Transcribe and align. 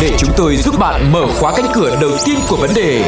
để 0.00 0.10
chúng 0.18 0.30
tôi 0.36 0.56
giúp 0.56 0.78
bạn 0.78 1.12
mở 1.12 1.26
khóa 1.40 1.52
cánh 1.56 1.66
cửa 1.74 1.98
đầu 2.00 2.10
tiên 2.24 2.38
của 2.48 2.56
vấn 2.56 2.70
đề. 2.74 3.02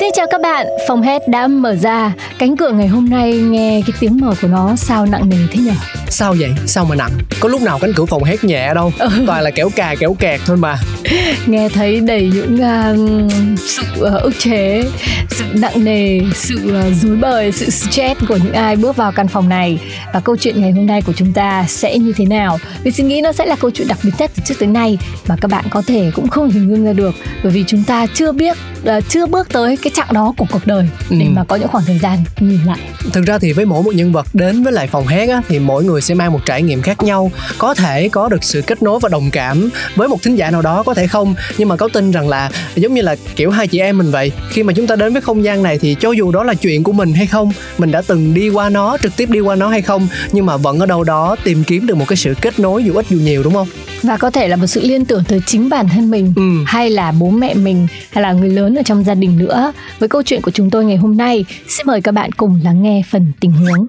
Xin 0.00 0.08
chào 0.14 0.26
các 0.30 0.40
bạn, 0.40 0.66
phòng 0.88 1.02
hết 1.02 1.28
đã 1.28 1.46
mở 1.46 1.76
ra. 1.76 2.12
Cánh 2.38 2.56
cửa 2.56 2.70
ngày 2.70 2.86
hôm 2.86 3.08
nay 3.10 3.32
nghe 3.32 3.82
cái 3.86 3.96
tiếng 4.00 4.18
mở 4.20 4.34
của 4.42 4.48
nó 4.48 4.76
sao 4.76 5.06
nặng 5.06 5.28
nề 5.28 5.36
thế 5.50 5.62
nhỉ? 5.62 5.72
Sao 6.08 6.34
vậy? 6.38 6.50
Sao 6.66 6.84
mà 6.84 6.94
nặng? 6.94 7.10
Có 7.40 7.48
lúc 7.48 7.62
nào 7.62 7.78
cánh 7.78 7.92
cửa 7.96 8.04
phòng 8.04 8.24
hét 8.24 8.44
nhẹ 8.44 8.74
đâu 8.74 8.92
ừ. 8.98 9.08
Toàn 9.26 9.42
là 9.42 9.50
kéo 9.50 9.70
cà 9.76 9.94
kéo 9.98 10.16
kẹt 10.18 10.40
thôi 10.46 10.56
mà 10.56 10.76
Nghe 11.46 11.68
thấy 11.68 12.00
đầy 12.00 12.30
những 12.34 12.54
uh, 12.54 13.58
sự 13.60 13.82
uh, 14.00 14.22
ức 14.22 14.34
chế 14.38 14.82
Sự 15.30 15.44
nặng 15.54 15.84
nề, 15.84 16.20
sự 16.34 16.56
uh, 16.88 16.96
dối 17.02 17.16
bời, 17.16 17.52
sự 17.52 17.70
stress 17.70 18.20
của 18.28 18.36
những 18.36 18.52
ai 18.52 18.76
bước 18.76 18.96
vào 18.96 19.12
căn 19.12 19.28
phòng 19.28 19.48
này. 19.48 19.78
Và 20.12 20.20
câu 20.20 20.36
chuyện 20.36 20.60
ngày 20.60 20.72
hôm 20.72 20.86
nay 20.86 21.02
của 21.02 21.12
chúng 21.12 21.32
ta 21.32 21.64
sẽ 21.68 21.98
như 21.98 22.12
thế 22.16 22.24
nào? 22.24 22.58
Vì 22.82 22.90
suy 22.90 23.04
nghĩ 23.04 23.20
nó 23.20 23.32
sẽ 23.32 23.46
là 23.46 23.56
câu 23.56 23.70
chuyện 23.70 23.88
đặc 23.88 23.98
biệt 24.02 24.10
nhất 24.18 24.30
từ 24.36 24.42
trước 24.46 24.54
tới 24.58 24.68
nay 24.68 24.98
Mà 25.26 25.36
các 25.40 25.50
bạn 25.50 25.64
có 25.70 25.82
thể 25.86 26.10
cũng 26.14 26.28
không 26.28 26.50
hình 26.50 26.70
dung 26.70 26.84
ra 26.84 26.92
được. 26.92 27.14
Bởi 27.42 27.52
vì 27.52 27.64
chúng 27.66 27.84
ta 27.84 28.06
chưa 28.14 28.32
biết, 28.32 28.56
uh, 28.82 29.04
chưa 29.08 29.26
bước 29.26 29.48
tới 29.52 29.76
cái 29.76 29.90
chặng 29.94 30.12
đó 30.12 30.34
của 30.36 30.46
cuộc 30.52 30.66
đời 30.66 30.88
Để 31.10 31.26
ừ. 31.26 31.30
mà 31.32 31.44
có 31.44 31.56
những 31.56 31.68
khoảng 31.68 31.84
thời 31.84 31.98
gian 31.98 32.18
nhìn 32.40 32.60
lại. 32.66 32.78
Thực 33.12 33.26
ra 33.26 33.38
thì 33.38 33.52
với 33.52 33.64
mỗi 33.64 33.82
một 33.82 33.94
nhân 33.94 34.12
vật 34.12 34.26
đến 34.32 34.62
với 34.62 34.72
lại 34.72 34.86
phòng 34.86 35.06
hét 35.06 35.28
á, 35.28 35.42
Thì 35.48 35.58
mỗi 35.58 35.84
người 35.84 36.00
sẽ 36.00 36.14
mang 36.14 36.32
một 36.32 36.40
trải 36.46 36.62
nghiệm 36.62 36.82
khác 36.82 37.02
nhau. 37.02 37.30
Có 37.58 37.74
thể 37.74 38.08
có 38.08 38.28
được 38.28 38.44
sự 38.44 38.62
kết 38.62 38.82
nối 38.82 38.98
và 39.00 39.08
đồng 39.08 39.30
cảm 39.30 39.68
với 39.96 40.08
một 40.08 40.22
thính 40.22 40.36
giả 40.36 40.50
nào 40.50 40.62
đó 40.62 40.82
có 40.82 40.94
thể 40.94 40.99
không 41.06 41.34
nhưng 41.58 41.68
mà 41.68 41.76
có 41.76 41.88
tin 41.88 42.10
rằng 42.10 42.28
là 42.28 42.50
giống 42.74 42.94
như 42.94 43.02
là 43.02 43.16
kiểu 43.36 43.50
hai 43.50 43.66
chị 43.66 43.78
em 43.78 43.98
mình 43.98 44.10
vậy 44.10 44.32
khi 44.50 44.62
mà 44.62 44.72
chúng 44.76 44.86
ta 44.86 44.96
đến 44.96 45.12
với 45.12 45.22
không 45.22 45.44
gian 45.44 45.62
này 45.62 45.78
thì 45.78 45.96
cho 46.00 46.12
dù 46.12 46.32
đó 46.32 46.44
là 46.44 46.54
chuyện 46.54 46.82
của 46.82 46.92
mình 46.92 47.12
hay 47.12 47.26
không 47.26 47.52
mình 47.78 47.90
đã 47.90 48.02
từng 48.06 48.34
đi 48.34 48.48
qua 48.48 48.68
nó 48.68 48.96
trực 49.02 49.16
tiếp 49.16 49.30
đi 49.30 49.40
qua 49.40 49.56
nó 49.56 49.68
hay 49.68 49.82
không 49.82 50.08
nhưng 50.32 50.46
mà 50.46 50.56
vẫn 50.56 50.78
ở 50.78 50.86
đâu 50.86 51.04
đó 51.04 51.36
tìm 51.44 51.64
kiếm 51.64 51.86
được 51.86 51.94
một 51.94 52.04
cái 52.08 52.16
sự 52.16 52.34
kết 52.40 52.58
nối 52.58 52.84
dù 52.84 52.94
ít 52.94 53.06
dù 53.08 53.18
nhiều 53.18 53.42
đúng 53.42 53.54
không 53.54 53.68
và 54.02 54.16
có 54.16 54.30
thể 54.30 54.48
là 54.48 54.56
một 54.56 54.66
sự 54.66 54.80
liên 54.80 55.04
tưởng 55.04 55.24
tới 55.28 55.40
chính 55.46 55.68
bản 55.68 55.88
thân 55.88 56.10
mình 56.10 56.32
ừ. 56.36 56.42
hay 56.66 56.90
là 56.90 57.12
bố 57.12 57.30
mẹ 57.30 57.54
mình 57.54 57.86
hay 58.10 58.22
là 58.22 58.32
người 58.32 58.50
lớn 58.50 58.74
ở 58.74 58.82
trong 58.82 59.04
gia 59.04 59.14
đình 59.14 59.38
nữa 59.38 59.72
với 59.98 60.08
câu 60.08 60.22
chuyện 60.22 60.42
của 60.42 60.50
chúng 60.50 60.70
tôi 60.70 60.84
ngày 60.84 60.96
hôm 60.96 61.16
nay 61.16 61.44
xin 61.68 61.86
mời 61.86 62.00
các 62.00 62.12
bạn 62.12 62.32
cùng 62.32 62.60
lắng 62.64 62.82
nghe 62.82 63.02
phần 63.10 63.32
tình 63.40 63.52
huống 63.52 63.86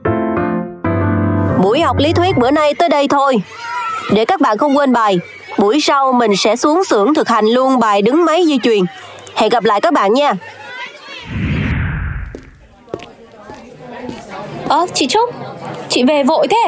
Buổi 1.61 1.79
học 1.79 1.97
lý 1.97 2.13
thuyết 2.13 2.37
bữa 2.37 2.51
nay 2.51 2.73
tới 2.73 2.89
đây 2.89 3.07
thôi. 3.07 3.41
Để 4.13 4.25
các 4.25 4.41
bạn 4.41 4.57
không 4.57 4.77
quên 4.77 4.93
bài, 4.93 5.19
buổi 5.61 5.79
sau 5.81 6.13
mình 6.13 6.35
sẽ 6.37 6.55
xuống 6.55 6.83
xưởng 6.83 7.13
thực 7.13 7.29
hành 7.29 7.45
luôn 7.45 7.79
bài 7.79 8.01
đứng 8.01 8.25
máy 8.25 8.43
di 8.47 8.57
truyền. 8.63 8.79
Hẹn 9.35 9.49
gặp 9.49 9.63
lại 9.63 9.81
các 9.81 9.93
bạn 9.93 10.13
nha. 10.13 10.33
Ơ, 14.67 14.87
chị 14.93 15.07
Trúc, 15.07 15.29
chị 15.89 16.03
về 16.03 16.23
vội 16.23 16.47
thế. 16.47 16.67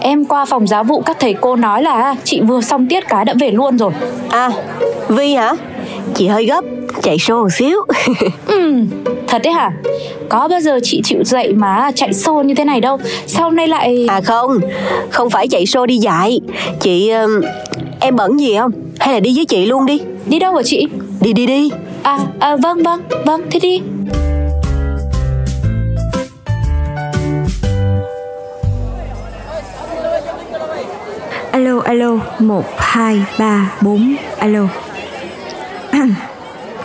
Em 0.00 0.24
qua 0.24 0.44
phòng 0.44 0.66
giáo 0.66 0.84
vụ 0.84 1.02
các 1.06 1.16
thầy 1.20 1.34
cô 1.40 1.56
nói 1.56 1.82
là 1.82 2.14
chị 2.24 2.40
vừa 2.40 2.60
xong 2.60 2.88
tiết 2.88 3.08
cái 3.08 3.24
đã 3.24 3.34
về 3.40 3.50
luôn 3.50 3.78
rồi. 3.78 3.92
À, 4.30 4.50
Vi 5.08 5.34
hả? 5.34 5.52
Chị 6.14 6.28
hơi 6.28 6.46
gấp, 6.46 6.64
chạy 7.02 7.18
xô 7.18 7.42
một 7.42 7.48
xíu. 7.52 7.78
ừ, 8.46 8.74
Thật 9.26 9.42
đấy 9.44 9.52
hả? 9.52 9.70
Có 10.28 10.48
bao 10.48 10.60
giờ 10.60 10.80
chị 10.82 11.00
chịu 11.04 11.24
dậy 11.24 11.52
mà 11.52 11.90
chạy 11.94 12.12
xô 12.12 12.42
như 12.42 12.54
thế 12.54 12.64
này 12.64 12.80
đâu 12.80 12.98
Sao 13.26 13.42
hôm 13.42 13.56
nay 13.56 13.68
lại... 13.68 14.06
À 14.08 14.20
không, 14.20 14.58
không 15.10 15.30
phải 15.30 15.48
chạy 15.48 15.66
xô 15.66 15.86
đi 15.86 15.96
dạy 15.96 16.40
Chị... 16.80 17.12
Em 18.04 18.16
bận 18.16 18.40
gì 18.40 18.56
không? 18.58 18.72
Hay 19.00 19.14
là 19.14 19.20
đi 19.20 19.32
với 19.36 19.44
chị 19.44 19.66
luôn 19.66 19.86
đi 19.86 20.00
Đi 20.26 20.38
đâu 20.38 20.54
hả 20.54 20.62
chị? 20.64 20.86
Đi 21.20 21.32
đi 21.32 21.46
đi 21.46 21.70
À, 22.02 22.18
à 22.40 22.56
vâng 22.56 22.82
vâng, 22.82 23.00
vâng, 23.26 23.42
thế 23.50 23.60
đi 23.60 23.82
Alo, 31.50 31.80
alo, 31.84 32.18
1, 32.38 32.64
2, 32.78 33.24
3, 33.38 33.72
4, 33.80 34.16
alo 34.38 34.68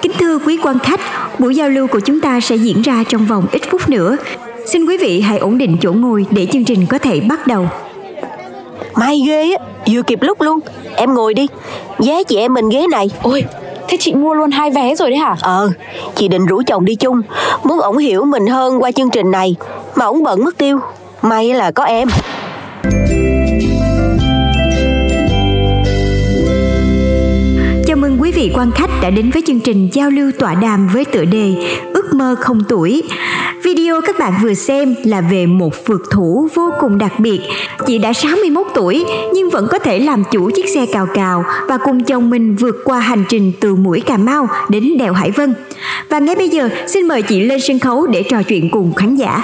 Kính 0.01 0.11
thưa 0.19 0.39
quý 0.39 0.57
quan 0.63 0.79
khách, 0.79 0.99
buổi 1.39 1.55
giao 1.55 1.69
lưu 1.69 1.87
của 1.87 1.99
chúng 1.99 2.21
ta 2.21 2.39
sẽ 2.39 2.55
diễn 2.55 2.81
ra 2.81 3.03
trong 3.09 3.25
vòng 3.25 3.45
ít 3.51 3.61
phút 3.69 3.89
nữa. 3.89 4.17
Xin 4.65 4.85
quý 4.85 4.97
vị 4.97 5.21
hãy 5.21 5.37
ổn 5.37 5.57
định 5.57 5.77
chỗ 5.81 5.93
ngồi 5.93 6.25
để 6.31 6.45
chương 6.45 6.63
trình 6.63 6.85
có 6.89 6.97
thể 6.97 7.19
bắt 7.19 7.47
đầu. 7.47 7.69
May 8.95 9.23
ghê 9.27 9.51
á, 9.51 9.65
vừa 9.91 10.01
kịp 10.01 10.19
lúc 10.21 10.41
luôn. 10.41 10.59
Em 10.97 11.13
ngồi 11.13 11.33
đi, 11.33 11.47
vé 11.99 12.23
chị 12.23 12.37
em 12.37 12.53
mình 12.53 12.69
ghế 12.69 12.85
này. 12.91 13.09
Ôi, 13.21 13.43
thế 13.87 13.97
chị 13.99 14.13
mua 14.13 14.33
luôn 14.33 14.51
hai 14.51 14.71
vé 14.71 14.95
rồi 14.95 15.09
đấy 15.09 15.19
hả? 15.19 15.35
Ờ, 15.41 15.69
chị 16.15 16.27
định 16.27 16.45
rủ 16.45 16.61
chồng 16.67 16.85
đi 16.85 16.95
chung, 16.95 17.21
muốn 17.63 17.79
ổng 17.79 17.97
hiểu 17.97 18.25
mình 18.25 18.47
hơn 18.47 18.83
qua 18.83 18.91
chương 18.91 19.09
trình 19.09 19.31
này, 19.31 19.55
mà 19.95 20.05
ổng 20.05 20.23
bận 20.23 20.43
mất 20.43 20.57
tiêu. 20.57 20.79
May 21.21 21.53
là 21.53 21.71
có 21.71 21.83
em. 21.83 22.07
mừng 28.01 28.21
quý 28.21 28.31
vị 28.31 28.51
quan 28.55 28.71
khách 28.71 28.89
đã 29.01 29.09
đến 29.09 29.31
với 29.31 29.41
chương 29.47 29.59
trình 29.59 29.89
giao 29.93 30.09
lưu 30.09 30.31
tọa 30.39 30.55
đàm 30.55 30.89
với 30.93 31.05
tựa 31.05 31.25
đề 31.25 31.55
Ước 31.93 32.13
mơ 32.13 32.35
không 32.39 32.63
tuổi. 32.69 33.03
Video 33.63 34.01
các 34.01 34.19
bạn 34.19 34.33
vừa 34.41 34.53
xem 34.53 34.95
là 35.03 35.21
về 35.21 35.45
một 35.45 35.85
phượt 35.85 36.01
thủ 36.11 36.47
vô 36.53 36.71
cùng 36.79 36.97
đặc 36.97 37.19
biệt. 37.19 37.39
Chị 37.87 37.97
đã 37.97 38.13
61 38.13 38.67
tuổi 38.75 39.05
nhưng 39.33 39.49
vẫn 39.49 39.67
có 39.71 39.79
thể 39.79 39.99
làm 39.99 40.23
chủ 40.31 40.49
chiếc 40.55 40.69
xe 40.69 40.85
cào 40.85 41.07
cào 41.13 41.43
và 41.67 41.77
cùng 41.77 42.03
chồng 42.03 42.29
mình 42.29 42.55
vượt 42.55 42.75
qua 42.85 42.99
hành 42.99 43.23
trình 43.29 43.51
từ 43.59 43.75
mũi 43.75 44.01
Cà 44.01 44.17
Mau 44.17 44.47
đến 44.69 44.97
đèo 44.97 45.13
Hải 45.13 45.31
Vân. 45.31 45.53
Và 46.09 46.19
ngay 46.19 46.35
bây 46.35 46.49
giờ 46.49 46.69
xin 46.87 47.07
mời 47.07 47.21
chị 47.21 47.39
lên 47.39 47.59
sân 47.61 47.79
khấu 47.79 48.07
để 48.07 48.23
trò 48.23 48.43
chuyện 48.43 48.69
cùng 48.69 48.93
khán 48.93 49.15
giả. 49.15 49.43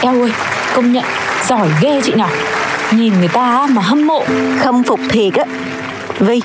Eo 0.00 0.22
ơi, 0.22 0.32
công 0.74 0.92
nhận 0.92 1.04
giỏi 1.48 1.68
ghê 1.82 2.00
chị 2.04 2.12
nhỉ 2.16 2.22
Nhìn 2.92 3.12
người 3.18 3.28
ta 3.28 3.66
mà 3.70 3.82
hâm 3.82 4.06
mộ 4.06 4.24
Khâm 4.60 4.82
phục 4.82 5.00
thiệt 5.08 5.34
á 5.34 5.44
Vi, 6.18 6.40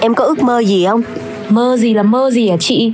em 0.00 0.14
có 0.14 0.24
ước 0.24 0.42
mơ 0.42 0.58
gì 0.58 0.86
không? 0.88 1.02
Mơ 1.48 1.76
gì 1.80 1.94
là 1.94 2.02
mơ 2.02 2.30
gì 2.30 2.50
hả 2.50 2.56
chị? 2.60 2.92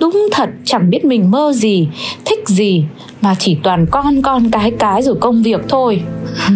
Đúng 0.00 0.28
thật 0.32 0.50
chẳng 0.64 0.90
biết 0.90 1.04
mình 1.04 1.30
mơ 1.30 1.52
gì, 1.54 1.88
thích 2.24 2.48
gì 2.48 2.84
Mà 3.20 3.34
chỉ 3.38 3.56
toàn 3.62 3.86
con 3.90 4.22
con 4.22 4.50
cái 4.50 4.70
cái 4.78 5.02
rồi 5.02 5.16
công 5.20 5.42
việc 5.42 5.60
thôi. 5.68 6.02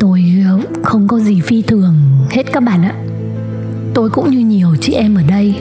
Tôi 0.00 0.24
ờ, 0.48 0.60
không 0.82 1.08
có 1.08 1.18
gì 1.18 1.40
phi 1.40 1.62
thường 1.62 1.94
hết 2.30 2.52
các 2.52 2.62
bạn 2.62 2.82
ạ. 2.82 2.94
Tôi 3.94 4.10
cũng 4.10 4.30
như 4.30 4.38
nhiều 4.38 4.68
chị 4.80 4.92
em 4.92 5.14
ở 5.14 5.22
đây. 5.28 5.54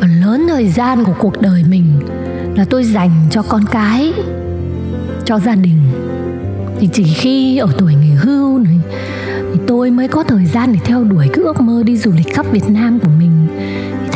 Phần 0.00 0.20
lớn 0.20 0.46
thời 0.48 0.68
gian 0.68 1.04
của 1.04 1.14
cuộc 1.18 1.40
đời 1.40 1.64
mình 1.68 1.84
Là 2.56 2.64
tôi 2.64 2.84
dành 2.84 3.10
cho 3.30 3.42
con 3.42 3.64
cái 3.70 4.12
Cho 5.24 5.38
gia 5.38 5.54
đình. 5.54 5.78
Thì 6.80 6.88
chỉ 6.92 7.04
khi 7.04 7.58
ở 7.58 7.68
tuổi 7.78 7.94
nghỉ 7.94 8.14
hưu 8.14 8.58
này 8.58 8.76
thì 9.52 9.60
tôi 9.66 9.90
mới 9.90 10.08
có 10.08 10.22
thời 10.22 10.46
gian 10.46 10.72
để 10.72 10.78
theo 10.84 11.04
đuổi 11.04 11.28
cái 11.32 11.44
ước 11.44 11.60
mơ 11.60 11.82
đi 11.82 11.96
du 11.96 12.12
lịch 12.16 12.34
khắp 12.34 12.46
Việt 12.52 12.68
Nam 12.68 12.98
của 13.00 13.08
mình 13.08 13.19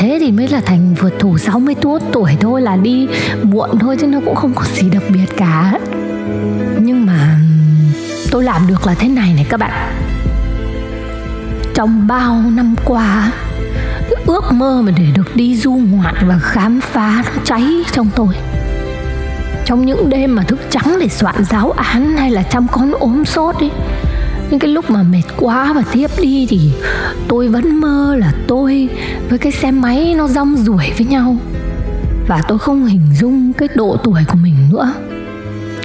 thế 0.05 0.19
thì 0.21 0.33
mới 0.33 0.49
là 0.49 0.61
thành 0.61 0.95
vượt 0.95 1.15
thủ 1.19 1.39
60 1.39 1.75
tuổi 2.13 2.37
thôi 2.41 2.63
là 2.63 2.77
đi 2.77 3.09
muộn 3.43 3.79
thôi 3.79 3.97
chứ 4.01 4.07
nó 4.07 4.21
cũng 4.25 4.35
không 4.35 4.55
có 4.55 4.65
gì 4.75 4.91
đặc 4.91 5.03
biệt 5.09 5.27
cả. 5.37 5.79
Nhưng 6.79 7.07
mà 7.07 7.39
tôi 8.31 8.43
làm 8.43 8.67
được 8.67 8.87
là 8.87 8.95
thế 8.95 9.09
này 9.09 9.33
này 9.35 9.47
các 9.49 9.61
bạn. 9.61 9.93
Trong 11.75 12.07
bao 12.07 12.43
năm 12.51 12.75
qua 12.85 13.33
cái 14.11 14.23
ước 14.27 14.53
mơ 14.53 14.83
mà 14.85 14.93
để 14.97 15.07
được 15.15 15.37
đi 15.37 15.57
du 15.57 15.73
ngoạn 15.73 16.15
và 16.29 16.39
khám 16.39 16.81
phá 16.81 17.23
nó 17.27 17.43
cháy 17.45 17.65
trong 17.93 18.11
tôi. 18.17 18.35
Trong 19.65 19.87
những 19.87 20.11
đêm 20.11 20.35
mà 20.35 20.43
thức 20.43 20.61
trắng 20.71 20.97
để 21.01 21.09
soạn 21.09 21.45
giáo 21.51 21.71
án 21.71 22.17
hay 22.17 22.31
là 22.31 22.43
chăm 22.43 22.67
con 22.69 22.93
ốm 22.93 23.25
sốt 23.25 23.57
ấy 23.57 23.71
những 24.51 24.61
cái 24.61 24.71
lúc 24.71 24.91
mà 24.91 25.03
mệt 25.03 25.23
quá 25.37 25.73
và 25.73 25.83
tiếp 25.93 26.11
đi 26.21 26.47
thì 26.49 26.71
tôi 27.29 27.49
vẫn 27.49 27.81
mơ 27.81 28.17
là 28.19 28.33
tôi 28.47 28.89
với 29.29 29.39
cái 29.39 29.53
xe 29.53 29.71
máy 29.71 30.15
nó 30.17 30.29
rong 30.29 30.57
ruổi 30.57 30.93
với 30.99 31.07
nhau. 31.07 31.37
Và 32.29 32.43
tôi 32.49 32.59
không 32.59 32.87
hình 32.87 33.07
dung 33.21 33.53
cái 33.53 33.69
độ 33.75 33.97
tuổi 34.05 34.21
của 34.29 34.39
mình 34.43 34.55
nữa. 34.71 34.93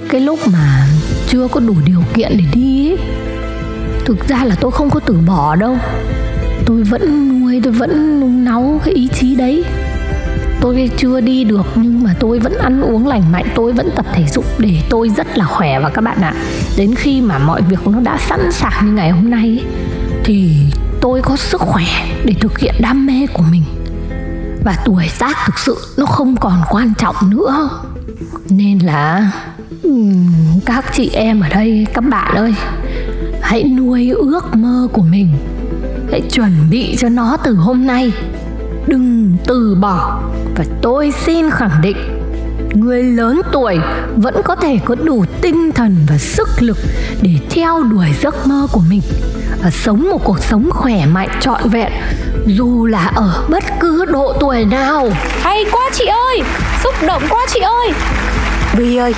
Cái 0.08 0.20
lúc 0.20 0.38
mà 0.52 0.86
chưa 1.28 1.48
có 1.48 1.60
đủ 1.60 1.74
điều 1.86 2.02
kiện 2.14 2.32
để 2.38 2.44
đi 2.52 2.88
ấy, 2.88 2.98
thực 4.04 4.28
ra 4.28 4.44
là 4.44 4.54
tôi 4.60 4.70
không 4.70 4.90
có 4.90 5.00
từ 5.00 5.18
bỏ 5.26 5.56
đâu. 5.56 5.76
Tôi 6.66 6.82
vẫn 6.82 7.28
nuôi 7.28 7.60
tôi 7.64 7.72
vẫn 7.72 8.20
nung 8.20 8.44
náu 8.44 8.80
cái 8.84 8.94
ý 8.94 9.08
chí 9.08 9.34
đấy 9.34 9.64
tôi 10.60 10.90
chưa 10.96 11.20
đi 11.20 11.44
được, 11.44 11.66
nhưng 11.74 12.02
mà 12.02 12.14
tôi 12.20 12.38
vẫn 12.38 12.58
ăn 12.58 12.80
uống 12.80 13.06
lành 13.06 13.32
mạnh, 13.32 13.46
tôi 13.54 13.72
vẫn 13.72 13.90
tập 13.96 14.06
thể 14.12 14.24
dục 14.32 14.44
để 14.58 14.82
tôi 14.90 15.08
rất 15.08 15.38
là 15.38 15.44
khỏe 15.44 15.80
và 15.80 15.88
các 15.88 16.00
bạn 16.00 16.20
ạ. 16.20 16.34
Đến 16.76 16.94
khi 16.94 17.20
mà 17.20 17.38
mọi 17.38 17.62
việc 17.62 17.86
nó 17.86 18.00
đã 18.00 18.18
sẵn 18.28 18.52
sàng 18.52 18.86
như 18.86 18.92
ngày 18.92 19.10
hôm 19.10 19.30
nay 19.30 19.64
thì 20.24 20.56
tôi 21.00 21.22
có 21.22 21.36
sức 21.36 21.60
khỏe 21.60 21.84
để 22.24 22.34
thực 22.40 22.58
hiện 22.58 22.74
đam 22.80 23.06
mê 23.06 23.26
của 23.32 23.42
mình. 23.50 23.62
Và 24.64 24.76
tuổi 24.84 25.10
tác 25.18 25.36
thực 25.46 25.58
sự 25.58 25.76
nó 25.96 26.06
không 26.06 26.36
còn 26.36 26.62
quan 26.70 26.92
trọng 26.98 27.16
nữa. 27.30 27.70
Nên 28.48 28.78
là 28.78 29.32
các 30.66 30.84
chị 30.94 31.10
em 31.14 31.40
ở 31.40 31.48
đây, 31.48 31.86
các 31.94 32.00
bạn 32.00 32.34
ơi, 32.36 32.54
hãy 33.42 33.64
nuôi 33.64 34.10
ước 34.10 34.54
mơ 34.54 34.88
của 34.92 35.02
mình. 35.02 35.28
Hãy 36.10 36.20
chuẩn 36.20 36.70
bị 36.70 36.96
cho 36.98 37.08
nó 37.08 37.36
từ 37.36 37.54
hôm 37.54 37.86
nay. 37.86 38.12
Đừng 38.86 39.36
từ 39.46 39.76
bỏ 39.80 40.22
và 40.60 40.66
tôi 40.82 41.12
xin 41.26 41.50
khẳng 41.50 41.80
định 41.82 41.96
người 42.74 43.02
lớn 43.02 43.40
tuổi 43.52 43.78
vẫn 44.16 44.34
có 44.44 44.56
thể 44.56 44.78
có 44.84 44.94
đủ 44.94 45.24
tinh 45.40 45.72
thần 45.72 45.96
và 46.08 46.18
sức 46.18 46.48
lực 46.58 46.76
để 47.22 47.30
theo 47.50 47.82
đuổi 47.82 48.06
giấc 48.22 48.46
mơ 48.46 48.66
của 48.72 48.80
mình 48.88 49.00
và 49.62 49.70
sống 49.70 50.08
một 50.10 50.24
cuộc 50.24 50.38
sống 50.38 50.70
khỏe 50.72 51.06
mạnh 51.06 51.28
trọn 51.40 51.68
vẹn 51.70 51.92
dù 52.46 52.86
là 52.86 53.12
ở 53.14 53.44
bất 53.48 53.64
cứ 53.80 54.04
độ 54.04 54.32
tuổi 54.40 54.64
nào. 54.64 55.08
Hay 55.40 55.64
quá 55.72 55.90
chị 55.92 56.06
ơi! 56.06 56.42
Xúc 56.84 56.94
động 57.06 57.22
quá 57.30 57.46
chị 57.48 57.60
ơi! 57.60 57.92
Vi 58.76 58.96
ơi 58.96 59.14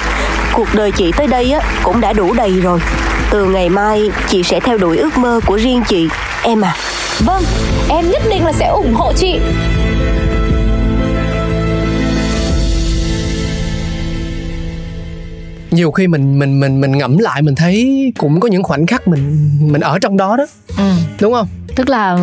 cuộc 0.53 0.69
đời 0.75 0.93
chị 0.93 1.13
tới 1.17 1.27
đây 1.27 1.53
á 1.53 1.61
cũng 1.83 2.01
đã 2.01 2.13
đủ 2.13 2.35
đầy 2.35 2.61
rồi. 2.61 2.81
Từ 3.31 3.45
ngày 3.45 3.69
mai 3.69 4.11
chị 4.29 4.43
sẽ 4.43 4.61
theo 4.61 4.79
đuổi 4.79 4.99
ước 4.99 5.19
mơ 5.19 5.41
của 5.47 5.57
riêng 5.59 5.83
chị 5.89 6.09
em 6.43 6.61
à. 6.61 6.75
Vâng 7.19 7.43
em 7.89 8.11
nhất 8.11 8.23
định 8.31 8.45
là 8.45 8.53
sẽ 8.53 8.67
ủng 8.67 8.95
hộ 8.95 9.13
chị 9.17 9.41
nhiều 15.73 15.91
khi 15.91 16.07
mình 16.07 16.39
mình 16.39 16.61
mình 16.61 16.81
mình 16.81 16.99
ngẫm 16.99 17.19
lại 17.19 17.43
mình 17.43 17.55
thấy 17.55 18.13
cũng 18.19 18.41
có 18.41 18.49
những 18.49 18.63
khoảnh 18.63 18.87
khắc 18.87 19.09
mình 19.09 19.51
mình 19.61 19.81
ở 19.81 19.99
trong 19.99 20.17
đó 20.17 20.37
đó 20.37 20.47
ừ. 20.79 20.93
đúng 21.21 21.33
không 21.33 21.49
tức 21.77 21.89
là 21.89 22.19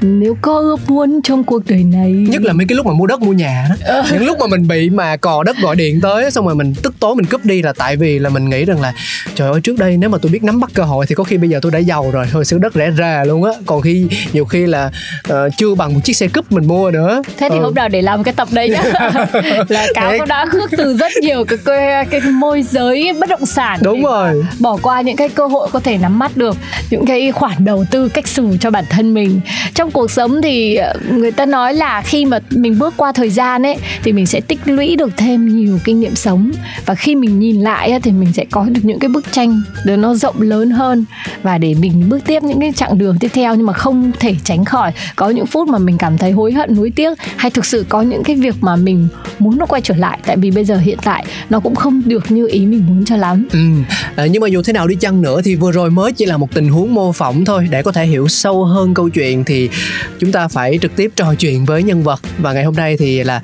nếu 0.00 0.36
có 0.42 0.58
ước 0.58 0.90
muốn 0.90 1.20
trong 1.22 1.44
cuộc 1.44 1.62
đời 1.68 1.84
này. 1.84 2.12
Nhất 2.12 2.42
là 2.42 2.52
mấy 2.52 2.66
cái 2.68 2.76
lúc 2.76 2.86
mà 2.86 2.92
mua 2.92 3.06
đất 3.06 3.20
mua 3.20 3.32
nhà 3.32 3.66
đó. 3.68 3.74
Ờ. 3.84 4.04
những 4.12 4.24
lúc 4.24 4.38
mà 4.40 4.46
mình 4.46 4.68
bị 4.68 4.90
mà 4.90 5.16
cò 5.16 5.42
đất 5.42 5.56
gọi 5.62 5.76
điện 5.76 6.00
tới 6.00 6.30
xong 6.30 6.46
rồi 6.46 6.54
mình 6.54 6.74
tức 6.82 6.94
tối 7.00 7.16
mình 7.16 7.26
cúp 7.26 7.44
đi 7.44 7.62
là 7.62 7.72
tại 7.72 7.96
vì 7.96 8.18
là 8.18 8.30
mình 8.30 8.48
nghĩ 8.48 8.64
rằng 8.64 8.80
là 8.80 8.92
trời 9.34 9.50
ơi 9.50 9.60
trước 9.60 9.78
đây 9.78 9.96
nếu 9.96 10.10
mà 10.10 10.18
tôi 10.22 10.32
biết 10.32 10.44
nắm 10.44 10.60
bắt 10.60 10.70
cơ 10.74 10.82
hội 10.82 11.06
thì 11.06 11.14
có 11.14 11.24
khi 11.24 11.36
bây 11.36 11.48
giờ 11.48 11.58
tôi 11.62 11.72
đã 11.72 11.78
giàu 11.78 12.10
rồi 12.10 12.26
thôi 12.32 12.44
xứ 12.44 12.58
đất 12.58 12.74
rẻ 12.74 12.92
rà 12.98 13.24
luôn 13.24 13.44
á. 13.44 13.52
Còn 13.66 13.80
khi 13.80 14.06
nhiều 14.32 14.44
khi 14.44 14.66
là 14.66 14.90
uh, 15.32 15.36
chưa 15.56 15.74
bằng 15.74 15.94
một 15.94 16.00
chiếc 16.04 16.16
xe 16.16 16.26
cúp 16.28 16.52
mình 16.52 16.66
mua 16.66 16.90
nữa. 16.90 17.22
Thế 17.36 17.48
thì 17.48 17.56
ừ. 17.58 17.62
hôm 17.62 17.74
nào 17.74 17.88
để 17.88 18.02
làm 18.02 18.22
cái 18.22 18.34
tập 18.34 18.48
đây 18.52 18.68
nhá. 18.68 18.82
Là 19.68 19.86
cáo 19.94 20.12
cũng 20.18 20.28
đã 20.28 20.46
khước 20.46 20.70
từ 20.76 20.96
rất 20.96 21.12
nhiều 21.22 21.44
cái 21.44 21.58
cái, 21.64 22.06
cái 22.10 22.20
môi 22.20 22.62
giới 22.62 23.12
bất 23.20 23.28
động 23.28 23.46
sản 23.46 23.78
đúng 23.82 24.02
rồi. 24.02 24.44
bỏ 24.60 24.78
qua 24.82 25.00
những 25.00 25.16
cái 25.16 25.28
cơ 25.28 25.46
hội 25.46 25.68
có 25.72 25.80
thể 25.80 25.98
nắm 25.98 26.18
bắt 26.18 26.36
được 26.36 26.56
những 26.90 27.06
cái 27.06 27.32
khoản 27.32 27.64
đầu 27.64 27.84
tư 27.90 28.08
cách 28.08 28.28
xù 28.28 28.56
cho 28.60 28.70
bản 28.70 28.84
thân 28.90 29.14
mình. 29.14 29.40
Trong 29.74 29.89
cuộc 29.90 30.10
sống 30.10 30.42
thì 30.42 30.74
ờ, 30.74 30.94
người 31.10 31.30
ta 31.30 31.46
nói 31.46 31.74
là 31.74 32.02
khi 32.02 32.24
mà 32.24 32.38
mình 32.50 32.78
bước 32.78 32.94
qua 32.96 33.12
thời 33.12 33.30
gian 33.30 33.62
ấy 33.62 33.76
thì 34.02 34.12
mình 34.12 34.26
sẽ 34.26 34.40
tích 34.40 34.58
lũy 34.64 34.96
được 34.96 35.16
thêm 35.16 35.48
nhiều 35.48 35.78
kinh 35.84 36.00
nghiệm 36.00 36.14
sống. 36.14 36.52
Và 36.86 36.94
khi 36.94 37.14
mình 37.14 37.38
nhìn 37.38 37.60
lại 37.60 38.00
thì 38.02 38.12
mình 38.12 38.32
sẽ 38.32 38.44
có 38.50 38.64
được 38.64 38.80
những 38.82 38.98
cái 38.98 39.08
bức 39.08 39.32
tranh 39.32 39.62
để 39.84 39.96
nó 39.96 40.14
rộng 40.14 40.42
lớn 40.42 40.70
hơn. 40.70 41.04
Và 41.42 41.58
để 41.58 41.74
mình 41.74 42.08
bước 42.08 42.20
tiếp 42.26 42.42
những 42.42 42.60
cái 42.60 42.72
chặng 42.76 42.98
đường 42.98 43.16
tiếp 43.20 43.28
theo 43.34 43.54
nhưng 43.54 43.66
mà 43.66 43.72
không 43.72 44.12
thể 44.20 44.34
tránh 44.44 44.64
khỏi. 44.64 44.92
Có 45.16 45.30
những 45.30 45.46
phút 45.46 45.68
mà 45.68 45.78
mình 45.78 45.98
cảm 45.98 46.18
thấy 46.18 46.30
hối 46.30 46.52
hận 46.52 46.74
nuối 46.76 46.92
tiếc 46.96 47.18
hay 47.36 47.50
thực 47.50 47.64
sự 47.64 47.86
có 47.88 48.02
những 48.02 48.22
cái 48.22 48.36
việc 48.36 48.54
mà 48.60 48.76
mình 48.76 49.08
muốn 49.38 49.58
nó 49.58 49.66
quay 49.66 49.82
trở 49.82 49.94
lại. 49.96 50.18
Tại 50.24 50.36
vì 50.36 50.50
bây 50.50 50.64
giờ 50.64 50.76
hiện 50.76 50.98
tại 51.02 51.24
nó 51.50 51.60
cũng 51.60 51.74
không 51.74 52.02
được 52.06 52.30
như 52.30 52.48
ý 52.48 52.66
mình 52.66 52.84
muốn 52.88 53.04
cho 53.04 53.16
lắm. 53.16 53.48
Ừ. 53.52 53.58
à, 54.16 54.26
nhưng 54.26 54.42
mà 54.42 54.48
dù 54.48 54.62
thế 54.62 54.72
nào 54.72 54.88
đi 54.88 54.94
chăng 55.00 55.22
nữa 55.22 55.40
thì 55.44 55.54
vừa 55.54 55.72
rồi 55.72 55.90
mới 55.90 56.12
chỉ 56.12 56.26
là 56.26 56.36
một 56.36 56.54
tình 56.54 56.68
huống 56.68 56.94
mô 56.94 57.12
phỏng 57.12 57.44
thôi. 57.44 57.66
Để 57.70 57.82
có 57.82 57.92
thể 57.92 58.06
hiểu 58.06 58.28
sâu 58.28 58.64
hơn 58.64 58.94
câu 58.94 59.08
chuyện 59.08 59.44
thì 59.44 59.68
chúng 60.20 60.32
ta 60.32 60.48
phải 60.48 60.78
trực 60.82 60.96
tiếp 60.96 61.10
trò 61.16 61.34
chuyện 61.34 61.64
với 61.64 61.82
nhân 61.82 62.02
vật. 62.02 62.20
Và 62.38 62.52
ngày 62.52 62.64
hôm 62.64 62.74
nay 62.74 62.96
thì 62.96 63.24
là 63.24 63.42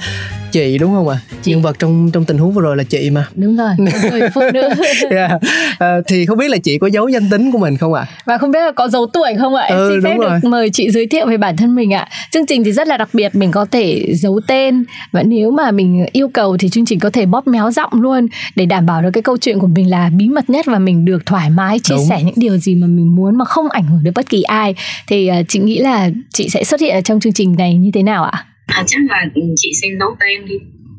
chị 0.52 0.78
đúng 0.78 0.93
không 0.94 1.08
ạ? 1.08 1.19
À? 1.32 1.37
nhân 1.44 1.62
vật 1.62 1.78
trong 1.78 2.10
trong 2.12 2.25
tình 2.25 2.38
huống 2.38 2.52
vừa 2.52 2.62
rồi 2.62 2.76
là 2.76 2.84
chị 2.84 3.10
mà. 3.10 3.26
Đúng 3.34 3.56
rồi 3.56 3.70
người 4.10 4.28
phụ 4.34 4.40
nữ 4.54 4.69
yeah. 5.10 5.31
à, 5.78 5.96
thì 6.06 6.26
không 6.26 6.38
biết 6.38 6.50
là 6.50 6.58
chị 6.58 6.78
có 6.78 6.87
giấu 6.87 7.08
danh 7.08 7.31
tính 7.31 7.52
của 7.52 7.58
mình 7.58 7.76
không 7.76 7.94
ạ? 7.94 8.06
À? 8.08 8.22
và 8.25 8.38
không 8.38 8.50
biết 8.50 8.60
là 8.60 8.72
có 8.72 8.88
giấu 8.88 9.06
tuổi 9.06 9.34
không 9.38 9.54
ạ? 9.54 9.64
Em 9.64 9.78
ừ, 9.78 9.90
xin 9.93 10.04
phép 10.04 10.16
được 10.20 10.48
mời 10.48 10.70
chị 10.70 10.90
giới 10.90 11.06
thiệu 11.06 11.26
về 11.26 11.37
bản 11.37 11.56
thân 11.56 11.75
mình 11.75 11.94
ạ. 11.94 12.08
Chương 12.31 12.46
trình 12.46 12.64
thì 12.64 12.72
rất 12.72 12.88
là 12.88 12.96
đặc 12.96 13.08
biệt 13.12 13.34
mình 13.34 13.50
có 13.50 13.66
thể 13.70 14.14
giấu 14.14 14.40
tên. 14.46 14.84
Và 15.12 15.22
nếu 15.22 15.50
mà 15.50 15.70
mình 15.70 16.06
yêu 16.12 16.28
cầu 16.28 16.56
thì 16.56 16.69
chương 16.69 16.87
trình 16.87 17.00
có 17.00 17.10
thể 17.10 17.26
bóp 17.26 17.46
méo 17.46 17.70
giọng 17.70 17.93
luôn 17.93 18.26
để 18.56 18.66
đảm 18.66 18.87
bảo 18.87 19.02
được 19.02 19.10
cái 19.12 19.22
câu 19.22 19.37
chuyện 19.37 19.58
của 19.58 19.66
mình 19.66 19.90
là 19.90 20.10
bí 20.16 20.28
mật 20.28 20.50
nhất 20.50 20.66
và 20.66 20.78
mình 20.78 21.04
được 21.04 21.26
thoải 21.26 21.50
mái 21.50 21.78
chia 21.78 21.94
đúng. 21.94 22.06
sẻ 22.08 22.22
những 22.22 22.34
điều 22.37 22.56
gì 22.56 22.75
mà 22.75 22.87
mình 22.87 23.16
muốn 23.16 23.38
mà 23.38 23.44
không 23.44 23.69
ảnh 23.69 23.87
hưởng 23.87 24.00
đến 24.02 24.12
bất 24.16 24.28
kỳ 24.28 24.43
ai. 24.43 24.75
Thì 25.08 25.31
uh, 25.40 25.46
chị 25.48 25.58
nghĩ 25.58 25.78
là 25.78 26.10
chị 26.32 26.48
sẽ 26.48 26.64
xuất 26.64 26.81
hiện 26.81 26.94
ở 26.94 27.00
trong 27.00 27.20
chương 27.20 27.32
trình 27.32 27.56
này 27.58 27.75
như 27.75 27.90
thế 27.94 28.02
nào 28.02 28.25
ạ? 28.25 28.31
à, 28.32 28.56
chắc 28.86 29.00
là 29.08 29.26
chị 29.56 29.72
xin 29.82 29.98
giấu 29.98 30.16
tên 30.20 30.46
đi. 30.46 30.54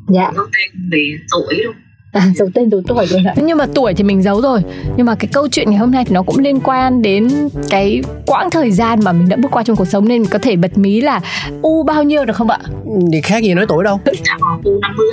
Dạ. 0.07 0.31
Giấu 0.35 0.45
tên 0.45 0.89
về 0.91 1.17
tuổi 1.31 1.55
luôn 1.63 1.75
À, 2.11 2.27
giấu 2.35 2.49
tên 2.53 2.69
giấu 2.69 2.81
tuổi 2.87 3.05
rồi 3.05 3.21
ạ. 3.25 3.33
Nhưng 3.45 3.57
mà 3.57 3.65
tuổi 3.75 3.93
thì 3.93 4.03
mình 4.03 4.23
giấu 4.23 4.41
rồi. 4.41 4.61
Nhưng 4.97 5.05
mà 5.05 5.15
cái 5.15 5.29
câu 5.33 5.47
chuyện 5.47 5.69
ngày 5.69 5.79
hôm 5.79 5.91
nay 5.91 6.05
thì 6.05 6.13
nó 6.13 6.21
cũng 6.21 6.39
liên 6.39 6.59
quan 6.59 7.01
đến 7.01 7.49
cái 7.69 8.01
quãng 8.25 8.49
thời 8.49 8.71
gian 8.71 8.99
mà 9.03 9.11
mình 9.11 9.29
đã 9.29 9.37
bước 9.37 9.51
qua 9.51 9.63
trong 9.63 9.75
cuộc 9.75 9.87
sống 9.87 10.07
nên 10.07 10.21
mình 10.21 10.29
có 10.31 10.39
thể 10.39 10.55
bật 10.55 10.77
mí 10.77 11.01
là 11.01 11.21
u 11.61 11.83
bao 11.83 12.03
nhiêu 12.03 12.25
được 12.25 12.35
không 12.35 12.49
ạ? 12.49 12.59
Thì 13.11 13.21
khác 13.21 13.43
gì 13.43 13.53
nói 13.53 13.65
tuổi 13.67 13.83
đâu. 13.83 13.99
U 14.05 14.09
50 14.81 15.07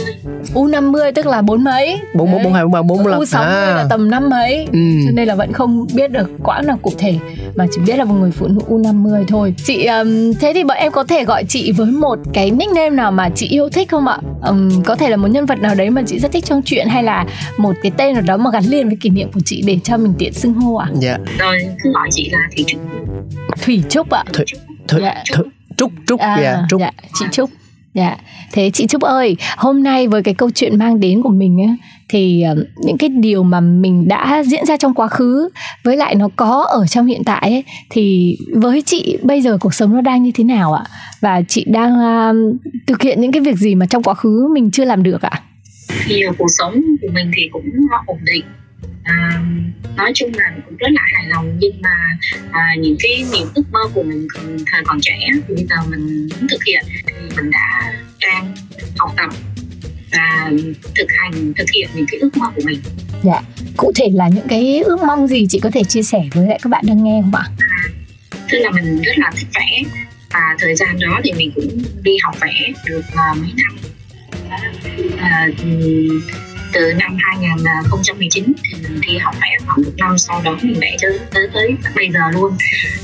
u 0.55 0.67
50 0.67 1.13
tức 1.13 1.27
là 1.27 1.43
bốn 1.43 1.65
mấy? 1.65 2.01
Bốn 2.15 2.33
bốn 2.33 2.43
bốn 2.43 2.53
hai 2.53 2.65
bốn 2.67 2.87
bốn 2.87 3.13
u 3.13 3.25
60 3.25 3.55
à. 3.55 3.75
là 3.75 3.87
tầm 3.91 4.11
năm 4.11 4.31
mấy? 4.31 4.67
Ừ. 4.73 4.79
cho 5.05 5.11
nên 5.13 5.29
là 5.29 5.35
vẫn 5.35 5.53
không 5.53 5.87
biết 5.95 6.11
được 6.11 6.31
quãng 6.45 6.67
nào 6.67 6.79
cụ 6.83 6.93
thể 6.99 7.15
mà 7.55 7.67
chỉ 7.73 7.81
biết 7.87 7.97
là 7.97 8.05
một 8.05 8.15
người 8.15 8.31
phụ 8.31 8.47
nữ 8.47 8.61
u 8.69 8.79
50 8.79 9.25
thôi. 9.29 9.55
Chị 9.65 9.87
um, 9.87 10.33
thế 10.41 10.53
thì 10.55 10.65
bọn 10.65 10.77
em 10.77 10.93
có 10.93 11.05
thể 11.05 11.25
gọi 11.25 11.45
chị 11.49 11.73
với 11.73 11.87
một 11.87 12.19
cái 12.33 12.51
nickname 12.51 12.91
nào 12.91 13.13
mà 13.13 13.31
chị 13.35 13.47
yêu 13.47 13.69
thích 13.69 13.89
không 13.91 14.07
ạ? 14.07 14.19
Um, 14.49 14.83
có 14.83 14.97
thể 14.97 15.11
là 15.11 15.17
một 15.17 15.29
nhân 15.29 15.47
vật 15.47 15.59
nào 15.61 15.75
đấy 15.75 15.91
mà 15.91 16.03
chị 16.07 16.19
rất 16.19 16.33
thích 16.33 16.45
trong 16.45 16.63
chuyện 16.65 16.84
hay 16.89 17.03
là 17.03 17.27
một 17.59 17.73
cái 17.83 17.93
tên 17.97 18.15
nào 18.15 18.23
đó 18.23 18.37
mà 18.37 18.51
gắn 18.53 18.65
liền 18.65 18.89
với 18.89 18.97
kỷ 19.01 19.11
niệm 19.11 19.33
của 19.33 19.41
chị 19.45 19.63
để 19.67 19.79
cho 19.85 19.97
mình 19.97 20.15
tiện 20.19 20.33
xưng 20.33 20.55
hô 20.55 20.75
ạ? 20.75 20.89
Dạ. 20.95 21.19
Rồi 21.39 21.59
cứ 21.83 21.93
gọi 21.93 22.09
chị 22.13 22.31
là 22.33 22.39
thủy 22.57 22.65
trúc. 22.69 22.81
Thủy 23.63 23.83
trúc 23.89 24.11
ạ. 24.11 24.25
Thủy, 24.33 24.45
thủy, 24.89 25.01
dạ. 25.03 25.23
thủy, 25.35 25.45
trúc 25.77 25.93
trúc 26.07 26.21
à, 26.21 26.39
dạ 26.43 26.63
trúc. 26.71 26.81
dạ 26.81 26.91
chị 27.15 27.25
trúc. 27.33 27.51
Dạ, 27.95 28.17
thế 28.53 28.71
chị 28.71 28.87
Trúc 28.87 29.03
ơi, 29.03 29.37
hôm 29.57 29.83
nay 29.83 30.09
với 30.09 30.23
cái 30.23 30.35
câu 30.35 30.51
chuyện 30.51 30.79
mang 30.79 31.01
đến 31.01 31.23
của 31.23 31.29
mình 31.29 31.61
ấy, 31.61 31.77
thì 32.09 32.45
uh, 32.53 32.59
những 32.77 32.99
cái 32.99 33.09
điều 33.09 33.43
mà 33.43 33.61
mình 33.61 34.09
đã 34.09 34.43
diễn 34.47 34.67
ra 34.67 34.77
trong 34.77 34.95
quá 34.95 35.09
khứ 35.09 35.49
với 35.85 35.97
lại 35.97 36.15
nó 36.15 36.29
có 36.37 36.67
ở 36.71 36.87
trong 36.87 37.07
hiện 37.07 37.25
tại 37.25 37.41
ấy, 37.41 37.65
thì 37.91 38.37
với 38.55 38.83
chị 38.83 39.19
bây 39.23 39.41
giờ 39.41 39.59
cuộc 39.61 39.75
sống 39.75 39.93
nó 39.93 40.01
đang 40.01 40.23
như 40.23 40.31
thế 40.35 40.45
nào 40.45 40.73
ạ? 40.73 40.85
Và 41.21 41.43
chị 41.49 41.65
đang 41.69 41.93
uh, 41.93 42.57
thực 42.87 43.03
hiện 43.03 43.21
những 43.21 43.33
cái 43.33 43.43
việc 43.43 43.57
gì 43.57 43.75
mà 43.75 43.87
trong 43.87 44.03
quá 44.03 44.15
khứ 44.15 44.49
mình 44.55 44.71
chưa 44.71 44.85
làm 44.85 45.03
được 45.03 45.23
ạ? 45.23 45.43
Thì 46.05 46.23
cuộc 46.39 46.49
sống 46.59 46.83
của 47.03 47.09
mình 47.13 47.31
thì 47.37 47.49
cũng 47.53 47.71
ổn 48.07 48.19
định. 48.25 48.45
À, 49.05 49.41
nói 49.97 50.13
chung 50.15 50.31
là 50.35 50.53
cũng 50.67 50.77
rất 50.77 50.89
là 50.91 51.03
hài 51.13 51.29
lòng 51.29 51.57
nhưng 51.59 51.83
mà 51.83 51.97
à, 52.51 52.75
những 52.79 52.97
cái 52.99 53.25
niềm 53.33 53.49
ước 53.55 53.63
mơ 53.73 53.81
của 53.95 54.03
mình 54.03 54.29
còn, 54.35 54.57
thời 54.73 54.83
còn 54.85 55.01
trẻ 55.01 55.19
thì 55.49 55.55
bây 55.55 55.67
giờ 55.67 55.77
mình 55.89 56.07
muốn 56.07 56.49
thực 56.51 56.65
hiện 56.65 56.85
thì 57.07 57.37
mình 57.37 57.51
đã 57.51 57.93
đang 58.21 58.55
học 58.97 59.13
tập 59.17 59.31
và 60.13 60.51
thực 60.95 61.07
hành 61.11 61.53
thực 61.57 61.71
hiện 61.71 61.89
những 61.95 62.07
cái 62.11 62.21
ước 62.21 62.37
mơ 62.37 62.47
của 62.57 62.63
mình. 62.65 62.81
Dạ 63.23 63.41
cụ 63.77 63.93
thể 63.95 64.09
là 64.13 64.29
những 64.29 64.49
cái 64.49 64.83
ước 64.83 65.01
mong 65.07 65.27
gì 65.27 65.47
chị 65.49 65.61
có 65.63 65.71
thể 65.71 65.85
chia 65.85 66.03
sẻ 66.03 66.19
với 66.35 66.47
lại 66.47 66.59
các 66.63 66.71
bạn 66.71 66.85
đang 66.87 67.05
nghe 67.05 67.23
không 67.23 67.35
ạ? 67.35 67.45
À, 67.59 67.83
tức 68.51 68.59
là 68.59 68.71
mình 68.71 69.03
rất 69.03 69.19
là 69.19 69.31
thích 69.37 69.49
vẽ 69.55 69.83
và 70.33 70.57
thời 70.59 70.75
gian 70.75 70.99
đó 71.01 71.21
thì 71.25 71.33
mình 71.33 71.53
cũng 71.55 71.83
đi 72.03 72.13
học 72.23 72.35
vẽ 72.41 72.73
được 72.87 73.03
uh, 73.09 73.39
mấy 73.39 73.53
năm 73.57 73.77
à, 75.21 75.51
từ 76.75 76.93
năm 76.93 77.17
2019 77.19 78.45
thì 78.65 78.77
mình 78.83 79.01
đi 79.01 79.19
học 79.19 79.35
vẽ 79.43 79.59
khoảng 79.67 79.83
một 79.83 79.91
năm 79.97 80.19
sau 80.19 80.43
đó 80.45 80.59
mình 80.63 80.81
vẽ 80.81 80.97
cho 81.01 81.09
tới 81.35 81.49
tới 81.55 81.75
bây 81.97 82.11
giờ 82.11 82.21
luôn. 82.35 82.57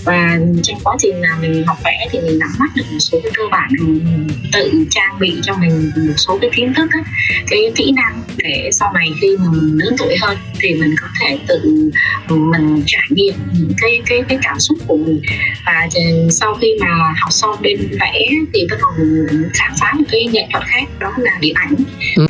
Và 0.05 0.39
trong 0.63 0.81
quá 0.85 0.97
trình 0.99 1.21
là 1.21 1.37
mình 1.41 1.65
học 1.67 1.79
vẽ 1.85 2.09
thì 2.11 2.19
mình 2.21 2.39
nắm 2.39 2.49
bắt 2.59 2.71
được 2.77 2.83
một 2.93 2.99
số 2.99 3.19
cái 3.23 3.33
cơ 3.35 3.43
bản 3.51 3.69
mình 3.79 4.29
tự 4.53 4.85
trang 4.91 5.19
bị 5.19 5.41
cho 5.43 5.55
mình 5.57 5.91
một 5.97 6.15
số 6.17 6.39
cái 6.41 6.51
kiến 6.55 6.75
thức 6.75 6.91
ấy, 6.93 7.03
cái 7.51 7.73
kỹ 7.77 7.93
năng 7.97 8.23
để 8.37 8.71
sau 8.73 8.93
này 8.93 9.13
khi 9.21 9.37
mà 9.39 9.45
mình 9.53 9.79
lớn 9.79 9.95
tuổi 9.99 10.17
hơn 10.21 10.39
thì 10.61 10.75
mình 10.75 10.95
có 11.01 11.07
thể 11.21 11.39
tự 11.49 11.91
mình 12.29 12.83
trải 12.87 13.07
nghiệm 13.11 13.35
những 13.53 13.73
cái 13.79 14.03
cái 14.07 14.23
cái 14.29 14.39
cảm 14.43 14.59
xúc 14.61 14.79
của 14.87 14.97
mình. 14.97 15.21
Và 15.67 15.89
sau 16.31 16.55
khi 16.61 16.69
mà 16.81 16.89
học 16.97 17.33
xong 17.33 17.57
bên 17.63 17.89
vẽ 18.01 18.27
thì 18.55 18.67
bắt 18.71 18.77
đầu 18.81 19.07
khám 19.55 19.73
phá 19.81 19.93
một 19.93 20.05
cái 20.11 20.25
nghệ 20.33 20.47
thuật 20.53 20.65
khác 20.67 20.85
đó 20.99 21.13
là 21.17 21.33
điện 21.41 21.55
ảnh. 21.55 21.75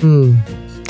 Ừ 0.00 0.32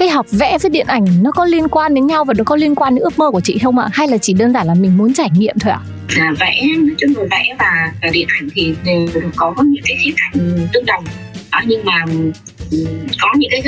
cái 0.00 0.08
học 0.08 0.26
vẽ 0.30 0.58
với 0.62 0.70
điện 0.70 0.86
ảnh 0.86 1.04
nó 1.22 1.30
có 1.30 1.44
liên 1.44 1.68
quan 1.68 1.94
đến 1.94 2.06
nhau 2.06 2.24
và 2.24 2.34
nó 2.36 2.44
có 2.44 2.56
liên 2.56 2.74
quan 2.74 2.94
đến 2.94 3.02
ước 3.02 3.18
mơ 3.18 3.30
của 3.30 3.40
chị 3.40 3.58
không 3.62 3.78
ạ? 3.78 3.88
Hay 3.92 4.08
là 4.08 4.18
chỉ 4.18 4.32
đơn 4.32 4.52
giản 4.52 4.66
là 4.66 4.74
mình 4.74 4.96
muốn 4.98 5.12
trải 5.12 5.28
nghiệm 5.34 5.58
thôi 5.60 5.72
ạ? 5.72 5.80
À, 6.16 6.32
vẽ 6.40 6.62
nói 6.78 6.94
chung 6.98 7.12
là 7.16 7.24
vẽ 7.30 7.54
và, 7.58 7.92
và 8.02 8.08
điện 8.12 8.26
ảnh 8.28 8.48
thì 8.54 8.74
đều 8.84 9.08
có 9.36 9.54
những 9.64 9.82
cái 9.86 9.96
khía 10.04 10.10
cạnh 10.16 10.58
tương 10.72 10.86
đồng. 10.86 11.04
Đó, 11.52 11.60
nhưng 11.66 11.84
mà 11.84 12.04
ừ, 12.70 12.86
có 13.20 13.28
những 13.38 13.50
cái 13.50 13.62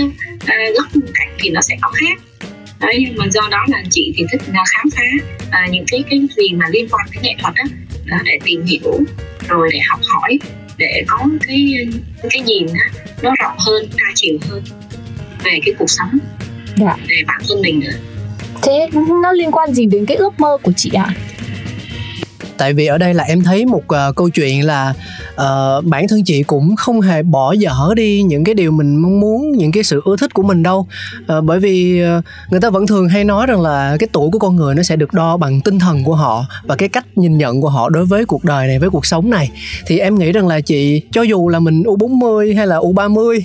ờ, 0.46 0.54
góc 0.74 1.02
cạnh 1.14 1.28
thì 1.38 1.50
nó 1.50 1.60
sẽ 1.60 1.76
có 1.80 1.90
khác. 1.94 2.20
Đấy 2.80 3.04
nhưng 3.06 3.16
mà 3.16 3.24
do 3.30 3.48
đó 3.50 3.64
là 3.68 3.82
chị 3.90 4.12
thì 4.16 4.24
thích 4.32 4.42
khám 4.46 4.90
phá 4.96 5.26
à, 5.50 5.66
những 5.70 5.84
cái 5.90 6.04
cái 6.10 6.20
gì 6.36 6.54
mà 6.54 6.66
liên 6.70 6.88
quan 6.90 7.06
đến 7.12 7.22
nghệ 7.22 7.34
thuật 7.42 7.54
đó, 7.54 7.64
đó 8.04 8.16
để 8.24 8.38
tìm 8.44 8.64
hiểu 8.64 9.00
rồi 9.48 9.68
để 9.72 9.80
học 9.88 10.00
hỏi 10.02 10.38
để 10.76 11.04
có 11.06 11.18
cái 11.48 11.88
cái 12.30 12.42
nhìn 12.42 12.66
đó, 12.66 13.00
nó 13.22 13.34
rộng 13.42 13.56
hơn 13.58 13.86
đa 13.96 14.12
chiều 14.14 14.38
hơn 14.48 14.62
về 15.44 15.61
cái 15.64 15.75
cuộc 15.78 15.90
sống 15.90 16.18
Dạ. 16.76 16.96
về 17.08 17.16
bản 17.26 17.40
thân 17.49 17.61
mình 17.61 17.80
nữa 17.80 17.92
thế 18.62 18.88
nó 19.22 19.32
liên 19.32 19.50
quan 19.50 19.75
gì 19.75 19.87
đến 19.87 20.06
cái 20.06 20.16
ước 20.16 20.40
mơ 20.40 20.58
của 20.62 20.72
chị 20.76 20.90
ạ 20.94 21.14
tại 22.62 22.73
vì 22.73 22.87
ở 22.87 22.99
đây 22.99 23.14
là 23.14 23.25
em 23.25 23.42
thấy 23.42 23.66
một 23.66 23.83
uh, 23.83 24.16
câu 24.16 24.28
chuyện 24.28 24.66
là 24.66 24.95
uh, 25.35 25.85
bản 25.85 26.09
thân 26.09 26.25
chị 26.25 26.42
cũng 26.42 26.76
không 26.76 27.00
hề 27.00 27.23
bỏ 27.23 27.52
dở 27.52 27.75
đi 27.97 28.23
những 28.23 28.45
cái 28.45 28.54
điều 28.54 28.71
mình 28.71 28.97
mong 28.97 29.21
muốn 29.21 29.52
những 29.52 29.73
cái 29.73 29.83
sự 29.83 30.00
ưa 30.04 30.16
thích 30.16 30.35
của 30.35 30.42
mình 30.42 30.62
đâu. 30.62 30.87
Uh, 31.38 31.45
bởi 31.45 31.61
vì 31.61 32.04
uh, 32.19 32.25
người 32.50 32.61
ta 32.61 32.71
vẫn 32.71 32.87
thường 32.87 33.09
hay 33.09 33.25
nói 33.25 33.47
rằng 33.47 33.61
là 33.61 33.97
cái 33.99 34.09
tuổi 34.12 34.31
của 34.31 34.38
con 34.38 34.57
người 34.57 34.75
nó 34.75 34.83
sẽ 34.83 34.97
được 34.97 35.12
đo 35.12 35.37
bằng 35.37 35.61
tinh 35.61 35.78
thần 35.78 36.04
của 36.04 36.14
họ 36.14 36.47
và 36.62 36.76
cái 36.76 36.88
cách 36.88 37.07
nhìn 37.16 37.38
nhận 37.38 37.61
của 37.61 37.69
họ 37.69 37.88
đối 37.88 38.04
với 38.04 38.25
cuộc 38.25 38.45
đời 38.45 38.66
này 38.66 38.78
với 38.78 38.90
cuộc 38.90 39.07
sống 39.07 39.31
này. 39.31 39.50
Thì 39.87 39.99
em 39.99 40.19
nghĩ 40.19 40.33
rằng 40.33 40.49
là 40.49 40.61
chị 40.61 41.02
cho 41.12 41.23
dù 41.23 41.49
là 41.49 41.59
mình 41.59 41.83
u 41.83 41.97
40 41.97 42.54
hay 42.54 42.66
là 42.66 42.76
u 42.76 42.92
30 42.92 43.45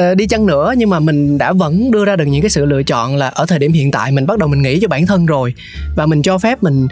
uh, 0.00 0.16
đi 0.16 0.26
chăng 0.26 0.46
nữa 0.46 0.74
nhưng 0.76 0.90
mà 0.90 1.00
mình 1.00 1.38
đã 1.38 1.52
vẫn 1.52 1.90
đưa 1.90 2.04
ra 2.04 2.16
được 2.16 2.24
những 2.24 2.42
cái 2.42 2.50
sự 2.50 2.64
lựa 2.64 2.82
chọn 2.82 3.16
là 3.16 3.28
ở 3.28 3.46
thời 3.46 3.58
điểm 3.58 3.72
hiện 3.72 3.90
tại 3.90 4.12
mình 4.12 4.26
bắt 4.26 4.38
đầu 4.38 4.48
mình 4.48 4.62
nghĩ 4.62 4.78
cho 4.82 4.88
bản 4.88 5.06
thân 5.06 5.26
rồi. 5.26 5.54
Và 5.96 6.06
mình 6.06 6.22
cho 6.22 6.38
phép 6.38 6.62
mình 6.62 6.86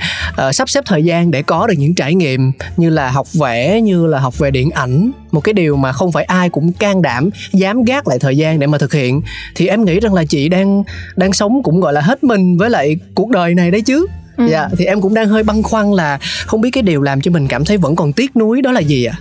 uh, 0.49 0.55
sắp 0.55 0.69
xếp 0.69 0.85
thời 0.87 1.05
gian 1.05 1.31
để 1.31 1.43
có 1.43 1.60
được 1.67 1.75
những 1.79 1.95
trải 1.95 2.15
nghiệm 2.15 2.53
như 2.77 2.91
là 2.91 3.11
học 3.11 3.27
vẽ 3.33 3.81
như 3.81 4.07
là 4.07 4.19
học 4.19 4.39
về 4.39 4.51
điện 4.51 4.71
ảnh. 4.71 5.11
Một 5.31 5.41
cái 5.41 5.53
điều 5.53 5.77
mà 5.77 5.93
không 5.93 6.13
phải 6.13 6.25
ai 6.25 6.49
cũng 6.49 6.73
can 6.73 7.03
đảm 7.03 7.31
dám 7.53 7.85
gác 7.85 8.09
lại 8.09 8.19
thời 8.19 8.37
gian 8.37 8.59
để 8.59 8.67
mà 8.67 8.79
thực 8.79 8.93
hiện. 8.93 9.23
Thì 9.55 9.67
em 9.67 9.85
nghĩ 9.85 10.01
rằng 10.01 10.15
là 10.15 10.25
chị 10.25 10.49
đang 10.49 10.83
đang 11.17 11.33
sống 11.33 11.63
cũng 11.63 11.81
gọi 11.81 11.93
là 11.93 12.01
hết 12.01 12.25
mình 12.25 12.57
với 12.59 12.71
lại 12.71 12.97
cuộc 13.15 13.31
đời 13.31 13.55
này 13.55 13.71
đấy 13.71 13.81
chứ. 13.81 14.07
Ừ. 14.37 14.47
dạ 14.51 14.69
thì 14.79 14.85
em 14.85 15.01
cũng 15.01 15.15
đang 15.15 15.29
hơi 15.29 15.43
băn 15.43 15.63
khoăn 15.63 15.93
là 15.93 16.19
không 16.47 16.61
biết 16.61 16.71
cái 16.71 16.83
điều 16.83 17.03
làm 17.03 17.21
cho 17.21 17.31
mình 17.31 17.49
cảm 17.49 17.65
thấy 17.65 17.77
vẫn 17.77 17.97
còn 17.97 18.13
tiếc 18.13 18.37
nuối 18.37 18.63
đó 18.63 18.73
là 18.73 18.81
gì 18.81 19.05
ạ? 19.05 19.17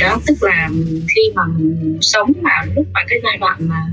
Đó 0.00 0.20
tức 0.26 0.38
là 0.40 0.68
khi 1.14 1.22
mà 1.34 1.42
mình 1.58 1.98
sống 2.00 2.32
mà 2.42 2.50
lúc 2.74 2.86
mà 2.92 3.00
cái 3.08 3.18
giai 3.22 3.36
đoạn 3.40 3.56
mà 3.60 3.86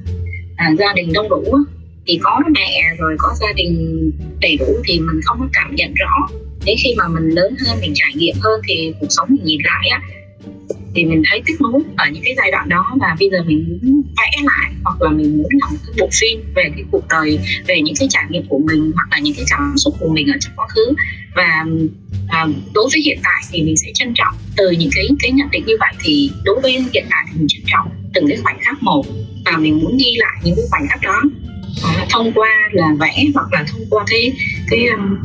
à, 0.55 0.69
gia 0.79 0.93
đình 0.95 1.13
đông 1.13 1.29
đủ 1.29 1.43
á, 1.43 1.59
thì 2.07 2.19
có 2.23 2.39
mẹ 2.49 2.81
rồi 2.97 3.15
có 3.17 3.35
gia 3.41 3.53
đình 3.55 4.11
đầy 4.41 4.57
đủ 4.57 4.65
thì 4.87 4.99
mình 4.99 5.21
không 5.23 5.37
có 5.39 5.47
cảm 5.53 5.75
nhận 5.75 5.93
rõ 5.93 6.27
đến 6.65 6.75
khi 6.83 6.93
mà 6.97 7.07
mình 7.07 7.29
lớn 7.29 7.55
hơn 7.65 7.77
mình 7.81 7.91
trải 7.95 8.11
nghiệm 8.15 8.35
hơn 8.39 8.61
thì 8.67 8.93
cuộc 8.99 9.07
sống 9.09 9.27
mình 9.29 9.45
nhìn 9.45 9.59
lại 9.63 9.89
á. 9.89 10.01
Thì 10.95 11.05
mình 11.05 11.23
thấy 11.29 11.41
tiếc 11.45 11.61
nuối 11.61 11.81
ở 11.97 12.05
những 12.11 12.23
cái 12.23 12.33
giai 12.37 12.51
đoạn 12.51 12.69
đó 12.69 12.95
và 12.99 13.15
bây 13.19 13.29
giờ 13.29 13.37
mình 13.45 13.79
muốn 13.81 14.01
vẽ 14.17 14.31
lại 14.43 14.71
hoặc 14.83 15.01
là 15.01 15.09
mình 15.09 15.37
muốn 15.37 15.47
làm 15.61 15.71
một 15.71 15.77
cái 15.85 15.95
bộ 15.99 16.09
phim 16.19 16.53
về 16.55 16.63
cái 16.63 16.83
cuộc 16.91 17.07
đời 17.09 17.39
về 17.67 17.81
những 17.81 17.95
cái 17.99 18.07
trải 18.11 18.23
nghiệm 18.29 18.45
của 18.47 18.59
mình 18.67 18.91
hoặc 18.95 19.07
là 19.11 19.19
những 19.19 19.33
cái 19.35 19.45
cảm 19.49 19.73
xúc 19.77 19.95
của 19.99 20.09
mình 20.13 20.27
ở 20.27 20.37
trong 20.39 20.53
quá 20.55 20.67
khứ. 20.69 20.93
Và 21.35 21.65
à, 22.27 22.45
đối 22.73 22.89
với 22.93 23.01
hiện 23.05 23.19
tại 23.23 23.41
thì 23.51 23.63
mình 23.63 23.77
sẽ 23.77 23.91
trân 23.93 24.13
trọng 24.15 24.35
từ 24.57 24.71
những 24.71 24.89
cái 24.95 25.07
cái 25.19 25.31
nhận 25.31 25.49
định 25.51 25.65
như 25.65 25.75
vậy 25.79 25.93
thì 26.03 26.31
đối 26.43 26.61
với 26.61 26.71
hiện 26.71 27.05
tại 27.09 27.25
thì 27.27 27.39
mình 27.39 27.47
trân 27.47 27.61
trọng 27.65 27.89
từng 28.13 28.27
cái 28.27 28.37
khoảnh 28.43 28.57
khắc 28.61 28.83
một 28.83 29.05
và 29.45 29.57
mình 29.57 29.79
muốn 29.79 29.97
ghi 29.97 30.15
lại 30.17 30.41
những 30.43 30.55
cái 30.55 30.65
khoảnh 30.69 30.87
khắc 30.89 31.01
đó. 31.01 31.21
À, 31.83 32.05
thông 32.09 32.31
qua 32.31 32.69
là 32.71 32.87
vẽ 32.99 33.25
hoặc 33.33 33.53
là 33.53 33.63
thông 33.67 33.81
qua 33.89 34.03
cái 34.07 34.31
cái 34.69 34.87
um, 34.87 35.17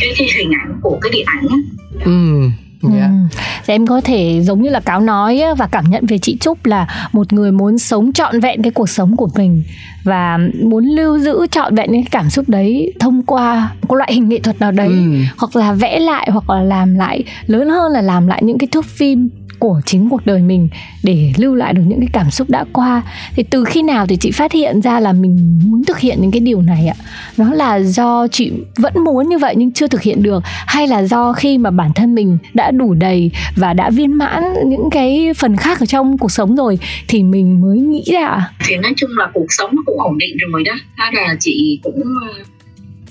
cái, 0.00 0.14
cái 0.18 0.28
hình 0.38 0.50
ảnh 0.62 0.78
của 0.82 0.98
cái 1.02 1.12
điện 1.12 1.24
ảnh 1.26 1.46
á. 1.50 1.56
ừ 2.04 2.50
dạ 2.92 3.06
Ừ. 3.06 3.38
Thì 3.66 3.74
em 3.74 3.86
có 3.86 4.00
thể 4.00 4.40
giống 4.42 4.62
như 4.62 4.70
là 4.70 4.80
cáo 4.80 5.00
nói 5.00 5.40
á, 5.40 5.54
và 5.54 5.66
cảm 5.66 5.84
nhận 5.90 6.06
về 6.06 6.18
chị 6.18 6.36
Trúc 6.40 6.66
là 6.66 7.08
một 7.12 7.32
người 7.32 7.52
muốn 7.52 7.78
sống 7.78 8.12
trọn 8.12 8.40
vẹn 8.40 8.62
cái 8.62 8.72
cuộc 8.72 8.88
sống 8.88 9.16
của 9.16 9.28
mình 9.36 9.62
và 10.04 10.38
muốn 10.62 10.84
lưu 10.84 11.18
giữ 11.18 11.46
trọn 11.50 11.74
vẹn 11.74 11.92
những 11.92 12.02
cái 12.02 12.10
cảm 12.10 12.30
xúc 12.30 12.48
đấy 12.48 12.92
thông 13.00 13.22
qua 13.22 13.70
một 13.88 13.94
loại 13.94 14.14
hình 14.14 14.28
nghệ 14.28 14.40
thuật 14.40 14.60
nào 14.60 14.72
đấy 14.72 14.88
ừ. 14.88 15.14
hoặc 15.36 15.56
là 15.56 15.72
vẽ 15.72 15.98
lại 15.98 16.28
hoặc 16.32 16.50
là 16.50 16.62
làm 16.62 16.94
lại 16.94 17.24
lớn 17.46 17.68
hơn 17.68 17.92
là 17.92 18.00
làm 18.00 18.26
lại 18.26 18.42
những 18.44 18.58
cái 18.58 18.68
thước 18.72 18.84
phim 18.84 19.28
của 19.64 19.80
chính 19.86 20.08
cuộc 20.08 20.26
đời 20.26 20.42
mình 20.42 20.68
để 21.02 21.32
lưu 21.36 21.54
lại 21.54 21.72
được 21.72 21.82
những 21.86 22.00
cái 22.00 22.08
cảm 22.12 22.30
xúc 22.30 22.50
đã 22.50 22.64
qua. 22.72 23.02
Thì 23.36 23.42
từ 23.42 23.64
khi 23.64 23.82
nào 23.82 24.06
thì 24.06 24.16
chị 24.16 24.30
phát 24.30 24.52
hiện 24.52 24.82
ra 24.82 25.00
là 25.00 25.12
mình 25.12 25.60
muốn 25.64 25.84
thực 25.84 25.98
hiện 25.98 26.20
những 26.20 26.30
cái 26.30 26.40
điều 26.40 26.62
này 26.62 26.86
ạ? 26.86 26.96
Nó 27.36 27.52
là 27.52 27.80
do 27.80 28.26
chị 28.28 28.52
vẫn 28.76 28.92
muốn 29.04 29.28
như 29.28 29.38
vậy 29.38 29.54
nhưng 29.56 29.72
chưa 29.72 29.88
thực 29.88 30.02
hiện 30.02 30.22
được 30.22 30.42
hay 30.66 30.86
là 30.86 31.02
do 31.02 31.32
khi 31.32 31.58
mà 31.58 31.70
bản 31.70 31.90
thân 31.94 32.14
mình 32.14 32.38
đã 32.54 32.70
đủ 32.70 32.94
đầy 32.94 33.30
và 33.56 33.72
đã 33.72 33.90
viên 33.90 34.18
mãn 34.18 34.42
những 34.66 34.90
cái 34.90 35.32
phần 35.36 35.56
khác 35.56 35.80
ở 35.80 35.86
trong 35.86 36.18
cuộc 36.18 36.32
sống 36.32 36.56
rồi 36.56 36.78
thì 37.08 37.22
mình 37.22 37.60
mới 37.60 37.78
nghĩ 37.78 38.04
ra 38.12 38.26
ạ? 38.26 38.50
thì 38.66 38.76
nói 38.76 38.92
chung 38.96 39.10
là 39.18 39.30
cuộc 39.34 39.46
sống 39.48 39.70
nó 39.74 39.82
cũng 39.86 40.00
ổn 40.00 40.18
định 40.18 40.36
rồi 40.52 40.62
đó. 40.64 40.74
Đó 40.98 41.10
là 41.12 41.36
chị 41.40 41.80
cũng 41.82 42.02
ờ, 42.22 42.44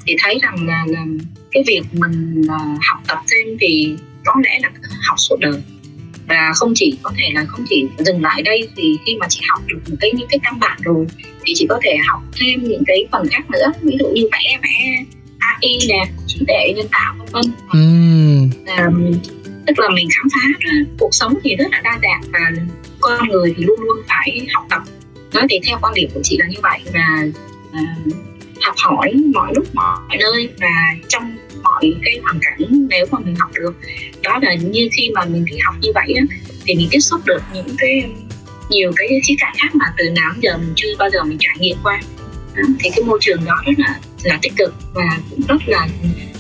chị 0.06 0.16
thấy 0.24 0.40
rằng 0.42 0.68
là, 0.68 0.86
là 0.88 1.06
cái 1.52 1.64
việc 1.68 1.82
mình 1.92 2.42
ờ, 2.50 2.58
học 2.90 3.04
tập 3.08 3.18
thêm 3.32 3.58
thì 3.62 3.96
có 4.26 4.34
lẽ 4.44 4.60
là 4.64 4.70
học 5.08 5.20
suốt 5.20 5.36
đời 5.40 5.62
và 6.28 6.52
không 6.56 6.72
chỉ 6.76 6.98
có 7.04 7.12
thể 7.18 7.24
là 7.34 7.46
không 7.48 7.66
chỉ 7.70 7.86
dừng 7.98 8.22
lại 8.22 8.42
đây 8.42 8.70
thì 8.76 8.98
khi 9.06 9.16
mà 9.20 9.28
chị 9.30 9.42
học 9.50 9.62
được 9.68 9.80
một 9.90 9.96
cái 10.00 10.12
những 10.16 10.28
cái 10.30 10.40
căn 10.44 10.60
bản 10.60 10.78
rồi 10.84 11.06
thì 11.46 11.54
chị 11.56 11.66
có 11.70 11.80
thể 11.84 11.98
học 12.08 12.22
thêm 12.40 12.64
những 12.64 12.84
cái 12.88 13.06
phần 13.12 13.28
khác 13.32 13.50
nữa. 13.52 13.72
Ví 13.82 13.98
dụ 14.00 14.08
như 14.08 14.28
vẽ 14.32 14.60
vẽ 14.62 15.06
AI 15.40 15.78
nè 15.90 16.06
trí 16.28 16.40
tuệ 16.48 16.74
nhân 16.76 16.88
tạo 16.92 17.16
vân 17.18 17.28
vân. 17.32 17.44
Ừ 17.74 17.80
à, 18.66 18.90
tức 19.68 19.80
là 19.80 19.90
mình 19.90 20.08
khám 20.18 20.28
phá 20.34 20.68
cuộc 21.00 21.10
sống 21.12 21.34
thì 21.44 21.56
rất 21.56 21.66
là 21.72 21.82
đa 21.84 22.00
dạng 22.02 22.22
và 22.32 22.40
con 23.00 23.28
người 23.28 23.54
thì 23.58 23.64
luôn 23.64 23.80
luôn 23.82 23.98
phải 24.08 24.48
học 24.54 24.66
tập. 24.70 24.82
Đó 25.34 25.42
thì 25.50 25.60
theo 25.68 25.78
quan 25.82 25.94
điểm 25.94 26.10
của 26.14 26.20
chị 26.24 26.38
là 26.40 26.46
như 26.48 26.58
vậy. 26.64 26.80
Và 26.94 27.24
à, 27.74 27.96
học 28.62 28.76
hỏi 28.78 29.14
mọi 29.34 29.52
lúc 29.56 29.76
mọi 29.76 30.18
nơi. 30.20 30.50
Và 30.60 30.96
trong 31.08 31.38
mọi 31.74 31.94
cái 32.04 32.20
hoàn 32.24 32.40
cảnh 32.42 32.88
nếu 32.90 33.06
mà 33.12 33.20
mình 33.20 33.36
học 33.40 33.52
được. 33.54 33.74
Đó 34.22 34.40
là 34.42 34.54
như 34.54 34.90
khi 34.98 35.10
mà 35.16 35.26
mình 35.26 35.46
đi 35.46 35.58
học 35.66 35.76
như 35.82 35.92
vậy 35.96 36.14
á, 36.18 36.24
thì 36.66 36.76
mình 36.76 36.88
tiếp 36.92 37.00
xúc 37.00 37.22
được 37.26 37.42
những 37.54 37.76
cái 37.78 38.04
nhiều 38.70 38.92
cái 38.96 39.08
khía 39.28 39.36
cạnh 39.40 39.54
khác 39.62 39.76
mà 39.76 39.86
từ 39.98 40.10
nào 40.10 40.32
giờ 40.42 40.58
mình 40.58 40.74
chưa 40.76 40.96
bao 41.00 41.10
giờ 41.10 41.24
mình 41.24 41.38
trải 41.40 41.56
nghiệm 41.60 41.78
qua. 41.84 42.02
Đó, 42.56 42.64
thì 42.80 42.90
cái 42.96 43.04
môi 43.06 43.20
trường 43.22 43.46
đó 43.46 43.54
rất 43.66 43.74
là 43.78 44.00
là 44.24 44.40
tích 44.42 44.54
cực 44.58 44.74
và 44.94 45.20
cũng 45.30 45.42
rất 45.48 45.62
là 45.68 45.88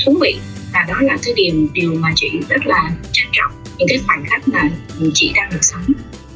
thú 0.05 0.17
vị. 0.21 0.35
Và 0.73 0.85
đó 0.87 0.95
là 1.01 1.17
cái 1.23 1.33
điều 1.37 1.67
điều 1.73 1.93
mà 1.93 2.09
chị 2.15 2.29
rất 2.49 2.65
là 2.65 2.91
trân 3.11 3.27
trọng 3.31 3.51
những 3.77 3.87
cái 3.87 3.99
khoảnh 4.05 4.23
khắc 4.29 4.47
mà 4.47 4.69
chị 5.13 5.31
đang 5.35 5.49
được 5.51 5.63
sống. 5.63 5.83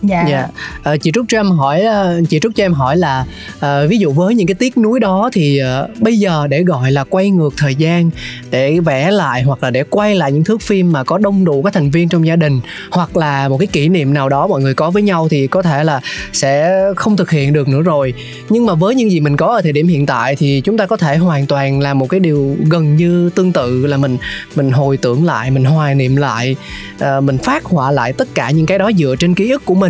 Dạ. 0.02 0.26
dạ, 0.30 0.48
Ờ, 0.84 0.98
chị 0.98 1.12
Trúc 1.14 1.26
cho 1.28 1.40
em 1.40 1.52
hỏi, 1.52 1.84
uh, 1.86 2.30
chị 2.30 2.40
Trúc 2.40 2.56
cho 2.56 2.64
em 2.64 2.74
hỏi 2.74 2.98
là 2.98 3.26
uh, 3.58 3.90
ví 3.90 3.98
dụ 3.98 4.12
với 4.12 4.36
những 4.36 4.48
cái 4.48 4.56
tiếc 4.56 4.78
nuối 4.78 5.00
đó 5.00 5.30
thì 5.34 5.62
uh, 5.62 6.00
bây 6.02 6.18
giờ 6.18 6.48
để 6.50 6.64
gọi 6.64 6.92
là 6.92 7.04
quay 7.04 7.30
ngược 7.30 7.54
thời 7.58 7.76
gian 7.76 8.10
để 8.52 8.80
vẽ 8.80 9.12
lại 9.12 9.44
hoặc 9.44 9.64
là 9.64 9.70
để 9.70 9.84
quay 9.84 10.16
lại 10.16 10.32
những 10.32 10.44
thước 10.44 10.62
phim 10.62 10.92
mà 10.92 11.04
có 11.04 11.18
đông 11.18 11.46
đủ 11.46 11.62
các 11.62 11.74
thành 11.74 11.92
viên 11.92 12.10
trong 12.10 12.28
gia 12.28 12.36
đình 12.36 12.60
hoặc 12.92 13.18
là 13.18 13.50
một 13.50 13.58
cái 13.58 13.68
kỷ 13.68 13.90
niệm 13.90 14.14
nào 14.14 14.30
đó 14.30 14.48
mọi 14.48 14.62
người 14.62 14.74
có 14.74 14.92
với 14.92 15.04
nhau 15.04 15.28
thì 15.30 15.48
có 15.48 15.62
thể 15.62 15.84
là 15.84 16.02
sẽ 16.34 16.82
không 16.96 17.18
thực 17.18 17.32
hiện 17.32 17.54
được 17.54 17.68
nữa 17.68 17.82
rồi. 17.82 18.14
Nhưng 18.50 18.66
mà 18.66 18.74
với 18.74 18.96
những 18.96 19.12
gì 19.12 19.20
mình 19.20 19.38
có 19.38 19.46
ở 19.48 19.62
thời 19.62 19.72
điểm 19.72 19.88
hiện 19.88 20.06
tại 20.06 20.36
thì 20.36 20.62
chúng 20.62 20.78
ta 20.78 20.86
có 20.86 20.98
thể 20.98 21.18
hoàn 21.18 21.46
toàn 21.46 21.80
làm 21.80 22.00
một 22.00 22.10
cái 22.10 22.20
điều 22.20 22.56
gần 22.70 22.96
như 22.96 23.30
tương 23.30 23.52
tự 23.52 23.86
là 23.86 23.98
mình 23.98 24.18
mình 24.56 24.72
hồi 24.72 24.98
tưởng 24.98 25.26
lại, 25.26 25.52
mình 25.52 25.66
hoài 25.66 25.96
niệm 25.96 26.16
lại, 26.16 26.56
uh, 26.96 27.24
mình 27.24 27.38
phát 27.38 27.66
họa 27.66 27.92
lại 27.92 28.14
tất 28.14 28.28
cả 28.36 28.52
những 28.52 28.66
cái 28.66 28.80
đó 28.80 28.92
dựa 28.98 29.16
trên 29.20 29.36
ký 29.36 29.52
ức 29.52 29.66
của 29.66 29.76
mình 29.76 29.87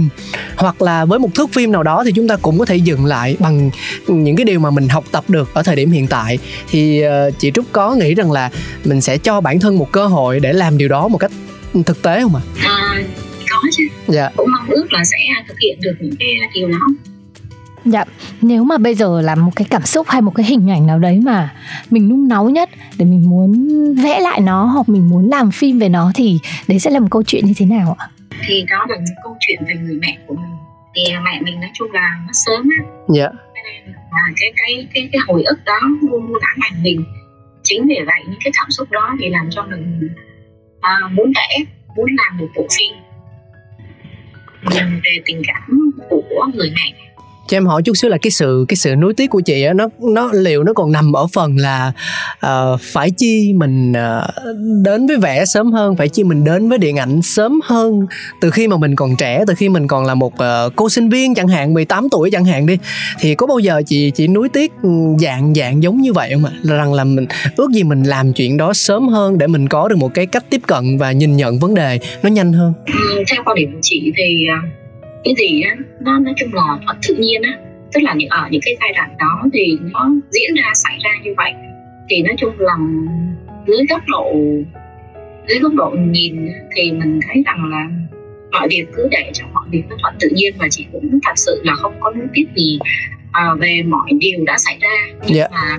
hoặc 0.56 0.82
là 0.82 1.06
với 1.06 1.20
một 1.20 1.36
thước 1.36 1.50
phim 1.54 1.72
nào 1.72 1.84
đó 1.84 2.04
thì 2.06 2.12
chúng 2.12 2.28
ta 2.28 2.36
cũng 2.42 2.60
có 2.60 2.66
thể 2.66 2.76
dừng 2.76 3.06
lại 3.06 3.36
bằng 3.40 3.70
những 4.08 4.36
cái 4.36 4.46
điều 4.46 4.60
mà 4.60 4.72
mình 4.72 4.88
học 4.90 5.04
tập 5.12 5.24
được 5.28 5.54
ở 5.54 5.64
thời 5.64 5.76
điểm 5.76 5.92
hiện 5.92 6.08
tại 6.08 6.38
thì 6.70 7.02
ờ, 7.02 7.32
chị 7.32 7.52
Trúc 7.54 7.66
có 7.72 7.96
nghĩ 7.96 8.16
rằng 8.16 8.32
là 8.32 8.50
mình 8.86 9.02
sẽ 9.02 9.18
cho 9.18 9.42
bản 9.42 9.60
thân 9.60 9.78
một 9.78 9.92
cơ 9.92 10.08
hội 10.08 10.40
để 10.40 10.54
làm 10.54 10.78
điều 10.78 10.88
đó 10.90 11.08
một 11.08 11.18
cách 11.18 11.32
thực 11.86 12.02
tế 12.02 12.22
không 12.22 12.36
ạ? 12.36 12.42
à, 12.64 12.96
có 13.50 13.58
chứ 13.78 13.84
Dạ. 14.08 14.30
cũng 14.38 14.48
mong 14.52 14.70
ước 14.70 14.94
là 14.94 15.04
sẽ 15.04 15.18
thực 15.48 15.60
hiện 15.60 15.78
được 15.82 15.94
những 16.00 16.16
cái 16.20 16.28
điều 16.54 16.68
đó 16.70 16.78
Dạ, 17.86 18.04
nếu 18.42 18.64
mà 18.64 18.78
bây 18.78 18.96
giờ 18.96 19.22
là 19.22 19.36
một 19.36 19.52
cái 19.56 19.68
cảm 19.70 19.86
xúc 19.86 20.08
hay 20.10 20.22
một 20.22 20.32
cái 20.36 20.46
hình 20.46 20.72
ảnh 20.72 20.88
nào 20.88 21.00
đấy 21.00 21.20
mà 21.24 21.54
mình 21.90 22.10
nung 22.10 22.28
náu 22.28 22.50
nhất 22.50 22.70
để 22.98 23.06
mình 23.06 23.30
muốn 23.30 23.68
vẽ 24.04 24.20
lại 24.20 24.40
nó 24.42 24.66
hoặc 24.66 24.90
mình 24.90 25.10
muốn 25.10 25.30
làm 25.30 25.52
phim 25.52 25.80
về 25.80 25.90
nó 25.90 26.12
thì 26.16 26.40
đấy 26.68 26.80
sẽ 26.80 26.90
là 26.90 27.00
một 27.00 27.08
câu 27.12 27.24
chuyện 27.24 27.46
như 27.46 27.54
thế 27.58 27.66
nào 27.66 27.96
ạ? 28.00 28.08
Thì 28.46 28.66
đó 28.70 28.86
là 28.90 28.96
những 28.96 29.16
câu 29.24 29.38
chuyện 29.40 29.60
về 29.68 29.74
người 29.76 30.00
mẹ 30.02 30.18
của 30.28 30.36
mình. 30.36 30.56
Thì 30.96 31.14
mẹ 31.24 31.42
mình 31.42 31.62
nói 31.62 31.70
chung 31.74 31.92
là 31.92 32.20
mất 32.26 32.34
sớm 32.34 32.70
á. 32.80 32.86
Dạ. 33.16 33.30
và 34.12 34.22
cái 34.38 34.52
cái 34.58 34.88
cái 34.94 35.10
cái 35.12 35.20
hồi 35.28 35.44
ức 35.44 35.60
đó 35.66 35.80
luôn 36.02 36.28
luôn 36.28 36.38
ám 36.42 36.58
ảnh 36.60 36.84
mình 36.84 37.04
chính 37.64 37.88
vì 37.88 38.00
vậy 38.06 38.22
những 38.28 38.40
cái 38.44 38.52
cảm 38.58 38.72
xúc 38.72 38.92
đó 38.92 39.16
thì 39.20 39.30
làm 39.30 39.50
cho 39.52 39.64
mình 39.64 40.10
à, 40.82 41.00
muốn 41.12 41.32
vẽ 41.36 41.58
muốn 41.96 42.08
làm 42.18 42.38
một 42.38 42.48
bộ 42.56 42.68
phim. 42.78 42.94
Về 45.04 45.22
tình 45.26 45.42
cảm 45.48 45.92
của 46.10 46.48
người 46.54 46.74
mẹ 46.76 47.07
cho 47.48 47.58
em 47.58 47.66
hỏi 47.66 47.82
chút 47.84 47.94
xíu 47.98 48.10
là 48.10 48.18
cái 48.18 48.32
sự 48.32 48.66
cái 48.68 48.76
sự 48.76 48.96
nuối 48.96 49.14
tiếc 49.14 49.30
của 49.30 49.42
chị 49.42 49.64
á 49.64 49.74
nó 49.74 49.88
nó 50.00 50.32
liệu 50.34 50.64
nó 50.64 50.74
còn 50.74 50.92
nằm 50.92 51.14
ở 51.14 51.28
phần 51.34 51.58
là 51.58 51.92
uh, 52.46 52.82
phải 52.82 53.12
chi 53.12 53.54
mình 53.54 53.92
uh, 53.92 54.56
đến 54.86 55.08
với 55.08 55.18
vẽ 55.18 55.46
sớm 55.46 55.72
hơn 55.72 55.96
phải 55.96 56.10
chi 56.10 56.24
mình 56.24 56.44
đến 56.44 56.70
với 56.70 56.78
điện 56.78 56.96
ảnh 56.96 57.22
sớm 57.22 57.60
hơn 57.64 58.06
từ 58.42 58.50
khi 58.50 58.68
mà 58.68 58.78
mình 58.78 58.96
còn 58.96 59.16
trẻ 59.16 59.44
từ 59.48 59.54
khi 59.58 59.70
mình 59.70 59.88
còn 59.88 60.06
là 60.06 60.16
một 60.16 60.34
uh, 60.34 60.76
cô 60.76 60.90
sinh 60.90 61.10
viên 61.10 61.36
chẳng 61.36 61.48
hạn 61.48 61.74
18 61.74 62.08
tuổi 62.12 62.32
chẳng 62.32 62.46
hạn 62.46 62.66
đi. 62.66 62.78
Thì 63.20 63.36
có 63.36 63.48
bao 63.48 63.60
giờ 63.60 63.82
chị 63.86 64.12
chị 64.12 64.28
nuối 64.28 64.50
tiếc 64.50 64.72
ừ, 64.84 64.90
dạng 65.20 65.54
dạng 65.56 65.84
giống 65.84 66.02
như 66.02 66.14
vậy 66.14 66.32
không 66.34 66.46
ạ? 66.46 66.52
Rằng 66.64 66.94
là 66.94 67.04
mình 67.04 67.26
ước 67.56 67.72
gì 67.72 67.84
mình 67.84 68.04
làm 68.04 68.34
chuyện 68.34 68.58
đó 68.58 68.74
sớm 68.74 69.08
hơn 69.08 69.38
để 69.38 69.48
mình 69.48 69.68
có 69.68 69.88
được 69.88 69.98
một 69.98 70.14
cái 70.14 70.26
cách 70.26 70.46
tiếp 70.50 70.62
cận 70.68 70.98
và 70.98 71.12
nhìn 71.12 71.38
nhận 71.38 71.60
vấn 71.60 71.76
đề 71.76 72.00
nó 72.24 72.30
nhanh 72.30 72.54
hơn? 72.54 72.74
Ừ, 72.86 73.24
theo 73.32 73.44
quan 73.46 73.56
điểm 73.56 73.72
của 73.74 73.80
chị 73.82 74.12
thì 74.18 74.48
à, 74.50 74.58
cái 75.28 75.36
gì 75.38 75.62
á 75.62 75.76
nó 76.00 76.20
nói 76.20 76.34
chung 76.38 76.54
là 76.54 76.64
thuận 76.86 76.98
tự 77.08 77.16
nhiên 77.16 77.42
á. 77.42 77.60
Tức 77.94 78.04
là 78.04 78.14
những 78.14 78.30
ở 78.30 78.48
những 78.52 78.62
cái 78.66 78.76
giai 78.82 78.94
đoạn 78.96 79.10
đó 79.20 79.44
thì 79.54 79.78
nó 79.82 80.10
diễn 80.32 80.56
ra 80.56 80.72
xảy 80.74 80.98
ra 81.04 81.12
như 81.24 81.34
vậy. 81.38 81.54
Thì 82.10 82.22
nói 82.22 82.36
chung 82.38 82.54
là 82.58 82.78
dưới 83.68 83.86
góc 83.90 84.02
độ 84.08 84.34
dưới 85.48 85.60
góc 85.60 85.74
độ 85.74 85.96
nhìn 85.98 86.50
thì 86.76 86.92
mình 86.92 87.20
thấy 87.28 87.44
rằng 87.46 87.66
là 87.70 87.90
mọi 88.52 88.68
việc 88.70 88.86
cứ 88.96 89.08
để 89.12 89.32
cho 89.34 89.46
mọi 89.54 89.68
việc 89.72 89.84
nó 89.90 89.96
thuận 90.02 90.16
tự 90.20 90.30
nhiên 90.36 90.54
và 90.60 90.68
chị 90.70 90.86
cũng 90.92 91.20
thật 91.24 91.34
sự 91.36 91.62
là 91.64 91.76
không 91.76 91.94
có 92.00 92.12
nuối 92.12 92.28
tiếc 92.34 92.46
gì 92.56 92.80
à, 93.32 93.54
về 93.60 93.84
mọi 93.86 94.10
điều 94.20 94.46
đã 94.46 94.58
xảy 94.58 94.78
ra. 94.82 95.16
Nhưng 95.28 95.38
yeah. 95.38 95.52
mà 95.52 95.78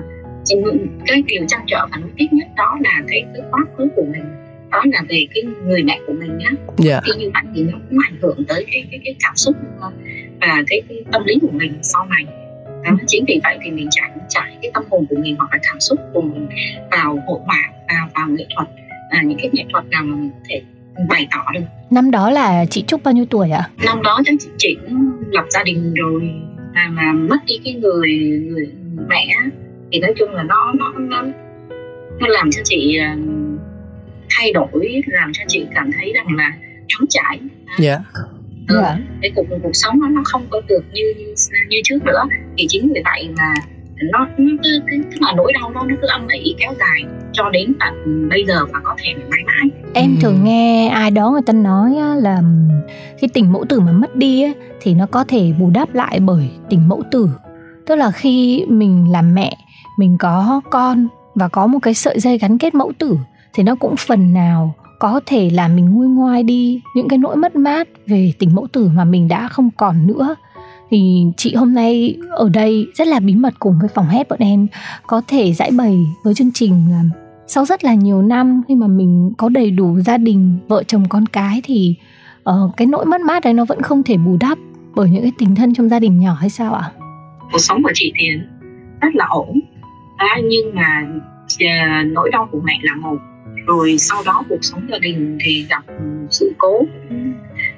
cái 1.05 1.23
điều 1.27 1.45
trăn 1.47 1.61
trở 1.67 1.87
và 1.91 1.97
nuối 1.97 2.11
tiếc 2.17 2.27
nhất 2.31 2.47
đó 2.57 2.77
là 2.81 3.01
cái 3.07 3.23
cái 3.33 3.41
quá 3.51 3.59
khứ 3.77 3.87
của 3.95 4.05
mình 4.11 4.23
đó 4.71 4.83
là 4.91 5.01
về 5.09 5.25
cái 5.33 5.43
người 5.65 5.83
mẹ 5.83 5.99
của 6.07 6.13
mình 6.13 6.37
nhá. 6.37 6.49
Yeah. 6.85 7.03
khi 7.05 7.11
như 7.17 7.29
vậy 7.33 7.43
thì 7.55 7.63
nó 7.63 7.77
cũng 7.89 7.99
ảnh 8.05 8.17
hưởng 8.21 8.45
tới 8.47 8.65
cái 8.71 8.85
cái, 8.91 8.99
cái 9.05 9.15
cảm 9.19 9.35
xúc 9.35 9.55
và 10.41 10.63
cái, 10.67 10.81
cái 10.89 11.03
tâm 11.11 11.23
lý 11.25 11.35
của 11.41 11.51
mình 11.51 11.73
sau 11.81 12.05
này. 12.05 12.25
Đó 12.83 12.91
chính 13.07 13.25
vì 13.27 13.39
vậy 13.43 13.57
thì 13.63 13.71
mình 13.71 13.87
trải 13.91 14.09
trải 14.29 14.57
cái 14.61 14.71
tâm 14.73 14.83
hồn 14.89 15.05
của 15.09 15.15
mình 15.15 15.35
hoặc 15.37 15.49
là 15.51 15.59
cảm 15.63 15.79
xúc 15.79 15.99
của 16.13 16.21
mình 16.21 16.47
vào 16.91 17.23
hội 17.27 17.39
họa 17.45 17.71
và 17.87 18.09
vào 18.15 18.27
nghệ 18.29 18.45
thuật 18.55 18.67
à, 19.09 19.21
những 19.25 19.37
cái 19.41 19.49
nghệ 19.53 19.63
thuật 19.71 19.85
nào 19.89 20.03
mà 20.03 20.15
mình 20.15 20.29
có 20.29 20.39
thể 20.49 20.61
bày 21.09 21.27
tỏ 21.31 21.51
được. 21.53 21.65
Năm 21.91 22.11
đó 22.11 22.29
là 22.29 22.65
chị 22.65 22.83
trúc 22.87 23.03
bao 23.03 23.13
nhiêu 23.13 23.25
tuổi 23.29 23.51
ạ? 23.51 23.69
Năm 23.85 24.01
đó 24.03 24.21
chắc 24.25 24.33
chị, 24.39 24.49
chị 24.57 24.77
cũng 24.81 25.11
lập 25.31 25.45
gia 25.49 25.63
đình 25.63 25.93
rồi 25.93 26.31
mà 26.73 26.87
mà 26.89 27.13
mất 27.13 27.37
đi 27.45 27.59
cái 27.63 27.73
người 27.73 28.19
người 28.49 28.67
mẹ 29.09 29.27
thì 29.91 29.99
nói 29.99 30.13
chung 30.17 30.33
là 30.33 30.43
nó 30.43 30.73
nó 30.79 30.93
nó, 30.97 31.23
nó 32.19 32.27
làm 32.27 32.51
cho 32.51 32.61
chị 32.65 32.99
uh, 32.99 33.38
thay 34.39 34.51
đổi 34.53 34.67
làm 35.05 35.31
cho 35.33 35.43
chị 35.47 35.65
cảm 35.75 35.91
thấy 35.97 36.13
rằng 36.15 36.35
là 36.37 36.51
trống 36.87 37.07
trải 37.09 37.39
dạ 37.79 37.89
yeah. 37.89 38.01
ừ, 38.67 38.81
yeah. 38.81 38.97
cái 39.21 39.31
cuộc 39.35 39.45
cuộc 39.63 39.73
sống 39.73 39.99
nó 39.99 40.07
nó 40.09 40.21
không 40.25 40.47
có 40.49 40.61
được 40.67 40.83
như 40.93 41.03
như 41.69 41.77
trước 41.83 42.05
nữa 42.05 42.23
thì 42.57 42.65
chính 42.69 42.93
vì 42.93 43.01
vậy 43.05 43.29
mà 43.37 43.53
nó, 44.11 44.27
nó 44.37 44.51
cứ 44.63 44.81
cái 44.87 44.99
tức 45.11 45.21
là 45.21 45.33
nỗi 45.37 45.53
đau 45.53 45.71
đó 45.71 45.85
nó 45.89 45.95
cứ 46.01 46.07
âm 46.07 46.27
ỉ 46.27 46.55
kéo 46.59 46.73
dài 46.79 47.11
cho 47.33 47.49
đến 47.49 47.73
tận 47.79 48.29
bây 48.29 48.45
giờ 48.47 48.65
và 48.73 48.79
có 48.83 48.95
thể 48.97 49.13
mãi 49.29 49.43
mãi 49.45 49.69
em 49.93 50.15
ừ. 50.15 50.21
thường 50.21 50.43
nghe 50.43 50.87
ai 50.87 51.11
đó 51.11 51.29
người 51.31 51.41
ta 51.45 51.53
nói 51.53 51.95
là 52.21 52.41
khi 53.17 53.27
tình 53.27 53.51
mẫu 53.51 53.65
tử 53.69 53.79
mà 53.79 53.91
mất 53.91 54.15
đi 54.15 54.53
thì 54.81 54.93
nó 54.93 55.05
có 55.05 55.23
thể 55.23 55.53
bù 55.59 55.69
đắp 55.69 55.95
lại 55.95 56.19
bởi 56.19 56.49
tình 56.69 56.87
mẫu 56.87 57.03
tử 57.11 57.29
tức 57.85 57.95
là 57.95 58.11
khi 58.11 58.65
mình 58.67 59.11
làm 59.11 59.35
mẹ 59.35 59.57
mình 59.97 60.17
có 60.19 60.61
con 60.71 61.07
và 61.35 61.47
có 61.47 61.67
một 61.67 61.79
cái 61.81 61.93
sợi 61.93 62.19
dây 62.19 62.37
gắn 62.37 62.57
kết 62.57 62.75
mẫu 62.75 62.91
tử 62.97 63.17
thì 63.59 63.63
nó 63.63 63.75
cũng 63.75 63.95
phần 63.95 64.33
nào 64.33 64.75
có 64.99 65.21
thể 65.25 65.49
là 65.49 65.67
mình 65.67 65.89
nguôi 65.89 66.07
ngoai 66.07 66.43
đi 66.43 66.81
những 66.95 67.07
cái 67.07 67.17
nỗi 67.17 67.35
mất 67.35 67.55
mát 67.55 67.87
về 68.07 68.33
tình 68.39 68.55
mẫu 68.55 68.67
tử 68.71 68.89
mà 68.95 69.03
mình 69.03 69.27
đã 69.27 69.47
không 69.47 69.69
còn 69.77 70.07
nữa. 70.07 70.35
Thì 70.89 71.25
chị 71.37 71.55
hôm 71.55 71.73
nay 71.73 72.17
ở 72.29 72.49
đây 72.49 72.87
rất 72.95 73.07
là 73.07 73.19
bí 73.19 73.35
mật 73.35 73.53
cùng 73.59 73.79
với 73.79 73.89
phòng 73.95 74.07
hét 74.07 74.29
bọn 74.29 74.39
em 74.39 74.67
có 75.07 75.21
thể 75.27 75.53
giải 75.53 75.71
bày 75.71 75.97
với 76.23 76.33
chương 76.33 76.51
trình 76.53 76.85
là 76.91 77.03
sau 77.47 77.65
rất 77.65 77.83
là 77.83 77.93
nhiều 77.93 78.21
năm 78.21 78.61
khi 78.67 78.75
mà 78.75 78.87
mình 78.87 79.33
có 79.37 79.49
đầy 79.49 79.71
đủ 79.71 79.99
gia 79.99 80.17
đình 80.17 80.57
vợ 80.67 80.83
chồng 80.83 81.03
con 81.09 81.25
cái 81.25 81.61
thì 81.63 81.95
uh, 82.49 82.77
cái 82.77 82.87
nỗi 82.87 83.05
mất 83.05 83.21
mát 83.21 83.43
đấy 83.43 83.53
nó 83.53 83.65
vẫn 83.65 83.81
không 83.81 84.03
thể 84.03 84.17
bù 84.17 84.37
đắp 84.39 84.57
bởi 84.95 85.09
những 85.09 85.21
cái 85.21 85.31
tình 85.37 85.55
thân 85.55 85.73
trong 85.73 85.89
gia 85.89 85.99
đình 85.99 86.19
nhỏ 86.19 86.33
hay 86.33 86.49
sao 86.49 86.73
ạ? 86.73 86.91
Cuộc 87.51 87.59
sống 87.59 87.83
của 87.83 87.91
chị 87.93 88.13
thì 88.15 88.27
rất 89.01 89.15
là 89.15 89.25
ổn, 89.29 89.59
à, 90.17 90.37
nhưng 90.49 90.75
mà 90.75 91.07
à, 91.59 92.03
nỗi 92.07 92.29
đau 92.31 92.49
của 92.51 92.61
mẹ 92.63 92.79
là 92.83 92.95
một 92.95 93.17
rồi 93.69 93.95
sau 93.99 94.23
đó 94.25 94.43
cuộc 94.49 94.59
sống 94.61 94.87
gia 94.91 94.99
đình 94.99 95.37
thì 95.45 95.65
gặp 95.69 95.83
sự 96.29 96.53
cố 96.57 96.85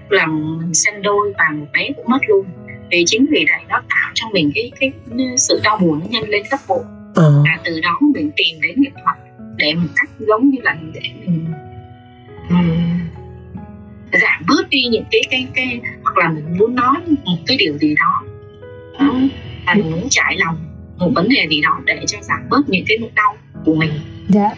làm 0.09 0.57
mình 0.59 0.73
sinh 0.73 1.01
đôi 1.01 1.33
và 1.37 1.45
một 1.55 1.65
bé 1.73 1.89
cũng 1.95 2.05
mất 2.07 2.19
luôn. 2.27 2.45
Thì 2.91 3.03
chính 3.05 3.25
vì 3.31 3.45
vậy 3.49 3.65
nó 3.69 3.81
tạo 3.89 4.11
cho 4.13 4.27
mình 4.33 4.51
cái 4.55 4.71
cái 4.79 4.91
sự 5.37 5.59
đau 5.63 5.77
buồn 5.77 6.01
nhân 6.09 6.29
lên 6.29 6.43
gấp 6.51 6.57
bội 6.67 6.83
ừ. 7.15 7.43
và 7.45 7.57
từ 7.65 7.81
đó 7.81 7.99
mình 8.13 8.31
tìm 8.35 8.61
đến 8.61 8.75
nghệ 8.77 8.89
thuật 9.03 9.17
để 9.55 9.73
một 9.73 9.87
cách 9.95 10.09
giống 10.19 10.49
như 10.49 10.57
là 10.63 10.77
để 10.93 11.01
mình 11.25 11.45
um, 12.49 12.99
giảm 14.11 14.43
bớt 14.47 14.69
đi 14.69 14.83
những 14.91 15.05
cái 15.11 15.21
cái 15.31 15.47
cái 15.53 15.81
hoặc 16.03 16.17
là 16.17 16.31
mình 16.31 16.57
muốn 16.57 16.75
nói 16.75 16.95
một 17.25 17.37
cái 17.47 17.57
điều 17.57 17.77
gì 17.77 17.95
đó 17.99 18.23
và 19.65 19.73
mình 19.75 19.91
muốn 19.91 20.07
trải 20.09 20.37
lòng 20.37 20.55
một 20.97 21.11
vấn 21.15 21.29
đề 21.29 21.47
gì 21.49 21.61
đó 21.61 21.79
để 21.85 21.99
cho 22.07 22.17
giảm 22.21 22.39
bớt 22.49 22.69
những 22.69 22.85
cái 22.87 22.97
nỗi 22.97 23.09
đau 23.15 23.37
của 23.65 23.75
mình 23.75 23.91
Dạ. 24.29 24.49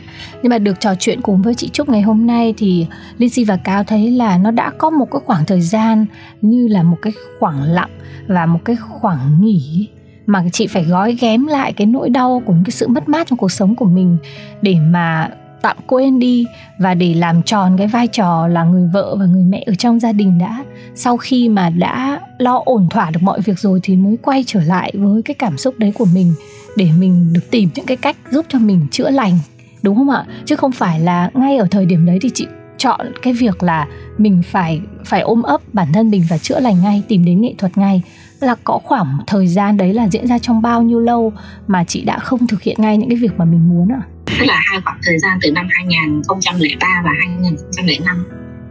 Nhưng 0.42 0.50
mà 0.50 0.58
được 0.58 0.80
trò 0.80 0.96
chuyện 1.00 1.22
cùng 1.22 1.42
với 1.42 1.56
chị 1.56 1.70
Trúc 1.70 1.90
ngày 1.90 2.02
hôm 2.02 2.28
nay 2.28 2.54
thì 2.58 2.88
Linh 3.18 3.30
Si 3.30 3.44
và 3.44 3.58
Cao 3.58 3.84
thấy 3.84 4.12
là 4.12 4.38
nó 4.38 4.52
đã 4.52 4.72
có 4.78 4.90
một 4.90 5.08
cái 5.12 5.22
khoảng 5.26 5.46
thời 5.46 5.62
gian 5.62 6.06
như 6.42 6.68
là 6.68 6.84
một 6.84 6.98
cái 7.02 7.14
khoảng 7.40 7.64
lặng 7.64 7.90
và 8.28 8.46
một 8.46 8.60
cái 8.66 8.76
khoảng 8.76 9.42
nghỉ 9.42 9.90
mà 10.26 10.44
chị 10.52 10.68
phải 10.68 10.84
gói 10.84 11.18
ghém 11.22 11.48
lại 11.48 11.74
cái 11.74 11.88
nỗi 11.88 12.10
đau 12.10 12.42
của 12.46 12.54
cái 12.66 12.72
sự 12.72 12.88
mất 12.88 13.10
mát 13.10 13.28
trong 13.28 13.38
cuộc 13.38 13.52
sống 13.52 13.76
của 13.76 13.86
mình 13.86 14.18
để 14.62 14.76
mà 14.80 15.30
tạm 15.62 15.78
quên 15.88 16.20
đi 16.20 16.46
và 16.80 16.94
để 16.94 17.14
làm 17.14 17.44
tròn 17.44 17.78
cái 17.78 17.88
vai 17.88 18.08
trò 18.08 18.48
là 18.48 18.64
người 18.64 18.90
vợ 18.94 19.16
và 19.20 19.26
người 19.26 19.44
mẹ 19.44 19.64
ở 19.66 19.76
trong 19.76 20.00
gia 20.00 20.12
đình 20.12 20.40
đã 20.40 20.64
sau 20.96 21.18
khi 21.18 21.50
mà 21.50 21.70
đã 21.70 22.20
lo 22.38 22.62
ổn 22.66 22.88
thỏa 22.90 23.12
được 23.12 23.20
mọi 23.24 23.42
việc 23.42 23.60
rồi 23.60 23.80
thì 23.84 23.96
mới 23.96 24.18
quay 24.22 24.44
trở 24.48 24.62
lại 24.64 24.92
với 24.96 25.22
cái 25.22 25.36
cảm 25.36 25.58
xúc 25.58 25.76
đấy 25.78 25.92
của 25.96 26.08
mình 26.14 26.34
để 26.78 26.90
mình 27.00 27.34
được 27.34 27.52
tìm 27.52 27.70
những 27.76 27.86
cái 27.86 27.98
cách 27.98 28.18
giúp 28.32 28.46
cho 28.50 28.60
mình 28.60 28.88
chữa 28.92 29.10
lành 29.10 29.38
đúng 29.84 29.96
không 29.96 30.10
ạ? 30.10 30.26
Chứ 30.46 30.56
không 30.56 30.72
phải 30.72 31.00
là 31.00 31.30
ngay 31.34 31.58
ở 31.58 31.68
thời 31.72 31.86
điểm 31.86 32.06
đấy 32.06 32.20
thì 32.22 32.30
chị 32.34 32.48
chọn 32.78 33.00
cái 33.22 33.34
việc 33.34 33.64
là 33.64 33.88
mình 34.18 34.42
phải 34.52 34.82
phải 35.06 35.22
ôm 35.22 35.42
ấp 35.42 35.62
bản 35.74 35.88
thân 35.94 36.10
mình 36.10 36.24
và 36.30 36.38
chữa 36.38 36.60
lành 36.60 36.82
ngay, 36.82 37.04
tìm 37.08 37.26
đến 37.26 37.42
nghệ 37.42 37.54
thuật 37.58 37.78
ngay. 37.78 38.04
Là 38.40 38.56
có 38.64 38.80
khoảng 38.84 39.18
thời 39.28 39.48
gian 39.48 39.78
đấy 39.78 39.94
là 39.94 40.08
diễn 40.08 40.28
ra 40.28 40.40
trong 40.40 40.62
bao 40.62 40.82
nhiêu 40.82 41.00
lâu 41.00 41.34
mà 41.68 41.84
chị 41.84 42.02
đã 42.02 42.20
không 42.20 42.48
thực 42.48 42.62
hiện 42.62 42.76
ngay 42.80 42.98
những 42.98 43.10
cái 43.10 43.18
việc 43.18 43.32
mà 43.38 43.46
mình 43.46 43.70
muốn 43.70 43.92
ạ? 43.92 44.02
Tức 44.26 44.46
là 44.46 44.62
hai 44.72 44.82
khoảng 44.82 45.00
thời 45.04 45.20
gian 45.20 45.40
từ 45.42 45.52
năm 45.52 45.68
2003 45.72 47.02
và 47.06 47.12
2005 47.20 48.26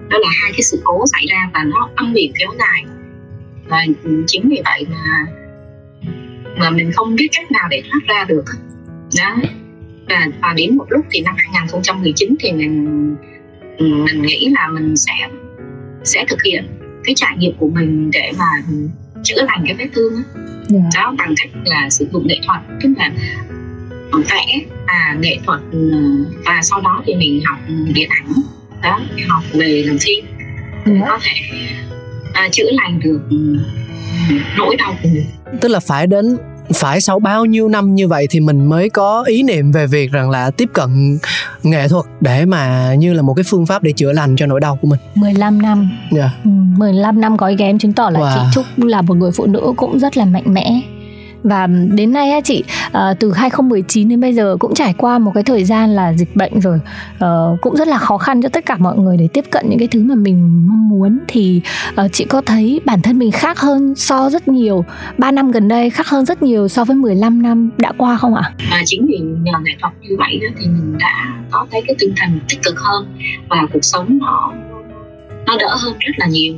đó 0.09 0.18
là 0.18 0.29
hai 0.42 0.53
cái 0.53 0.62
sự 0.62 0.81
cố 0.85 1.05
xảy 1.07 1.27
ra 1.31 1.51
và 1.55 1.64
nó 1.64 1.88
âm 1.96 2.14
ỉ 2.14 2.33
kéo 2.38 2.48
dài. 2.59 2.85
Và 3.68 3.87
chính 4.27 4.48
vì 4.48 4.62
vậy 4.64 4.87
mà 4.90 5.27
mà 6.59 6.70
mình 6.70 6.92
không 6.92 7.14
biết 7.14 7.29
cách 7.33 7.53
nào 7.53 7.68
để 7.70 7.83
thoát 7.90 8.01
ra 8.14 8.25
được. 8.25 8.44
Đó 9.18 9.37
và, 10.12 10.27
và 10.42 10.55
đến 10.57 10.77
một 10.77 10.87
lúc 10.88 11.07
thì 11.11 11.20
năm 11.20 11.35
2019 11.38 12.35
thì 12.40 12.53
mình 12.53 13.16
mình 13.79 14.22
nghĩ 14.22 14.48
là 14.48 14.68
mình 14.68 14.96
sẽ 14.96 15.12
sẽ 16.05 16.25
thực 16.29 16.42
hiện 16.42 16.64
cái 17.05 17.14
trải 17.16 17.37
nghiệm 17.37 17.53
của 17.59 17.68
mình 17.68 18.11
để 18.11 18.33
mà 18.38 18.46
chữa 19.22 19.42
lành 19.42 19.64
cái 19.66 19.75
vết 19.75 19.88
thương 19.94 20.12
đó, 20.12 20.40
yeah. 20.72 20.85
Dạ. 20.94 21.01
đó 21.01 21.14
bằng 21.18 21.35
cách 21.37 21.51
là 21.64 21.90
sử 21.90 22.07
dụng 22.12 22.27
nghệ 22.27 22.38
thuật 22.46 22.61
tức 22.83 22.88
là 22.96 23.11
vẽ 24.12 24.61
và 24.87 25.16
nghệ 25.20 25.38
thuật 25.46 25.61
và 26.44 26.61
sau 26.62 26.81
đó 26.81 27.03
thì 27.07 27.14
mình 27.14 27.42
học 27.44 27.59
điện 27.94 28.09
ảnh 28.11 28.33
đó 28.83 29.01
học 29.29 29.42
về 29.53 29.85
làm 29.87 29.98
phim 29.98 30.25
yeah. 30.25 30.98
Dạ. 31.01 31.07
có 31.09 31.18
thể 31.22 31.33
à, 32.35 32.48
chữa 32.53 32.70
lành 32.70 33.01
được 33.01 33.20
nỗi 34.57 34.77
đau 34.77 34.94
của 35.03 35.09
mình 35.09 35.27
tức 35.61 35.68
là 35.68 35.81
phải 35.81 36.07
đến 36.07 36.38
phải 36.72 37.00
sau 37.00 37.18
bao 37.18 37.44
nhiêu 37.44 37.68
năm 37.68 37.94
như 37.94 38.08
vậy 38.08 38.26
thì 38.30 38.40
mình 38.40 38.66
mới 38.66 38.90
có 38.90 39.22
ý 39.22 39.42
niệm 39.42 39.72
về 39.72 39.87
việc 39.87 40.12
rằng 40.12 40.30
là 40.30 40.50
tiếp 40.50 40.68
cận 40.72 41.18
nghệ 41.62 41.88
thuật 41.88 42.04
để 42.20 42.44
mà 42.44 42.94
như 42.94 43.12
là 43.12 43.22
một 43.22 43.35
cái 43.35 43.44
phương 43.46 43.66
pháp 43.66 43.82
để 43.82 43.92
chữa 43.92 44.12
lành 44.12 44.37
cho 44.37 44.46
nỗi 44.46 44.61
đau 44.61 44.78
của 44.82 44.88
mình 44.88 45.00
15 45.14 45.62
năm 45.62 45.90
yeah. 46.16 46.30
ừ, 46.44 46.50
15 46.76 47.20
năm 47.20 47.37
gói 47.37 47.56
ghém 47.58 47.78
chứng 47.78 47.92
tỏ 47.92 48.11
là 48.11 48.20
wow. 48.20 48.35
chị 48.35 48.40
Trúc 48.54 48.85
là 48.85 49.02
một 49.02 49.14
người 49.14 49.30
phụ 49.32 49.46
nữ 49.46 49.72
cũng 49.76 49.98
rất 49.98 50.16
là 50.16 50.24
mạnh 50.24 50.54
mẽ 50.54 50.80
và 51.42 51.66
đến 51.94 52.12
nay 52.12 52.31
á 52.31 52.40
chị 52.44 52.64
uh, 52.87 52.92
từ 53.20 53.33
2019 53.33 54.09
đến 54.09 54.20
bây 54.20 54.33
giờ 54.33 54.57
cũng 54.61 54.74
trải 54.74 54.94
qua 54.98 55.18
một 55.18 55.31
cái 55.35 55.42
thời 55.42 55.64
gian 55.64 55.90
là 55.90 56.12
dịch 56.12 56.37
bệnh 56.37 56.61
rồi 56.61 56.81
uh, 57.24 57.61
cũng 57.61 57.76
rất 57.76 57.88
là 57.88 57.98
khó 57.98 58.18
khăn 58.18 58.42
cho 58.42 58.48
tất 58.48 58.66
cả 58.66 58.76
mọi 58.78 58.98
người 58.98 59.16
để 59.16 59.28
tiếp 59.33 59.44
cận 59.50 59.66
những 59.68 59.78
cái 59.78 59.88
thứ 59.88 60.02
mà 60.02 60.14
mình 60.14 60.66
mong 60.68 60.88
muốn 60.88 61.18
thì 61.28 61.61
uh, 62.05 62.12
chị 62.12 62.24
có 62.24 62.40
thấy 62.40 62.81
bản 62.85 63.02
thân 63.02 63.18
mình 63.18 63.31
khác 63.31 63.59
hơn 63.59 63.94
so 63.96 64.31
rất 64.31 64.48
nhiều 64.48 64.85
3 65.18 65.31
năm 65.31 65.50
gần 65.50 65.68
đây 65.68 65.90
khác 65.90 66.07
hơn 66.07 66.24
rất 66.24 66.42
nhiều 66.42 66.68
so 66.68 66.85
với 66.85 66.96
15 66.96 67.42
năm 67.42 67.70
đã 67.78 67.92
qua 67.98 68.16
không 68.16 68.35
ạ? 68.35 68.52
À, 68.70 68.83
chính 68.87 69.07
vì 69.07 69.18
nhờ 69.18 69.52
nghệ 69.64 69.72
thuật 69.81 69.92
như 70.00 70.16
vậy 70.18 70.40
đó, 70.42 70.48
thì 70.61 70.66
mình 70.66 70.98
đã 70.98 71.35
có 71.50 71.66
thấy 71.70 71.83
cái 71.87 71.96
tinh 71.98 72.12
thần 72.16 72.40
tích 72.48 72.62
cực 72.62 72.74
hơn 72.78 73.07
và 73.48 73.66
cuộc 73.72 73.85
sống 73.85 74.18
nó 74.20 74.52
nó 75.46 75.57
đỡ 75.59 75.76
hơn 75.81 75.92
rất 75.98 76.12
là 76.16 76.26
nhiều. 76.26 76.55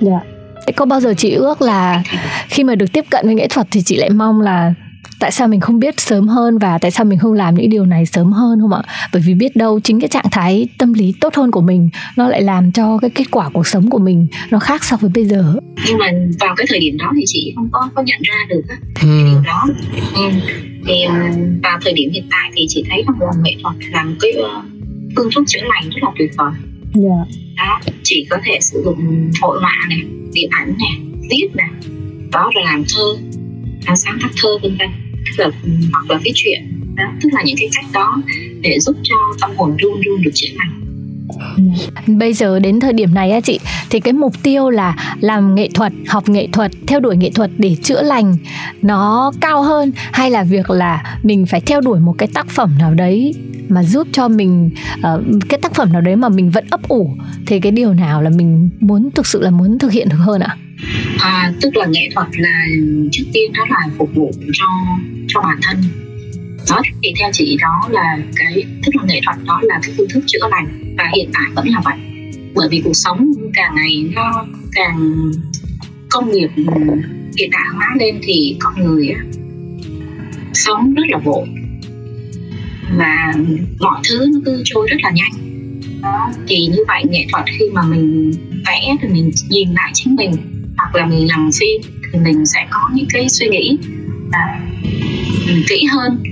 Dạ 0.00 0.33
có 0.76 0.84
bao 0.84 1.00
giờ 1.00 1.14
chị 1.16 1.30
ước 1.30 1.62
là 1.62 2.02
khi 2.48 2.64
mà 2.64 2.74
được 2.74 2.92
tiếp 2.92 3.04
cận 3.10 3.26
với 3.26 3.34
nghệ 3.34 3.48
thuật 3.48 3.66
thì 3.70 3.82
chị 3.82 3.96
lại 3.96 4.10
mong 4.10 4.40
là 4.40 4.74
tại 5.18 5.30
sao 5.30 5.48
mình 5.48 5.60
không 5.60 5.80
biết 5.80 6.00
sớm 6.00 6.28
hơn 6.28 6.58
và 6.58 6.78
tại 6.78 6.90
sao 6.90 7.04
mình 7.04 7.18
không 7.18 7.32
làm 7.32 7.54
những 7.54 7.70
điều 7.70 7.86
này 7.86 8.06
sớm 8.06 8.32
hơn 8.32 8.60
không 8.60 8.72
ạ 8.72 8.82
bởi 9.12 9.22
vì 9.26 9.34
biết 9.34 9.56
đâu 9.56 9.80
chính 9.80 10.00
cái 10.00 10.08
trạng 10.08 10.30
thái 10.30 10.68
tâm 10.78 10.92
lý 10.92 11.14
tốt 11.20 11.34
hơn 11.34 11.50
của 11.50 11.60
mình 11.60 11.90
nó 12.16 12.28
lại 12.28 12.42
làm 12.42 12.72
cho 12.72 12.98
cái 12.98 13.10
kết 13.10 13.24
quả 13.30 13.50
cuộc 13.52 13.66
sống 13.66 13.90
của 13.90 13.98
mình 13.98 14.26
nó 14.50 14.58
khác 14.58 14.84
so 14.84 14.96
với 14.96 15.10
bây 15.14 15.24
giờ 15.24 15.54
nhưng 15.86 15.98
mà 15.98 16.06
vào 16.40 16.54
cái 16.56 16.66
thời 16.68 16.78
điểm 16.78 16.96
đó 16.98 17.12
thì 17.16 17.22
chị 17.26 17.52
không 17.56 17.68
có 17.72 17.90
có 17.94 18.02
nhận 18.02 18.22
ra 18.22 18.34
được 18.48 18.62
á, 18.68 18.76
ừ. 19.02 19.24
điều 19.30 19.40
đó 19.46 19.66
ừ. 20.14 20.30
thì 20.86 21.02
ừ, 21.02 21.12
vào 21.62 21.78
thời 21.84 21.92
điểm 21.92 22.10
hiện 22.12 22.24
tại 22.30 22.50
thì 22.56 22.66
chị 22.68 22.84
thấy 22.90 23.04
là 23.06 23.28
nghệ 23.42 23.56
thuật 23.62 23.74
là 23.92 24.04
một 24.04 24.14
cái 24.20 24.32
ờ, 24.32 24.62
phương 25.16 25.28
thuốc 25.34 25.44
chữa 25.46 25.60
lành 25.62 25.90
rất 25.90 26.02
là 26.02 26.10
tuyệt 26.18 26.30
vời 26.36 26.52
yeah. 26.94 27.28
đó 27.56 27.80
chỉ 28.02 28.26
có 28.30 28.36
thể 28.44 28.58
sử 28.60 28.82
dụng 28.84 29.30
hội 29.42 29.58
họa 29.60 29.86
này, 29.88 30.02
điện 30.32 30.48
ảnh 30.50 30.74
này 30.78 30.98
viết 31.30 31.48
này, 31.54 31.70
đó 32.32 32.50
là 32.54 32.62
làm 32.64 32.84
thơ 32.94 33.16
làm 33.86 33.96
sáng 33.96 34.18
tác 34.22 34.28
thơ 34.42 34.58
vân 34.62 34.76
vân 34.78 34.88
là 35.38 35.44
ừ, 35.44 35.70
hoặc 35.92 36.10
là 36.10 36.20
viết 36.24 36.32
chuyện, 36.34 36.80
đó, 36.94 37.04
tức 37.22 37.28
là 37.32 37.42
những 37.44 37.56
cái 37.58 37.68
cách 37.74 37.84
đó 37.92 38.22
để 38.60 38.78
giúp 38.80 38.96
cho 39.02 39.14
tâm 39.40 39.50
hồn 39.56 39.76
luôn 39.82 40.00
luôn 40.04 40.22
được 40.22 40.30
chữa 40.34 40.48
lành 40.54 40.83
Bây 42.06 42.32
giờ 42.32 42.58
đến 42.58 42.80
thời 42.80 42.92
điểm 42.92 43.14
này 43.14 43.30
á 43.30 43.40
chị 43.40 43.60
thì 43.90 44.00
cái 44.00 44.12
mục 44.12 44.42
tiêu 44.42 44.70
là 44.70 45.16
làm 45.20 45.54
nghệ 45.54 45.68
thuật, 45.74 45.92
học 46.08 46.28
nghệ 46.28 46.48
thuật, 46.52 46.70
theo 46.86 47.00
đuổi 47.00 47.16
nghệ 47.16 47.30
thuật 47.30 47.50
để 47.58 47.76
chữa 47.82 48.02
lành 48.02 48.36
nó 48.82 49.32
cao 49.40 49.62
hơn 49.62 49.92
hay 50.12 50.30
là 50.30 50.42
việc 50.42 50.70
là 50.70 51.18
mình 51.22 51.46
phải 51.46 51.60
theo 51.60 51.80
đuổi 51.80 52.00
một 52.00 52.14
cái 52.18 52.28
tác 52.34 52.46
phẩm 52.48 52.70
nào 52.78 52.94
đấy 52.94 53.34
mà 53.68 53.82
giúp 53.82 54.08
cho 54.12 54.28
mình 54.28 54.70
uh, 54.98 55.24
cái 55.48 55.60
tác 55.62 55.74
phẩm 55.74 55.92
nào 55.92 56.00
đấy 56.00 56.16
mà 56.16 56.28
mình 56.28 56.50
vẫn 56.50 56.64
ấp 56.70 56.88
ủ 56.88 57.16
thì 57.46 57.60
cái 57.60 57.72
điều 57.72 57.94
nào 57.94 58.22
là 58.22 58.30
mình 58.30 58.70
muốn 58.80 59.10
thực 59.14 59.26
sự 59.26 59.42
là 59.42 59.50
muốn 59.50 59.78
thực 59.78 59.92
hiện 59.92 60.08
được 60.08 60.16
hơn 60.16 60.40
ạ? 60.40 60.56
À, 61.18 61.52
tức 61.60 61.76
là 61.76 61.86
nghệ 61.86 62.08
thuật 62.14 62.26
là 62.36 62.64
trước 63.12 63.24
tiên 63.32 63.52
nó 63.54 63.64
là 63.68 63.94
phục 63.98 64.10
vụ 64.14 64.30
cho 64.52 64.66
cho 65.28 65.40
bản 65.42 65.58
thân 65.62 66.03
đó 66.70 66.82
thì 67.02 67.12
theo 67.18 67.30
chị 67.32 67.56
đó 67.60 67.88
là 67.90 68.18
cái 68.36 68.64
thức 68.82 68.96
là 68.96 69.02
nghệ 69.06 69.20
thuật 69.24 69.36
đó 69.46 69.60
là 69.62 69.78
cái 69.82 69.94
phương 69.96 70.08
thức 70.08 70.24
chữa 70.26 70.48
lành 70.50 70.94
và 70.98 71.04
hiện 71.16 71.30
tại 71.34 71.42
vẫn 71.54 71.68
là 71.68 71.80
vậy. 71.84 71.94
Bởi 72.54 72.68
vì 72.70 72.82
cuộc 72.84 72.94
sống 72.94 73.32
càng 73.54 73.74
ngày 73.74 74.04
nó 74.14 74.46
càng 74.72 75.32
công 76.10 76.32
nghiệp 76.32 76.48
hiện 77.38 77.50
đại 77.50 77.64
hóa 77.74 77.94
lên 78.00 78.20
thì 78.22 78.56
con 78.60 78.84
người 78.84 79.08
á, 79.08 79.20
sống 80.52 80.94
rất 80.94 81.04
là 81.08 81.18
vội. 81.18 81.48
Và 82.96 83.32
mọi 83.80 84.00
thứ 84.08 84.26
nó 84.34 84.40
cứ 84.44 84.62
trôi 84.64 84.88
rất 84.90 84.96
là 85.02 85.10
nhanh. 85.10 85.44
Đó. 86.02 86.30
thì 86.48 86.66
như 86.66 86.78
vậy 86.88 87.02
nghệ 87.08 87.26
thuật 87.32 87.44
khi 87.58 87.64
mà 87.72 87.82
mình 87.82 88.32
vẽ 88.66 88.96
thì 89.00 89.08
mình 89.08 89.30
nhìn 89.48 89.68
lại 89.72 89.90
chính 89.94 90.16
mình 90.16 90.32
hoặc 90.76 90.94
là 90.94 91.06
mình 91.06 91.28
làm 91.28 91.50
phim 91.60 91.92
thì 92.12 92.18
mình 92.18 92.46
sẽ 92.46 92.66
có 92.70 92.90
những 92.94 93.06
cái 93.12 93.28
suy 93.28 93.48
nghĩ 93.48 93.78
à, 94.32 94.60
kỹ 95.68 95.86
hơn 95.92 96.22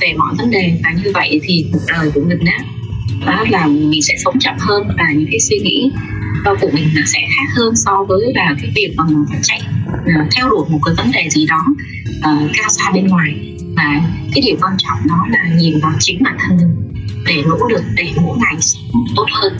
về 0.00 0.14
mọi 0.18 0.34
vấn 0.38 0.50
đề 0.50 0.72
và 0.84 0.90
như 1.04 1.10
vậy 1.14 1.40
thì 1.42 1.66
cuộc 1.72 1.82
đời 1.88 2.10
của 2.14 2.20
mình 2.28 2.44
á 2.46 2.58
đó 3.26 3.44
là 3.50 3.66
mình 3.66 4.02
sẽ 4.02 4.14
sống 4.24 4.34
chậm 4.40 4.54
hơn 4.58 4.82
và 4.98 5.04
những 5.14 5.28
cái 5.30 5.40
suy 5.40 5.58
nghĩ 5.58 5.90
của 6.44 6.70
mình 6.72 6.88
nó 6.94 7.02
sẽ 7.06 7.18
khác 7.20 7.52
hơn 7.56 7.76
so 7.76 8.04
với 8.08 8.32
là 8.34 8.54
cái 8.62 8.70
việc 8.74 8.94
mà 8.96 9.04
mình 9.08 9.24
phải 9.30 9.38
chạy 9.42 9.60
uh, 9.92 10.28
theo 10.36 10.50
đuổi 10.50 10.64
một 10.70 10.78
cái 10.84 10.94
vấn 10.94 11.10
đề 11.12 11.28
gì 11.30 11.46
đó 11.46 11.64
uh, 12.18 12.50
cao 12.56 12.68
xa 12.68 12.90
bên 12.94 13.06
ngoài. 13.06 13.56
Và 13.76 14.00
cái 14.34 14.42
điều 14.46 14.56
quan 14.60 14.72
trọng 14.78 15.08
đó 15.08 15.26
là 15.30 15.56
nhìn 15.56 15.78
vào 15.82 15.92
chính 15.98 16.22
bản 16.22 16.36
thân 16.38 16.56
mình 16.56 17.02
để 17.26 17.42
nỗ 17.46 17.68
lực 17.68 17.82
để 17.96 18.12
mỗi 18.16 18.38
ngày 18.38 18.56
tốt 19.16 19.26
hơn. 19.32 19.52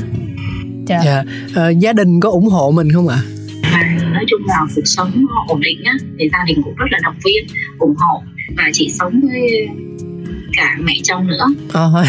Dạ. 0.87 1.01
Yeah. 1.05 1.27
uh, 1.51 1.79
gia 1.79 1.93
đình 1.93 2.21
có 2.21 2.31
ủng 2.31 2.49
hộ 2.49 2.71
mình 2.71 2.93
không 2.93 3.09
ạ? 3.09 3.19
Và 3.63 3.83
nói 4.13 4.25
chung 4.29 4.41
là 4.47 4.57
cuộc 4.75 4.83
sống 4.85 5.27
ổn 5.49 5.61
định 5.61 5.85
á 5.85 5.93
thì 6.19 6.29
gia 6.33 6.45
đình 6.47 6.63
cũng 6.65 6.75
rất 6.75 6.87
là 6.91 6.99
động 7.03 7.17
viên 7.25 7.47
ủng 7.79 7.95
hộ. 7.97 8.23
Và 8.57 8.65
chị 8.73 8.91
sống 8.99 9.21
với 9.21 9.69
cả 10.57 10.77
mẹ 10.81 10.95
chồng 11.03 11.27
nữa. 11.27 11.47
Oh. 11.65 11.73
và, 11.73 12.05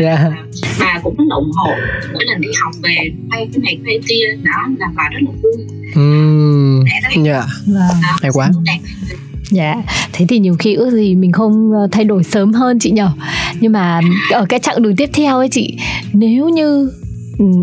yeah. 0.00 0.32
bà 0.80 1.00
cũng 1.02 1.14
rất 1.16 1.24
là 1.28 1.36
ủng 1.36 1.50
hộ. 1.54 1.70
Mỗi 2.12 2.24
lần 2.24 2.40
đi 2.40 2.48
học 2.62 2.72
về 2.82 2.96
hay 3.30 3.48
cái 3.52 3.60
này 3.62 3.78
cái 3.86 3.98
kia 4.08 4.24
đó 4.42 4.68
là 4.78 4.86
bà 4.96 5.08
rất 5.12 5.20
là 5.22 5.30
vui. 5.42 5.66
Mm. 5.94 6.84
dạ. 7.24 7.32
yeah. 7.32 7.94
hay 8.22 8.30
quá. 8.34 8.50
Dạ, 9.50 9.74
thế 10.12 10.26
thì 10.28 10.38
nhiều 10.38 10.56
khi 10.58 10.74
ước 10.74 10.90
gì 10.90 11.14
mình 11.14 11.32
không 11.32 11.72
ờ, 11.72 11.88
thay 11.92 12.04
đổi 12.04 12.24
sớm 12.24 12.52
hơn 12.52 12.78
chị 12.78 12.90
nhở 12.90 13.10
Nhưng 13.60 13.72
mà 13.72 14.00
ở 14.30 14.46
cái 14.48 14.60
chặng 14.60 14.82
đường 14.82 14.96
tiếp 14.96 15.10
theo 15.12 15.38
ấy 15.38 15.48
chị 15.48 15.76
Nếu 16.12 16.48
như 16.48 16.90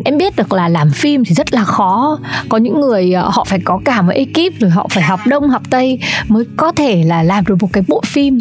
em 0.05 0.17
biết 0.17 0.35
được 0.35 0.53
là 0.53 0.69
làm 0.69 0.91
phim 0.91 1.25
thì 1.25 1.33
rất 1.33 1.53
là 1.53 1.63
khó. 1.63 2.19
Có 2.49 2.57
những 2.57 2.81
người 2.81 3.13
ờ, 3.13 3.29
họ 3.33 3.45
phải 3.47 3.59
có 3.63 3.81
cả 3.85 4.01
một 4.01 4.11
ekip 4.11 4.59
rồi 4.59 4.71
họ 4.71 4.87
phải 4.91 5.03
học 5.03 5.19
đông 5.27 5.49
học 5.49 5.61
tây 5.69 5.99
mới 6.27 6.43
có 6.57 6.71
thể 6.71 7.03
là 7.03 7.23
làm 7.23 7.45
được 7.45 7.55
một 7.61 7.69
cái 7.73 7.83
bộ 7.87 8.01
phim 8.05 8.39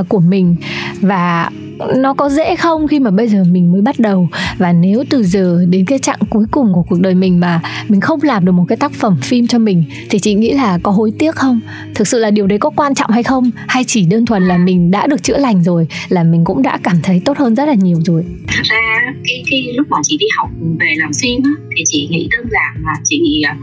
uh, 0.00 0.08
của 0.08 0.20
mình. 0.20 0.56
Và 1.00 1.50
nó 1.96 2.14
có 2.14 2.28
dễ 2.28 2.56
không 2.56 2.88
khi 2.88 3.00
mà 3.00 3.10
bây 3.10 3.28
giờ 3.28 3.44
mình 3.50 3.72
mới 3.72 3.82
bắt 3.82 3.98
đầu? 3.98 4.28
Và 4.58 4.72
nếu 4.72 5.04
từ 5.10 5.22
giờ 5.22 5.64
đến 5.68 5.84
cái 5.84 5.98
chặng 5.98 6.18
cuối 6.30 6.44
cùng 6.50 6.72
của 6.72 6.82
cuộc 6.82 7.00
đời 7.00 7.14
mình 7.14 7.40
mà 7.40 7.60
mình 7.88 8.00
không 8.00 8.22
làm 8.22 8.44
được 8.44 8.52
một 8.52 8.64
cái 8.68 8.76
tác 8.76 8.92
phẩm 8.92 9.16
phim 9.22 9.46
cho 9.46 9.58
mình 9.58 9.84
thì 10.10 10.18
chị 10.18 10.34
nghĩ 10.34 10.52
là 10.52 10.78
có 10.82 10.90
hối 10.90 11.12
tiếc 11.18 11.34
không? 11.34 11.60
Thực 11.94 12.08
sự 12.08 12.18
là 12.18 12.30
điều 12.30 12.46
đấy 12.46 12.58
có 12.58 12.70
quan 12.70 12.94
trọng 12.94 13.10
hay 13.10 13.22
không? 13.22 13.50
Hay 13.68 13.84
chỉ 13.84 14.06
đơn 14.06 14.26
thuần 14.26 14.48
là 14.48 14.58
mình 14.58 14.90
đã 14.90 15.06
được 15.06 15.22
chữa 15.22 15.38
lành 15.38 15.62
rồi 15.62 15.86
là 16.08 16.22
mình 16.22 16.44
cũng 16.44 16.62
đã 16.62 16.78
cảm 16.82 16.96
thấy 17.02 17.22
tốt 17.24 17.38
hơn 17.38 17.54
rất 17.54 17.64
là 17.64 17.74
nhiều 17.74 17.98
rồi? 18.04 18.24
Thật 18.46 18.62
ra 18.62 19.00
cái 19.24 19.44
cái 19.50 19.72
lúc 19.76 19.86
mà 19.90 19.96
chị 20.02 20.16
đi 20.20 20.26
học 20.38 20.50
về 20.80 20.94
làm 20.98 21.10
phim 21.22 21.42
á, 21.44 21.50
thì 21.76 21.82
chị 21.86 22.08
nghĩ 22.10 22.28
đơn 22.30 22.46
giản 22.50 22.84
là 22.84 22.94
chị 23.04 23.42
à, 23.46 23.56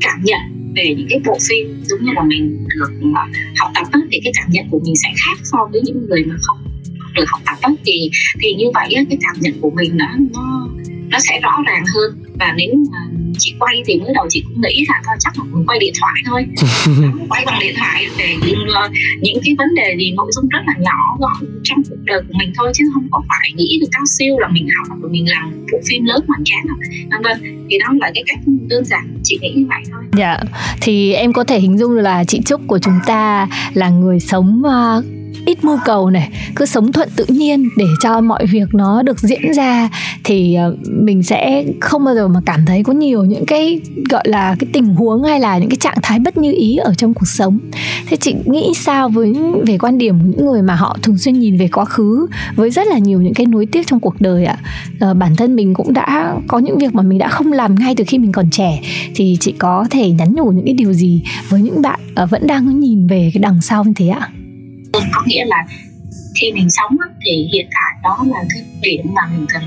cảm 0.00 0.20
nhận 0.24 0.55
về 0.76 0.94
những 0.96 1.06
cái 1.10 1.20
bộ 1.24 1.38
phim 1.48 1.82
giống 1.84 2.04
như 2.04 2.12
là 2.14 2.22
mình 2.22 2.66
được 2.68 2.90
ờ, 3.14 3.20
học 3.56 3.70
tập 3.74 3.86
á, 3.92 4.00
thì 4.10 4.20
cái 4.24 4.32
cảm 4.36 4.48
nhận 4.50 4.66
của 4.70 4.80
mình 4.84 4.94
sẽ 4.96 5.08
khác 5.24 5.38
so 5.44 5.58
với 5.72 5.80
những 5.84 6.06
người 6.08 6.24
mà 6.24 6.34
không 6.42 6.58
được 7.14 7.24
học 7.26 7.40
tập 7.46 7.56
á, 7.60 7.70
thì 7.84 8.10
thì 8.40 8.54
như 8.54 8.66
vậy 8.74 8.88
á, 8.96 9.02
cái 9.10 9.18
cảm 9.20 9.36
nhận 9.40 9.60
của 9.60 9.70
mình 9.70 9.96
nó 9.96 10.06
nó 10.32 10.68
nó 11.10 11.18
sẽ 11.18 11.40
rõ 11.42 11.62
ràng 11.66 11.84
hơn. 11.94 12.18
Và 12.40 12.54
nếu 12.56 12.74
mà 12.92 12.98
chị 13.38 13.54
quay 13.58 13.82
thì 13.86 14.00
mới 14.00 14.12
đầu 14.14 14.26
chị 14.30 14.42
cũng 14.48 14.60
nghĩ 14.60 14.84
là 14.88 15.02
thôi 15.06 15.16
chắc 15.20 15.32
là 15.38 15.44
mình 15.44 15.66
quay 15.66 15.78
điện 15.78 15.92
thoại 16.00 16.14
thôi. 16.26 16.46
Quay 17.28 17.44
bằng 17.46 17.58
điện 17.60 17.74
thoại 17.78 18.06
để 18.18 18.36
uh, 18.36 18.90
những 19.20 19.38
cái 19.44 19.54
vấn 19.58 19.74
đề 19.74 19.96
gì 19.98 20.10
nội 20.10 20.30
dung 20.34 20.48
rất 20.48 20.58
là 20.66 20.74
nhỏ 20.78 21.16
gọn 21.18 21.60
trong 21.62 21.78
cuộc 21.88 21.96
đời 22.04 22.22
của 22.28 22.34
mình 22.38 22.52
thôi 22.56 22.72
chứ 22.74 22.84
không 22.94 23.08
có 23.10 23.22
phải 23.28 23.52
nghĩ 23.54 23.78
được 23.80 23.88
cao 23.92 24.02
siêu 24.18 24.38
là 24.38 24.48
mình 24.48 24.68
học 24.78 24.98
và 25.02 25.08
mình 25.10 25.30
làm 25.30 25.66
bộ 25.72 25.78
phim 25.88 26.04
lớn 26.04 26.24
hoành 26.28 26.44
tráng 26.44 26.66
vân 27.10 27.22
vân. 27.22 27.66
Thì 27.70 27.78
đó 27.78 27.86
là 28.00 28.10
cái 28.14 28.24
cách 28.26 28.38
đơn 28.68 28.84
giản 28.84 29.18
chị 29.22 29.38
nghĩ 29.42 29.52
như 29.56 29.66
vậy 29.68 29.82
thôi. 29.92 30.02
Dạ. 30.16 30.38
Thì 30.80 31.12
em 31.12 31.32
có 31.32 31.44
thể 31.44 31.60
hình 31.60 31.78
dung 31.78 31.96
là 31.96 32.24
chị 32.24 32.40
trúc 32.44 32.60
của 32.66 32.78
chúng 32.78 32.98
ta 33.06 33.48
là 33.74 33.88
người 33.88 34.20
sống 34.20 34.62
uh, 34.66 35.04
ít 35.46 35.64
mưu 35.64 35.78
cầu 35.84 36.10
này 36.10 36.30
cứ 36.54 36.66
sống 36.66 36.92
thuận 36.92 37.08
tự 37.16 37.24
nhiên 37.28 37.68
để 37.76 37.84
cho 38.02 38.20
mọi 38.20 38.46
việc 38.46 38.74
nó 38.74 39.02
được 39.02 39.18
diễn 39.18 39.52
ra 39.52 39.90
thì 40.24 40.54
ờ, 40.54 40.76
mình 40.84 41.22
sẽ 41.22 41.64
không 41.80 42.04
bao 42.04 42.14
giờ 42.14 42.28
mà 42.28 42.40
cảm 42.46 42.66
thấy 42.66 42.82
có 42.82 42.92
nhiều 42.92 43.24
những 43.24 43.46
cái 43.46 43.80
gọi 44.10 44.22
là 44.26 44.56
cái 44.58 44.68
tình 44.72 44.86
huống 44.94 45.22
hay 45.22 45.40
là 45.40 45.58
những 45.58 45.68
cái 45.68 45.76
trạng 45.76 45.98
thái 46.02 46.18
bất 46.18 46.36
như 46.36 46.52
ý 46.52 46.76
ở 46.76 46.94
trong 46.94 47.14
cuộc 47.14 47.28
sống. 47.28 47.58
Thế 48.06 48.16
chị 48.16 48.34
nghĩ 48.44 48.72
sao 48.76 49.08
với 49.08 49.34
về 49.66 49.78
quan 49.78 49.98
điểm 49.98 50.18
của 50.18 50.26
những 50.26 50.46
người 50.46 50.62
mà 50.62 50.74
họ 50.74 50.96
thường 51.02 51.18
xuyên 51.18 51.38
nhìn 51.38 51.56
về 51.58 51.68
quá 51.68 51.84
khứ 51.84 52.26
với 52.56 52.70
rất 52.70 52.86
là 52.86 52.98
nhiều 52.98 53.22
những 53.22 53.34
cái 53.34 53.46
nối 53.46 53.66
tiếc 53.66 53.86
trong 53.86 54.00
cuộc 54.00 54.20
đời 54.20 54.44
ạ? 54.44 54.58
À, 55.00 55.14
bản 55.14 55.36
thân 55.36 55.56
mình 55.56 55.74
cũng 55.74 55.92
đã 55.92 56.34
có 56.48 56.58
những 56.58 56.78
việc 56.78 56.94
mà 56.94 57.02
mình 57.02 57.18
đã 57.18 57.28
không 57.28 57.52
làm 57.52 57.74
ngay 57.74 57.94
từ 57.94 58.04
khi 58.06 58.18
mình 58.18 58.32
còn 58.32 58.50
trẻ 58.50 58.80
thì 59.14 59.36
chị 59.40 59.54
có 59.58 59.86
thể 59.90 60.10
nhắn 60.10 60.34
nhủ 60.34 60.44
những 60.44 60.64
cái 60.64 60.74
điều 60.74 60.92
gì 60.92 61.22
với 61.48 61.62
những 61.62 61.82
bạn 61.82 62.00
ờ, 62.14 62.26
vẫn 62.26 62.46
đang 62.46 62.80
nhìn 62.80 63.06
về 63.06 63.30
cái 63.34 63.40
đằng 63.40 63.62
sau 63.62 63.84
như 63.84 63.92
thế 63.96 64.08
ạ? 64.08 64.28
Có 65.12 65.22
nghĩa 65.26 65.44
là 65.44 65.64
khi 66.34 66.52
mình 66.52 66.70
sống 66.70 66.96
thì 67.24 67.48
hiện 67.52 67.66
tại 67.74 67.94
đó 68.02 68.18
là 68.26 68.44
cái 68.54 68.62
điểm 68.80 69.06
mà 69.14 69.22
mình 69.26 69.46
cần 69.48 69.62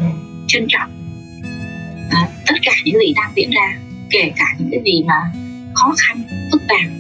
trân 0.48 0.66
trọng. 0.70 0.92
À, 2.12 2.28
tất 2.48 2.56
cả 2.62 2.72
những 2.86 2.96
gì 3.00 3.14
đang 3.16 3.32
diễn 3.36 3.50
ra 3.50 3.78
kể 4.10 4.32
cả 4.36 4.46
những 4.60 4.70
cái 4.72 4.82
gì 4.86 5.04
mà 5.08 5.32
khó 5.74 5.94
khăn 5.98 6.24
phức 6.52 6.62
tạp 6.68 6.92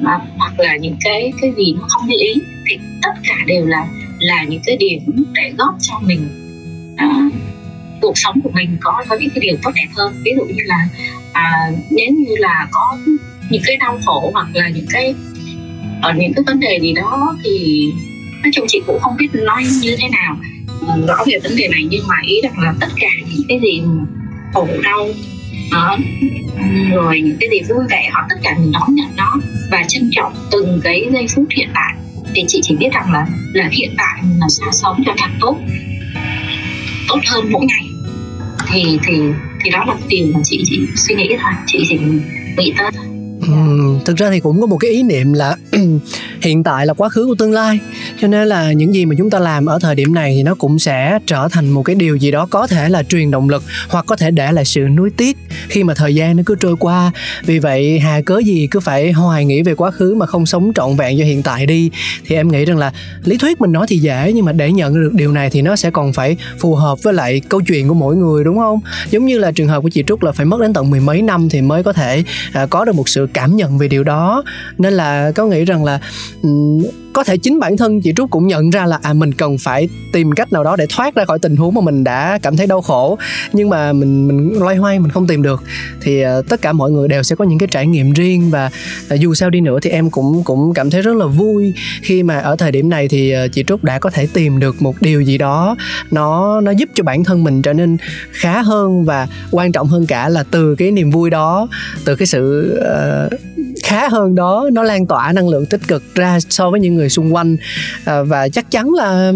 mà, 0.00 0.18
hoặc 0.38 0.60
là 0.60 0.76
những 0.76 0.96
cái 1.00 1.32
cái 1.40 1.52
gì 1.56 1.72
nó 1.72 1.86
không 1.88 2.08
như 2.08 2.16
ý 2.18 2.40
thì 2.68 2.78
tất 3.02 3.12
cả 3.24 3.36
đều 3.46 3.66
là 3.66 3.86
là 4.18 4.44
những 4.44 4.62
cái 4.66 4.76
điểm 4.76 5.02
để 5.32 5.52
góp 5.58 5.74
cho 5.80 5.98
mình. 5.98 6.28
À, 6.96 7.08
cuộc 8.00 8.18
sống 8.18 8.40
của 8.44 8.50
mình 8.54 8.76
có 8.80 9.04
có 9.08 9.16
những 9.20 9.30
cái 9.30 9.40
điều 9.40 9.56
tốt 9.62 9.70
đẹp 9.74 9.88
hơn. 9.96 10.14
Ví 10.24 10.32
dụ 10.36 10.44
như 10.44 10.62
là 10.64 10.88
à, 11.32 11.70
nếu 11.90 12.12
như 12.12 12.34
là 12.38 12.68
có 12.70 12.98
những 13.50 13.62
cái 13.66 13.76
đau 13.76 13.98
khổ 14.06 14.30
hoặc 14.34 14.48
là 14.52 14.68
những 14.68 14.86
cái 14.90 15.14
ở 16.02 16.12
những 16.16 16.32
cái 16.34 16.44
vấn 16.46 16.60
đề 16.60 16.78
gì 16.82 16.92
đó 16.92 17.36
thì 17.44 17.86
nói 18.42 18.50
chung 18.54 18.66
chị 18.68 18.80
cũng 18.86 19.00
không 19.00 19.16
biết 19.16 19.28
nói 19.32 19.62
như 19.82 19.96
thế 19.98 20.08
nào. 20.08 20.36
Ừ, 20.80 21.06
rõ 21.08 21.16
về 21.26 21.38
vấn 21.42 21.56
đề 21.56 21.68
này 21.68 21.86
nhưng 21.90 22.06
mà 22.08 22.14
ý 22.26 22.40
rằng 22.42 22.58
là 22.58 22.74
tất 22.80 22.88
cả 23.00 23.08
những 23.28 23.42
cái 23.48 23.60
gì 23.60 23.82
khổ 24.54 24.68
đau 24.82 25.08
đó 25.72 25.96
rồi 26.94 27.20
những 27.20 27.36
cái 27.40 27.48
gì 27.52 27.60
vui 27.68 27.84
vẻ, 27.90 28.10
họ 28.12 28.22
tất 28.28 28.36
cả 28.42 28.56
mình 28.58 28.72
đón 28.72 28.94
nhận 28.94 29.16
nó 29.16 29.36
và 29.70 29.82
trân 29.88 30.10
trọng 30.12 30.34
từng 30.50 30.80
cái 30.84 31.06
giây 31.12 31.26
phút 31.34 31.46
hiện 31.56 31.68
tại. 31.74 31.94
Thì 32.34 32.44
chị 32.48 32.60
chỉ 32.62 32.76
biết 32.76 32.88
rằng 32.92 33.12
là 33.12 33.26
là 33.52 33.68
hiện 33.72 33.94
tại 33.98 34.22
mình 34.22 34.40
làm 34.40 34.50
sao 34.50 34.68
sống 34.72 35.02
cho 35.06 35.14
thật 35.18 35.30
tốt 35.40 35.58
tốt 37.08 37.18
hơn 37.26 37.52
mỗi 37.52 37.66
ngày. 37.66 37.86
Thì 38.72 38.98
thì 39.02 39.14
thì 39.64 39.70
đó 39.70 39.84
là 39.88 39.94
điều 40.08 40.26
mà 40.34 40.40
chị 40.44 40.62
chỉ 40.64 40.80
suy 40.96 41.14
nghĩ 41.14 41.28
thôi. 41.42 41.52
Chị 41.66 41.84
chỉ 41.88 41.98
nghĩ 42.56 42.72
tới 42.78 42.90
Thực 44.04 44.16
ra 44.16 44.30
thì 44.30 44.40
cũng 44.40 44.60
có 44.60 44.66
một 44.66 44.76
cái 44.76 44.90
ý 44.90 45.02
niệm 45.02 45.32
là 45.32 45.56
hiện 46.40 46.62
tại 46.62 46.86
là 46.86 46.94
quá 46.94 47.08
khứ 47.08 47.26
của 47.26 47.34
tương 47.34 47.52
lai 47.52 47.78
cho 48.20 48.28
nên 48.28 48.48
là 48.48 48.72
những 48.72 48.94
gì 48.94 49.04
mà 49.04 49.14
chúng 49.18 49.30
ta 49.30 49.38
làm 49.38 49.66
ở 49.66 49.78
thời 49.78 49.94
điểm 49.94 50.14
này 50.14 50.32
thì 50.36 50.42
nó 50.42 50.54
cũng 50.54 50.78
sẽ 50.78 51.18
trở 51.26 51.48
thành 51.50 51.70
một 51.70 51.82
cái 51.82 51.96
điều 51.96 52.16
gì 52.16 52.30
đó 52.30 52.46
có 52.50 52.66
thể 52.66 52.88
là 52.88 53.02
truyền 53.02 53.30
động 53.30 53.48
lực 53.48 53.62
hoặc 53.88 54.06
có 54.06 54.16
thể 54.16 54.30
để 54.30 54.52
lại 54.52 54.64
sự 54.64 54.80
nuối 54.80 55.10
tiếc 55.16 55.36
khi 55.68 55.84
mà 55.84 55.94
thời 55.94 56.14
gian 56.14 56.36
nó 56.36 56.42
cứ 56.46 56.54
trôi 56.60 56.76
qua. 56.76 57.10
Vì 57.44 57.58
vậy 57.58 57.98
hà 57.98 58.20
cớ 58.20 58.38
gì 58.38 58.68
cứ 58.70 58.80
phải 58.80 59.12
hoài 59.12 59.44
nghĩ 59.44 59.62
về 59.62 59.74
quá 59.74 59.90
khứ 59.90 60.14
mà 60.14 60.26
không 60.26 60.46
sống 60.46 60.72
trọn 60.74 60.96
vẹn 60.96 61.18
cho 61.18 61.24
hiện 61.24 61.42
tại 61.42 61.66
đi. 61.66 61.90
Thì 62.26 62.36
em 62.36 62.48
nghĩ 62.48 62.64
rằng 62.64 62.78
là 62.78 62.92
lý 63.24 63.38
thuyết 63.38 63.60
mình 63.60 63.72
nói 63.72 63.86
thì 63.88 63.98
dễ 63.98 64.32
nhưng 64.34 64.44
mà 64.44 64.52
để 64.52 64.72
nhận 64.72 64.94
được 64.94 65.10
điều 65.14 65.32
này 65.32 65.50
thì 65.50 65.62
nó 65.62 65.76
sẽ 65.76 65.90
còn 65.90 66.12
phải 66.12 66.36
phù 66.58 66.74
hợp 66.74 67.02
với 67.02 67.14
lại 67.14 67.40
câu 67.48 67.60
chuyện 67.60 67.88
của 67.88 67.94
mỗi 67.94 68.16
người 68.16 68.44
đúng 68.44 68.58
không? 68.58 68.80
Giống 69.10 69.26
như 69.26 69.38
là 69.38 69.52
trường 69.52 69.68
hợp 69.68 69.82
của 69.82 69.88
chị 69.88 70.04
trúc 70.06 70.22
là 70.22 70.32
phải 70.32 70.46
mất 70.46 70.60
đến 70.60 70.72
tận 70.72 70.90
mười 70.90 71.00
mấy 71.00 71.22
năm 71.22 71.48
thì 71.48 71.62
mới 71.62 71.82
có 71.82 71.92
thể 71.92 72.24
à, 72.52 72.66
có 72.66 72.84
được 72.84 72.94
một 72.94 73.08
sự 73.08 73.28
cảm 73.32 73.56
nhận 73.56 73.78
về 73.78 73.88
điều 73.88 74.04
đó. 74.04 74.44
Nên 74.78 74.92
là 74.92 75.32
có 75.34 75.46
nghĩ 75.46 75.64
rằng 75.64 75.84
là 75.84 76.00
Mm, 76.38 77.09
có 77.12 77.24
thể 77.24 77.36
chính 77.36 77.60
bản 77.60 77.76
thân 77.76 78.00
chị 78.00 78.12
trúc 78.16 78.30
cũng 78.30 78.46
nhận 78.46 78.70
ra 78.70 78.86
là 78.86 78.98
à 79.02 79.12
mình 79.12 79.32
cần 79.32 79.58
phải 79.58 79.88
tìm 80.12 80.32
cách 80.32 80.52
nào 80.52 80.64
đó 80.64 80.76
để 80.76 80.86
thoát 80.88 81.14
ra 81.14 81.24
khỏi 81.24 81.38
tình 81.38 81.56
huống 81.56 81.74
mà 81.74 81.80
mình 81.80 82.04
đã 82.04 82.38
cảm 82.42 82.56
thấy 82.56 82.66
đau 82.66 82.80
khổ. 82.80 83.18
Nhưng 83.52 83.68
mà 83.68 83.92
mình 83.92 84.28
mình 84.28 84.58
loay 84.60 84.76
hoay 84.76 84.98
mình 84.98 85.10
không 85.10 85.26
tìm 85.26 85.42
được. 85.42 85.62
Thì 86.00 86.24
uh, 86.26 86.48
tất 86.48 86.62
cả 86.62 86.72
mọi 86.72 86.90
người 86.90 87.08
đều 87.08 87.22
sẽ 87.22 87.36
có 87.36 87.44
những 87.44 87.58
cái 87.58 87.68
trải 87.70 87.86
nghiệm 87.86 88.12
riêng 88.12 88.50
và 88.50 88.70
uh, 89.14 89.20
dù 89.20 89.34
sao 89.34 89.50
đi 89.50 89.60
nữa 89.60 89.78
thì 89.82 89.90
em 89.90 90.10
cũng 90.10 90.44
cũng 90.44 90.74
cảm 90.74 90.90
thấy 90.90 91.02
rất 91.02 91.16
là 91.16 91.26
vui. 91.26 91.74
Khi 92.02 92.22
mà 92.22 92.38
ở 92.38 92.56
thời 92.56 92.72
điểm 92.72 92.88
này 92.88 93.08
thì 93.08 93.34
uh, 93.44 93.52
chị 93.52 93.64
trúc 93.66 93.84
đã 93.84 93.98
có 93.98 94.10
thể 94.10 94.28
tìm 94.32 94.58
được 94.58 94.82
một 94.82 95.02
điều 95.02 95.20
gì 95.20 95.38
đó. 95.38 95.76
Nó 96.10 96.60
nó 96.60 96.70
giúp 96.70 96.88
cho 96.94 97.04
bản 97.04 97.24
thân 97.24 97.44
mình 97.44 97.62
trở 97.62 97.72
nên 97.72 97.96
khá 98.32 98.62
hơn 98.62 99.04
và 99.04 99.28
quan 99.50 99.72
trọng 99.72 99.86
hơn 99.86 100.06
cả 100.06 100.28
là 100.28 100.44
từ 100.50 100.74
cái 100.74 100.90
niềm 100.90 101.10
vui 101.10 101.30
đó 101.30 101.68
từ 102.04 102.16
cái 102.16 102.26
sự 102.26 102.74
uh, 102.80 103.40
khá 103.84 104.08
hơn 104.08 104.34
đó 104.34 104.68
nó 104.72 104.82
lan 104.82 105.06
tỏa 105.06 105.32
năng 105.32 105.48
lượng 105.48 105.66
tích 105.66 105.80
cực 105.88 106.02
ra 106.14 106.38
so 106.48 106.70
với 106.70 106.80
những 106.80 106.94
người 106.94 106.99
người 107.00 107.08
xung 107.08 107.34
quanh. 107.34 107.56
À, 108.04 108.22
và 108.22 108.48
chắc 108.48 108.70
chắn 108.70 108.94
là 108.94 109.32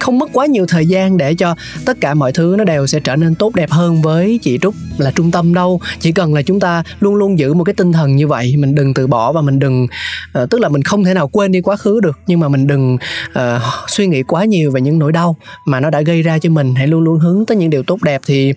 không 0.00 0.18
mất 0.18 0.30
quá 0.32 0.46
nhiều 0.46 0.66
thời 0.66 0.86
gian 0.86 1.16
để 1.16 1.34
cho 1.34 1.54
tất 1.84 2.00
cả 2.00 2.14
mọi 2.14 2.32
thứ 2.32 2.54
nó 2.58 2.64
đều 2.64 2.86
sẽ 2.86 3.00
trở 3.00 3.16
nên 3.16 3.34
tốt 3.34 3.54
đẹp 3.54 3.70
hơn 3.70 4.02
với 4.02 4.38
chị 4.42 4.58
trúc 4.62 4.74
là 4.98 5.10
trung 5.10 5.30
tâm 5.30 5.54
đâu. 5.54 5.80
Chỉ 6.00 6.12
cần 6.12 6.34
là 6.34 6.42
chúng 6.42 6.60
ta 6.60 6.82
luôn 7.00 7.14
luôn 7.14 7.38
giữ 7.38 7.54
một 7.54 7.64
cái 7.64 7.74
tinh 7.74 7.92
thần 7.92 8.16
như 8.16 8.28
vậy 8.28 8.54
mình 8.58 8.74
đừng 8.74 8.94
từ 8.94 9.06
bỏ 9.06 9.32
và 9.32 9.40
mình 9.40 9.58
đừng 9.58 9.86
à, 10.32 10.46
tức 10.50 10.60
là 10.60 10.68
mình 10.68 10.82
không 10.82 11.04
thể 11.04 11.14
nào 11.14 11.28
quên 11.28 11.52
đi 11.52 11.60
quá 11.60 11.76
khứ 11.76 12.00
được 12.00 12.18
nhưng 12.26 12.40
mà 12.40 12.48
mình 12.48 12.66
đừng 12.66 12.96
uh, 13.30 13.62
suy 13.88 14.06
nghĩ 14.06 14.22
quá 14.22 14.44
nhiều 14.44 14.70
về 14.70 14.80
những 14.80 14.98
nỗi 14.98 15.12
đau 15.12 15.36
mà 15.66 15.80
nó 15.80 15.90
đã 15.90 16.00
gây 16.00 16.22
ra 16.22 16.38
cho 16.38 16.50
mình. 16.50 16.74
Hãy 16.74 16.86
luôn 16.86 17.00
luôn 17.00 17.18
hướng 17.18 17.46
tới 17.46 17.56
những 17.56 17.70
điều 17.70 17.82
tốt 17.82 18.02
đẹp 18.02 18.20
thì 18.26 18.52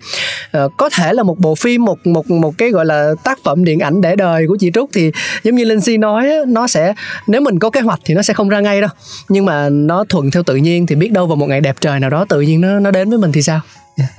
uh, 0.58 0.72
có 0.78 0.88
thể 0.88 1.12
là 1.12 1.22
một 1.22 1.38
bộ 1.38 1.54
phim 1.54 1.84
một 1.84 2.06
một 2.06 2.30
một 2.30 2.58
cái 2.58 2.70
gọi 2.70 2.86
là 2.86 3.14
tác 3.24 3.38
phẩm 3.44 3.64
điện 3.64 3.78
ảnh 3.78 4.00
để 4.00 4.16
đời 4.16 4.46
của 4.48 4.56
chị 4.60 4.70
trúc 4.74 4.90
thì 4.94 5.10
giống 5.44 5.54
như 5.54 5.64
linh 5.64 5.80
si 5.80 5.96
nói 5.96 6.28
nó 6.48 6.66
sẽ 6.66 6.94
nếu 7.26 7.40
mình 7.40 7.58
có 7.58 7.70
kế 7.70 7.80
hoạch 7.80 8.00
thì 8.04 8.14
nó 8.14 8.22
sẽ 8.22 8.34
không 8.34 8.45
ra 8.48 8.60
ngay 8.60 8.80
đâu 8.80 8.90
nhưng 9.28 9.44
mà 9.44 9.68
nó 9.68 10.04
thuận 10.08 10.30
theo 10.30 10.42
tự 10.42 10.56
nhiên 10.56 10.86
thì 10.86 10.94
biết 10.94 11.12
đâu 11.12 11.26
vào 11.26 11.36
một 11.36 11.46
ngày 11.46 11.60
đẹp 11.60 11.76
trời 11.80 12.00
nào 12.00 12.10
đó 12.10 12.24
tự 12.28 12.40
nhiên 12.40 12.60
nó 12.60 12.78
nó 12.78 12.90
đến 12.90 13.10
với 13.10 13.18
mình 13.18 13.32
thì 13.32 13.42
sao 13.42 13.60
yeah 13.98 14.10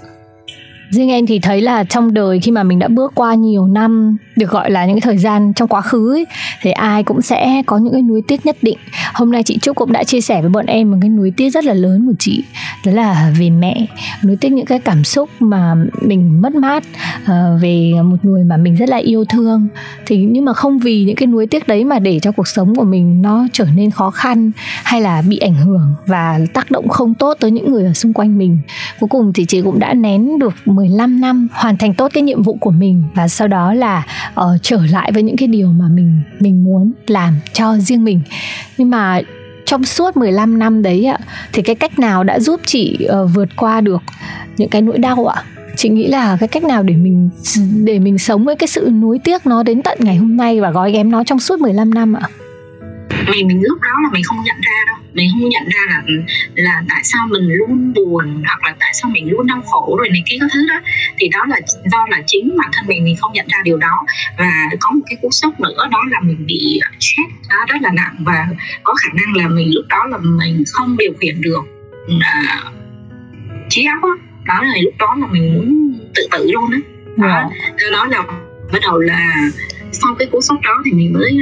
riêng 0.89 1.09
em 1.09 1.25
thì 1.25 1.39
thấy 1.39 1.61
là 1.61 1.83
trong 1.83 2.13
đời 2.13 2.39
khi 2.39 2.51
mà 2.51 2.63
mình 2.63 2.79
đã 2.79 2.87
bước 2.87 3.11
qua 3.15 3.33
nhiều 3.33 3.67
năm 3.67 4.17
được 4.35 4.49
gọi 4.49 4.71
là 4.71 4.85
những 4.85 4.95
cái 4.95 5.01
thời 5.01 5.17
gian 5.17 5.53
trong 5.53 5.67
quá 5.67 5.81
khứ 5.81 6.13
ấy, 6.13 6.25
thì 6.61 6.71
ai 6.71 7.03
cũng 7.03 7.21
sẽ 7.21 7.61
có 7.65 7.77
những 7.77 7.93
cái 7.93 8.01
nuối 8.01 8.21
tiếc 8.27 8.45
nhất 8.45 8.57
định. 8.61 8.77
Hôm 9.13 9.31
nay 9.31 9.43
chị 9.43 9.57
trúc 9.61 9.75
cũng 9.75 9.91
đã 9.91 10.03
chia 10.03 10.21
sẻ 10.21 10.41
với 10.41 10.49
bọn 10.49 10.65
em 10.65 10.91
một 10.91 10.97
cái 11.01 11.09
nuối 11.09 11.33
tiếc 11.37 11.49
rất 11.49 11.65
là 11.65 11.73
lớn 11.73 12.05
của 12.07 12.13
chị 12.19 12.43
đó 12.85 12.91
là 12.91 13.33
về 13.39 13.49
mẹ. 13.49 13.85
Nuối 14.23 14.35
tiếc 14.35 14.51
những 14.51 14.65
cái 14.65 14.79
cảm 14.79 15.03
xúc 15.03 15.29
mà 15.39 15.75
mình 16.01 16.41
mất 16.41 16.55
mát 16.55 16.83
uh, 17.23 17.61
về 17.61 17.91
một 18.03 18.17
người 18.23 18.43
mà 18.43 18.57
mình 18.57 18.75
rất 18.75 18.89
là 18.89 18.97
yêu 18.97 19.25
thương. 19.25 19.67
Thì 20.05 20.17
nhưng 20.17 20.45
mà 20.45 20.53
không 20.53 20.79
vì 20.79 21.03
những 21.03 21.15
cái 21.15 21.27
nuối 21.27 21.47
tiếc 21.47 21.67
đấy 21.67 21.83
mà 21.83 21.99
để 21.99 22.19
cho 22.19 22.31
cuộc 22.31 22.47
sống 22.47 22.75
của 22.75 22.83
mình 22.83 23.21
nó 23.21 23.47
trở 23.53 23.65
nên 23.75 23.91
khó 23.91 24.09
khăn 24.09 24.51
hay 24.83 25.01
là 25.01 25.21
bị 25.29 25.37
ảnh 25.37 25.55
hưởng 25.55 25.93
và 26.05 26.39
tác 26.53 26.71
động 26.71 26.87
không 26.87 27.13
tốt 27.13 27.37
tới 27.39 27.51
những 27.51 27.71
người 27.71 27.85
ở 27.85 27.93
xung 27.93 28.13
quanh 28.13 28.37
mình. 28.37 28.57
Cuối 28.99 29.07
cùng 29.07 29.33
thì 29.33 29.45
chị 29.45 29.61
cũng 29.61 29.79
đã 29.79 29.93
nén 29.93 30.39
được 30.39 30.53
15 30.77 31.21
năm 31.21 31.47
hoàn 31.51 31.77
thành 31.77 31.93
tốt 31.93 32.11
cái 32.13 32.23
nhiệm 32.23 32.43
vụ 32.43 32.57
của 32.61 32.71
mình 32.71 33.03
và 33.15 33.27
sau 33.27 33.47
đó 33.47 33.73
là 33.73 34.05
uh, 34.39 34.45
trở 34.61 34.79
lại 34.91 35.11
với 35.11 35.23
những 35.23 35.37
cái 35.37 35.47
điều 35.47 35.67
mà 35.67 35.85
mình 35.87 36.21
mình 36.39 36.63
muốn 36.63 36.91
làm 37.07 37.33
cho 37.53 37.77
riêng 37.77 38.03
mình. 38.03 38.21
Nhưng 38.77 38.89
mà 38.89 39.21
trong 39.65 39.85
suốt 39.85 40.17
15 40.17 40.59
năm 40.59 40.81
đấy 40.81 41.05
ạ 41.05 41.19
thì 41.53 41.61
cái 41.61 41.75
cách 41.75 41.99
nào 41.99 42.23
đã 42.23 42.39
giúp 42.39 42.61
chị 42.65 42.97
uh, 43.23 43.29
vượt 43.35 43.49
qua 43.55 43.81
được 43.81 44.01
những 44.57 44.69
cái 44.69 44.81
nỗi 44.81 44.97
đau 44.97 45.25
ạ? 45.25 45.43
Chị 45.75 45.89
nghĩ 45.89 46.07
là 46.07 46.37
cái 46.39 46.47
cách 46.47 46.63
nào 46.63 46.83
để 46.83 46.95
mình 46.95 47.29
để 47.85 47.99
mình 47.99 48.17
sống 48.17 48.45
với 48.45 48.55
cái 48.55 48.67
sự 48.67 48.89
nuối 48.93 49.19
tiếc 49.23 49.45
nó 49.45 49.63
đến 49.63 49.81
tận 49.81 49.97
ngày 50.01 50.15
hôm 50.15 50.37
nay 50.37 50.61
và 50.61 50.71
gói 50.71 50.91
ghém 50.91 51.11
nó 51.11 51.23
trong 51.23 51.39
suốt 51.39 51.59
15 51.59 51.93
năm 51.93 52.13
ạ? 52.13 52.29
Mình 53.31 53.47
mình 53.47 53.61
lúc 53.63 53.81
đó 53.81 53.91
là 54.03 54.09
mình 54.11 54.23
không 54.23 54.37
nhận 54.43 54.55
ra 54.61 54.77
đâu. 54.87 54.97
Mình 55.13 55.29
không 55.31 55.49
nhận 55.49 55.63
ra 55.69 55.81
là 55.87 56.01
là 56.55 56.83
tại 56.89 57.01
sao 57.03 57.27
mình 57.29 57.47
luôn 57.47 57.93
buồn 57.93 58.43
hoặc 58.45 58.63
là 58.63 58.75
tại 58.79 58.91
sao 58.93 59.11
mình 59.11 59.31
luôn 59.31 59.47
đau 59.47 59.61
khổ 59.61 59.95
rồi 59.99 60.09
này 60.09 60.23
kia 60.25 60.37
các 60.39 60.49
thứ 60.53 60.67
đó. 60.69 60.81
Thì 61.17 61.27
đó 61.27 61.45
là 61.47 61.59
do 61.91 62.05
là 62.09 62.21
chính 62.27 62.57
bản 62.57 62.69
thân 62.73 62.87
mình 62.87 63.03
mình 63.03 63.15
không 63.19 63.33
nhận 63.33 63.47
ra 63.47 63.57
điều 63.63 63.77
đó. 63.77 64.05
Và 64.37 64.51
có 64.79 64.91
một 64.91 65.01
cái 65.09 65.17
cú 65.21 65.29
sốc 65.31 65.59
nữa 65.59 65.87
đó 65.91 66.03
là 66.11 66.19
mình 66.21 66.45
bị 66.45 66.79
stress 66.99 67.49
đó 67.49 67.65
rất 67.67 67.81
là 67.81 67.91
nặng. 67.93 68.15
Và 68.19 68.47
có 68.83 68.93
khả 68.93 69.09
năng 69.13 69.35
là 69.35 69.47
mình 69.47 69.69
lúc 69.73 69.85
đó 69.89 70.05
là 70.09 70.17
mình 70.17 70.63
không 70.73 70.97
điều 70.97 71.13
khiển 71.21 71.41
được 71.41 71.63
uh, 72.05 72.73
trí 73.69 73.85
óc 73.85 74.03
đó. 74.03 74.17
đó 74.45 74.63
là 74.63 74.75
lúc 74.83 74.93
đó 74.99 75.15
là 75.19 75.27
mình 75.27 75.53
muốn 75.53 75.93
tự 76.15 76.27
tử 76.31 76.51
luôn 76.51 76.71
đó, 76.71 76.77
đó. 77.17 77.51
Do 77.81 77.89
đó 77.91 78.05
là 78.05 78.23
bắt 78.73 78.79
đầu 78.81 78.99
là 78.99 79.33
sau 79.91 80.15
cái 80.15 80.27
cú 80.31 80.41
sốc 80.41 80.57
đó 80.63 80.81
thì 80.85 80.91
mình 80.91 81.13
mới 81.13 81.37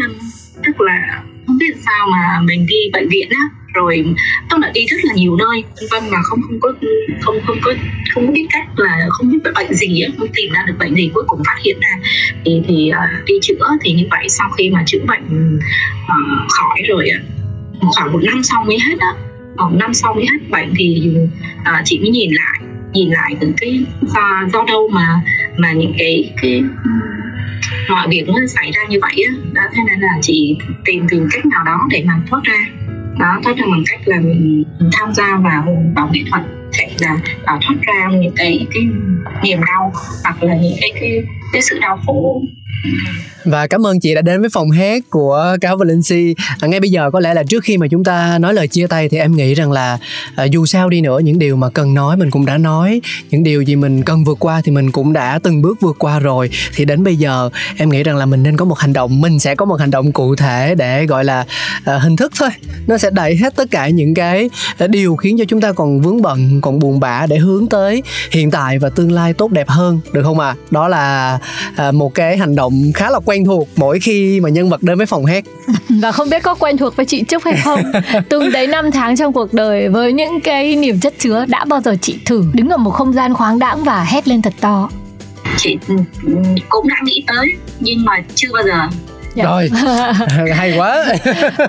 tức 0.63 0.81
là 0.81 1.21
không 1.47 1.57
biết 1.57 1.73
sao 1.85 2.07
mà 2.11 2.41
mình 2.43 2.65
đi 2.69 2.77
bệnh 2.93 3.07
viện 3.09 3.29
á 3.29 3.43
rồi 3.73 4.05
tôi 4.49 4.59
đã 4.61 4.71
đi 4.73 4.85
rất 4.85 4.97
là 5.03 5.13
nhiều 5.13 5.35
nơi. 5.35 5.63
Vân 5.91 6.03
mà 6.11 6.17
không 6.23 6.41
không 6.41 6.59
có 6.59 6.73
không 7.21 7.35
không 7.45 7.57
có 7.61 7.73
không 8.13 8.33
biết 8.33 8.45
cách 8.49 8.67
là 8.77 9.07
không 9.09 9.31
biết 9.31 9.39
bệnh 9.55 9.73
gì 9.73 10.01
á 10.01 10.11
không 10.17 10.27
tìm 10.35 10.53
ra 10.53 10.63
được 10.67 10.73
bệnh 10.79 10.95
gì 10.95 11.09
cuối 11.13 11.23
cùng 11.27 11.41
phát 11.47 11.57
hiện 11.63 11.77
ra. 11.79 12.09
Thì 12.45 12.61
thì 12.67 12.91
uh, 12.91 13.25
đi 13.25 13.33
chữa 13.41 13.67
thì 13.81 13.93
như 13.93 14.03
vậy 14.11 14.29
sau 14.29 14.49
khi 14.49 14.69
mà 14.69 14.83
chữa 14.87 15.05
bệnh 15.07 15.57
uh, 16.05 16.51
khỏi 16.51 16.81
rồi 16.87 17.09
khoảng 17.95 18.13
một 18.13 18.19
năm 18.23 18.43
sau 18.43 18.63
mới 18.63 18.77
hết 18.79 18.99
á. 18.99 19.13
Khoảng 19.57 19.79
năm 19.79 19.93
sau 19.93 20.13
mới 20.13 20.25
hết 20.31 20.49
bệnh 20.49 20.73
thì 20.77 21.11
uh, 21.61 21.81
chị 21.85 21.99
mới 21.99 22.09
nhìn 22.09 22.31
lại 22.31 22.69
nhìn 22.93 23.09
lại 23.09 23.35
từ 23.39 23.53
cái 23.57 23.79
do, 24.01 24.43
do 24.53 24.63
đâu 24.67 24.87
mà 24.87 25.21
mà 25.57 25.71
những 25.71 25.93
cái 25.97 26.33
cái 26.41 26.63
mọi 27.89 28.07
việc 28.09 28.23
nó 28.27 28.33
xảy 28.47 28.71
ra 28.71 28.81
như 28.89 28.97
vậy 29.01 29.25
á 29.29 29.35
đó 29.53 29.61
thế 29.73 29.81
nên 29.87 29.99
là 29.99 30.17
chị 30.21 30.57
tìm 30.85 31.07
tìm 31.09 31.27
cách 31.31 31.45
nào 31.45 31.63
đó 31.65 31.87
để 31.89 32.03
mà 32.07 32.13
thoát 32.29 32.43
ra. 32.43 32.67
Đó 33.19 33.39
thoát 33.43 33.57
ra 33.57 33.65
bằng 33.71 33.83
cách 33.91 33.99
là 34.05 34.19
mình, 34.19 34.63
tham 34.91 35.13
gia 35.13 35.37
vào 35.37 35.91
vào 35.95 36.09
nghệ 36.11 36.21
thuật 36.31 36.43
sẽ 36.71 36.89
là 36.99 37.17
vào 37.45 37.59
thoát 37.61 37.75
ra 37.81 38.09
những 38.11 38.33
cái 38.35 38.67
cái 38.73 38.83
niềm 39.43 39.59
đau 39.67 39.93
hoặc 40.23 40.43
là 40.43 40.55
những 40.55 40.77
cái 40.81 40.91
cái 40.99 41.23
cái 41.53 41.61
sự 41.61 41.79
đau 41.79 41.99
khổ 42.05 42.41
và 43.45 43.67
cảm 43.67 43.87
ơn 43.87 43.99
chị 43.99 44.13
đã 44.13 44.21
đến 44.21 44.41
với 44.41 44.49
phòng 44.53 44.71
hát 44.71 45.03
của 45.09 45.57
cáo 45.61 45.77
Valenci 45.77 46.35
à, 46.59 46.67
ngay 46.67 46.79
bây 46.79 46.89
giờ 46.89 47.11
có 47.11 47.19
lẽ 47.19 47.33
là 47.33 47.43
trước 47.43 47.63
khi 47.63 47.77
mà 47.77 47.87
chúng 47.87 48.03
ta 48.03 48.37
nói 48.39 48.53
lời 48.53 48.67
chia 48.67 48.87
tay 48.87 49.09
thì 49.09 49.17
em 49.17 49.35
nghĩ 49.35 49.53
rằng 49.53 49.71
là 49.71 49.97
à, 50.35 50.43
dù 50.43 50.65
sao 50.65 50.89
đi 50.89 51.01
nữa 51.01 51.19
những 51.19 51.39
điều 51.39 51.55
mà 51.55 51.69
cần 51.69 51.93
nói 51.93 52.17
mình 52.17 52.31
cũng 52.31 52.45
đã 52.45 52.57
nói. 52.57 53.01
Những 53.29 53.43
điều 53.43 53.61
gì 53.61 53.75
mình 53.75 54.03
cần 54.03 54.23
vượt 54.23 54.37
qua 54.39 54.61
thì 54.63 54.71
mình 54.71 54.91
cũng 54.91 55.13
đã 55.13 55.39
từng 55.43 55.61
bước 55.61 55.81
vượt 55.81 55.95
qua 55.99 56.19
rồi. 56.19 56.49
Thì 56.75 56.85
đến 56.85 57.03
bây 57.03 57.15
giờ 57.15 57.49
em 57.77 57.89
nghĩ 57.89 58.03
rằng 58.03 58.15
là 58.15 58.25
mình 58.25 58.43
nên 58.43 58.57
có 58.57 58.65
một 58.65 58.79
hành 58.79 58.93
động 58.93 59.21
mình 59.21 59.39
sẽ 59.39 59.55
có 59.55 59.65
một 59.65 59.79
hành 59.79 59.91
động 59.91 60.11
cụ 60.11 60.35
thể 60.35 60.75
để 60.75 61.05
gọi 61.05 61.23
là 61.23 61.45
à, 61.85 61.97
hình 61.97 62.15
thức 62.15 62.31
thôi. 62.39 62.49
Nó 62.87 62.97
sẽ 62.97 63.09
đẩy 63.09 63.35
hết 63.35 63.55
tất 63.55 63.71
cả 63.71 63.89
những 63.89 64.13
cái 64.13 64.49
à, 64.77 64.87
điều 64.87 65.15
khiến 65.15 65.37
cho 65.37 65.45
chúng 65.47 65.61
ta 65.61 65.71
còn 65.71 66.01
vướng 66.01 66.21
bận 66.21 66.61
còn 66.61 66.79
buồn 66.79 66.99
bã 66.99 67.25
để 67.25 67.37
hướng 67.37 67.67
tới 67.67 68.03
hiện 68.31 68.51
tại 68.51 68.79
và 68.79 68.89
tương 68.89 69.11
lai 69.11 69.33
tốt 69.33 69.51
đẹp 69.51 69.69
hơn. 69.69 69.99
Được 70.13 70.23
không 70.23 70.39
ạ? 70.39 70.49
À? 70.49 70.55
đó 70.71 70.87
là 70.87 71.39
à, 71.75 71.91
một 71.91 72.15
cái 72.15 72.37
hành 72.37 72.55
động 72.55 72.64
khá 72.95 73.09
là 73.09 73.19
quen 73.25 73.45
thuộc 73.45 73.67
mỗi 73.75 73.99
khi 73.99 74.39
mà 74.39 74.49
nhân 74.49 74.69
vật 74.69 74.83
đến 74.83 74.97
với 74.97 75.05
phòng 75.05 75.25
hát. 75.25 75.43
Và 76.01 76.11
không 76.11 76.29
biết 76.29 76.43
có 76.43 76.55
quen 76.55 76.77
thuộc 76.77 76.95
với 76.95 77.05
chị 77.05 77.23
Trúc 77.27 77.43
hay 77.43 77.55
không. 77.63 77.79
Từng 78.29 78.51
đấy 78.51 78.67
năm 78.67 78.91
tháng 78.91 79.15
trong 79.15 79.33
cuộc 79.33 79.53
đời 79.53 79.89
với 79.89 80.13
những 80.13 80.41
cái 80.41 80.75
niềm 80.75 80.99
chất 80.99 81.13
chứa 81.19 81.45
đã 81.47 81.65
bao 81.65 81.81
giờ 81.81 81.95
chị 82.01 82.19
thử 82.25 82.45
đứng 82.53 82.69
ở 82.69 82.77
một 82.77 82.91
không 82.91 83.13
gian 83.13 83.33
khoáng 83.33 83.59
đãng 83.59 83.83
và 83.83 84.03
hét 84.03 84.27
lên 84.27 84.41
thật 84.41 84.53
to? 84.61 84.89
Chị 85.57 85.77
cũng 86.69 86.87
đã 86.87 86.95
nghĩ 87.03 87.23
tới 87.27 87.53
nhưng 87.79 88.05
mà 88.05 88.13
chưa 88.35 88.49
bao 88.53 88.63
giờ. 88.63 88.97
Dạ. 89.35 89.43
rồi. 89.43 89.69
Hay 90.55 90.73
quá. 90.77 91.05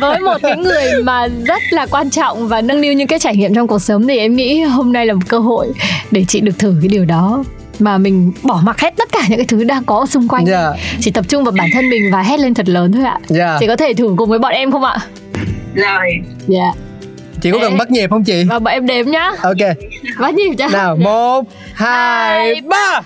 Với 0.01 0.21
một 0.21 0.39
cái 0.43 0.57
người 0.57 1.03
mà 1.03 1.29
rất 1.47 1.63
là 1.71 1.87
quan 1.87 2.11
trọng 2.11 2.49
và 2.49 2.61
nâng 2.61 2.81
niu 2.81 2.93
những 2.93 3.09
cái 3.09 3.19
trải 3.19 3.37
nghiệm 3.37 3.55
trong 3.55 3.67
cuộc 3.67 3.79
sống 3.79 4.09
thì 4.09 4.19
em 4.19 4.37
nghĩ 4.37 4.63
hôm 4.63 4.93
nay 4.93 5.07
là 5.07 5.15
một 5.15 5.23
cơ 5.29 5.39
hội 5.39 5.73
để 6.11 6.25
chị 6.29 6.41
được 6.41 6.59
thử 6.59 6.75
cái 6.81 6.89
điều 6.89 7.05
đó 7.05 7.45
mà 7.79 7.99
mình 7.99 8.33
bỏ 8.43 8.61
mặc 8.65 8.81
hết 8.81 8.95
tất 8.97 9.09
cả 9.13 9.21
những 9.29 9.39
cái 9.39 9.47
thứ 9.47 9.65
đang 9.65 9.85
có 9.85 10.07
xung 10.07 10.29
quanh. 10.29 10.47
Yeah. 10.47 10.77
chỉ 11.01 11.11
tập 11.11 11.25
trung 11.29 11.45
vào 11.45 11.53
bản 11.59 11.69
thân 11.73 11.91
mình 11.91 12.11
và 12.13 12.23
hét 12.23 12.41
lên 12.41 12.55
thật 12.55 12.69
lớn 12.69 12.93
thôi 12.93 13.05
ạ. 13.05 13.19
Yeah. 13.35 13.61
chị 13.61 13.67
có 13.67 13.77
thể 13.77 13.95
thử 13.95 14.15
cùng 14.17 14.31
với 14.31 14.39
bọn 14.39 14.53
em 14.53 14.71
không 14.71 14.85
ạ? 14.85 14.97
Rồi. 15.75 16.11
Dạ. 16.47 16.61
Yeah. 16.63 16.75
chị 17.41 17.51
có 17.53 17.59
cần 17.61 17.77
bắt 17.77 17.91
nhịp 17.91 18.11
không 18.11 18.25
chị? 18.25 18.45
Và 18.45 18.59
bọn 18.59 18.73
em 18.73 18.87
đếm 18.87 19.07
nhá. 19.07 19.31
Ok. 19.43 19.77
Bắt 20.19 20.35
nhịp 20.35 20.55
cho 20.59 20.69
nào 20.69 20.97
một 20.97 21.45
hai 21.75 22.61
ba. 22.61 23.01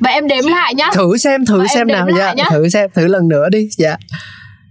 và 0.00 0.10
em 0.10 0.28
đếm 0.28 0.44
lại 0.46 0.74
nhá. 0.74 0.90
Thử 0.94 1.16
xem 1.16 1.46
thử 1.46 1.58
Và 1.58 1.64
em 1.64 1.68
xem 1.74 1.86
nào. 1.86 2.08
Dạ 2.18 2.32
nhá. 2.32 2.44
thử 2.50 2.68
xem 2.68 2.90
thử 2.94 3.06
lần 3.06 3.28
nữa 3.28 3.48
đi. 3.52 3.68
Dạ. 3.70 3.96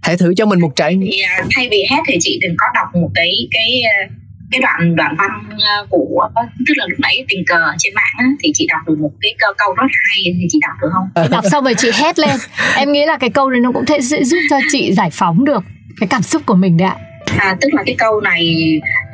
Hãy 0.02 0.16
thử 0.16 0.34
cho 0.36 0.46
mình 0.46 0.60
một 0.60 0.72
trải 0.76 0.94
nghiệm 0.94 1.10
thì 1.12 1.22
à, 1.22 1.44
thay 1.54 1.68
vì 1.70 1.86
hét 1.90 1.98
thì 2.08 2.16
chị 2.20 2.38
đừng 2.42 2.54
có 2.58 2.66
đọc 2.74 2.88
một 3.02 3.10
cái 3.14 3.48
cái 3.50 3.82
à, 3.82 4.08
cái 4.52 4.60
đoạn 4.60 4.96
đoạn 4.96 5.14
văn 5.18 5.30
à, 5.66 5.76
của 5.90 6.28
tức 6.68 6.74
là 6.76 6.86
lúc 6.88 7.00
nãy 7.00 7.24
tình 7.28 7.44
cờ 7.46 7.72
trên 7.78 7.94
mạng 7.94 8.14
á, 8.18 8.26
thì 8.40 8.50
chị 8.54 8.66
đọc 8.70 8.80
được 8.86 8.98
một 8.98 9.10
cái 9.20 9.34
câu, 9.38 9.52
câu 9.58 9.74
rất 9.74 9.86
hay 9.90 10.22
thì 10.24 10.46
chị 10.48 10.58
đọc 10.62 10.76
được 10.82 10.88
không? 10.92 11.30
Đọc 11.30 11.44
xong 11.50 11.64
rồi 11.64 11.74
chị 11.78 11.90
hét 11.94 12.18
lên. 12.18 12.36
Em 12.76 12.92
nghĩ 12.92 13.06
là 13.06 13.18
cái 13.18 13.30
câu 13.30 13.50
này 13.50 13.60
nó 13.60 13.72
cũng 13.72 13.84
sẽ 14.02 14.24
giúp 14.24 14.38
cho 14.50 14.56
chị 14.72 14.92
giải 14.92 15.10
phóng 15.12 15.44
được 15.44 15.64
cái 16.00 16.06
cảm 16.08 16.22
xúc 16.22 16.42
của 16.46 16.54
mình 16.54 16.76
đấy 16.76 16.88
ạ. 16.88 16.96
À, 17.38 17.56
tức 17.60 17.74
là 17.74 17.82
cái 17.86 17.94
câu 17.98 18.20
này 18.20 18.54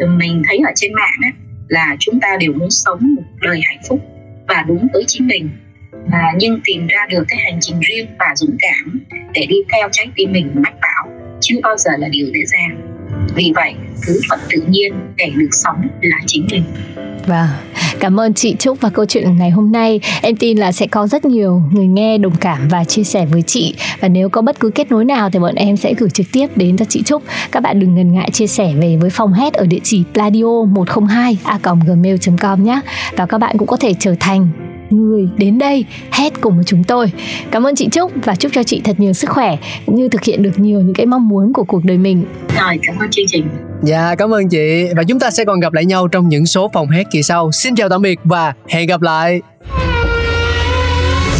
mình 0.08 0.42
thấy 0.48 0.58
ở 0.66 0.72
trên 0.74 0.92
mạng 0.94 1.18
á, 1.22 1.30
là 1.68 1.96
chúng 2.00 2.20
ta 2.20 2.28
đều 2.40 2.52
muốn 2.52 2.70
sống 2.70 3.14
một 3.16 3.22
đời 3.40 3.60
hạnh 3.64 3.80
phúc 3.88 4.00
và 4.48 4.64
đúng 4.68 4.86
với 4.92 5.04
chính 5.06 5.26
mình. 5.26 5.50
À, 6.12 6.32
nhưng 6.36 6.60
tìm 6.64 6.86
ra 6.86 7.06
được 7.10 7.24
cái 7.28 7.38
hành 7.44 7.58
trình 7.60 7.80
riêng 7.80 8.06
và 8.18 8.26
dũng 8.36 8.56
cảm 8.58 9.00
để 9.34 9.46
đi 9.48 9.56
theo 9.72 9.88
trái 9.92 10.06
tim 10.16 10.32
mình 10.32 10.50
mách 10.54 10.74
bảo 10.80 11.08
chưa 11.40 11.56
bao 11.62 11.76
giờ 11.76 11.90
là 11.98 12.08
điều 12.08 12.26
dễ 12.26 12.40
dàng 12.46 12.97
vì 13.34 13.52
vậy 13.54 13.74
cứ 14.06 14.20
thuận 14.28 14.40
tự 14.50 14.62
nhiên 14.68 14.92
để 15.16 15.32
được 15.36 15.50
sống 15.50 15.88
là 16.00 16.16
chính 16.26 16.46
mình 16.50 16.62
Vâng, 17.28 17.48
cảm 18.00 18.20
ơn 18.20 18.34
chị 18.34 18.56
Trúc 18.58 18.80
và 18.80 18.90
câu 18.90 19.04
chuyện 19.04 19.36
ngày 19.38 19.50
hôm 19.50 19.72
nay. 19.72 20.00
Em 20.22 20.36
tin 20.36 20.58
là 20.58 20.72
sẽ 20.72 20.86
có 20.86 21.06
rất 21.06 21.24
nhiều 21.24 21.62
người 21.72 21.86
nghe 21.86 22.18
đồng 22.18 22.36
cảm 22.40 22.68
và 22.68 22.84
chia 22.84 23.04
sẻ 23.04 23.26
với 23.26 23.42
chị. 23.42 23.74
Và 24.00 24.08
nếu 24.08 24.28
có 24.28 24.42
bất 24.42 24.60
cứ 24.60 24.70
kết 24.70 24.90
nối 24.90 25.04
nào 25.04 25.30
thì 25.30 25.38
bọn 25.38 25.54
em 25.54 25.76
sẽ 25.76 25.94
gửi 25.94 26.10
trực 26.10 26.26
tiếp 26.32 26.46
đến 26.56 26.76
cho 26.76 26.84
chị 26.84 27.02
Trúc. 27.02 27.22
Các 27.52 27.62
bạn 27.62 27.80
đừng 27.80 27.94
ngần 27.94 28.12
ngại 28.12 28.30
chia 28.30 28.46
sẻ 28.46 28.72
về 28.80 28.96
với 29.00 29.10
phòng 29.10 29.32
hết 29.32 29.54
ở 29.54 29.66
địa 29.66 29.80
chỉ 29.82 30.02
pladio 30.14 30.64
102 30.64 31.38
a 31.44 31.58
gmail.com 31.86 32.64
nhé. 32.64 32.80
Và 33.16 33.26
các 33.26 33.38
bạn 33.38 33.58
cũng 33.58 33.68
có 33.68 33.76
thể 33.76 33.94
trở 33.98 34.14
thành 34.20 34.67
người 34.90 35.28
đến 35.36 35.58
đây 35.58 35.84
hết 36.10 36.32
cùng 36.40 36.54
với 36.54 36.64
chúng 36.64 36.84
tôi. 36.84 37.12
Cảm 37.50 37.66
ơn 37.66 37.74
chị 37.74 37.88
Trúc 37.92 38.12
và 38.24 38.34
chúc 38.34 38.52
cho 38.54 38.62
chị 38.62 38.80
thật 38.84 39.00
nhiều 39.00 39.12
sức 39.12 39.30
khỏe 39.30 39.56
cũng 39.86 39.94
như 39.94 40.08
thực 40.08 40.24
hiện 40.24 40.42
được 40.42 40.58
nhiều 40.58 40.80
những 40.80 40.94
cái 40.94 41.06
mong 41.06 41.28
muốn 41.28 41.52
của 41.52 41.64
cuộc 41.64 41.84
đời 41.84 41.98
mình. 41.98 42.24
rồi 42.56 42.78
cảm 42.82 42.98
ơn 42.98 43.10
chương 43.10 43.26
trình 43.28 43.48
dạ 43.82 44.14
cảm 44.14 44.34
ơn 44.34 44.48
chị 44.48 44.84
và 44.96 45.04
chúng 45.04 45.18
ta 45.18 45.30
sẽ 45.30 45.44
còn 45.44 45.60
gặp 45.60 45.72
lại 45.72 45.84
nhau 45.84 46.08
trong 46.08 46.28
những 46.28 46.46
số 46.46 46.70
phòng 46.72 46.88
hát 46.88 47.06
kỳ 47.10 47.22
sau 47.22 47.52
xin 47.52 47.74
chào 47.74 47.88
tạm 47.88 48.02
biệt 48.02 48.18
và 48.24 48.54
hẹn 48.68 48.86
gặp 48.86 49.02
lại 49.02 49.40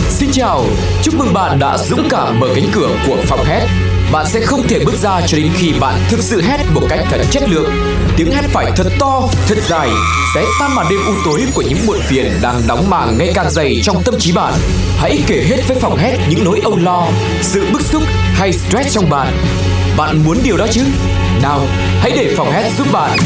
Xin 0.09 0.29
chào, 0.33 0.65
chúc 1.03 1.15
mừng 1.19 1.35
bạn 1.35 1.59
đã 1.59 1.79
dũng 1.79 2.09
cảm 2.11 2.41
mở 2.41 2.49
cánh 2.55 2.65
cửa 2.73 2.89
của 3.07 3.17
phòng 3.27 3.41
hét. 3.45 3.88
Bạn 4.13 4.27
sẽ 4.27 4.41
không 4.41 4.69
thể 4.69 4.79
bước 4.85 4.95
ra 5.03 5.21
cho 5.27 5.39
đến 5.39 5.53
khi 5.57 5.73
bạn 5.81 6.01
thực 6.09 6.21
sự 6.23 6.43
hét 6.43 6.59
một 6.75 6.81
cách 6.89 7.01
thật 7.11 7.21
chất 7.31 7.43
lượng. 7.49 7.71
Tiếng 8.17 8.33
hét 8.33 8.43
phải 8.53 8.73
thật 8.77 8.87
to, 8.99 9.29
thật 9.47 9.59
dài, 9.69 9.89
sẽ 10.35 10.45
tan 10.61 10.75
màn 10.75 10.87
đêm 10.91 11.01
u 11.07 11.13
tối 11.25 11.47
của 11.55 11.63
những 11.63 11.87
muộn 11.87 11.99
phiền 12.01 12.33
đang 12.43 12.63
đóng 12.67 12.91
màng 12.91 13.19
ngày 13.19 13.33
càng 13.35 13.51
dày 13.51 13.81
trong 13.83 14.03
tâm 14.05 14.15
trí 14.19 14.33
bạn. 14.33 14.55
Hãy 14.97 15.19
kể 15.27 15.45
hết 15.49 15.69
với 15.69 15.77
phòng 15.81 15.97
hét 15.97 16.19
những 16.29 16.45
nỗi 16.45 16.61
âu 16.65 16.77
lo, 16.77 17.09
sự 17.43 17.67
bức 17.73 17.83
xúc 17.83 18.03
hay 18.35 18.53
stress 18.53 18.95
trong 18.95 19.11
bạn. 19.11 19.33
Bạn 19.97 20.25
muốn 20.25 20.39
điều 20.45 20.57
đó 20.57 20.67
chứ? 20.71 20.83
Nào, 21.43 21.67
hãy 22.01 22.13
để 22.15 22.35
phòng 22.37 22.53
hét 22.53 22.71
giúp 22.79 22.87
bạn 22.93 23.19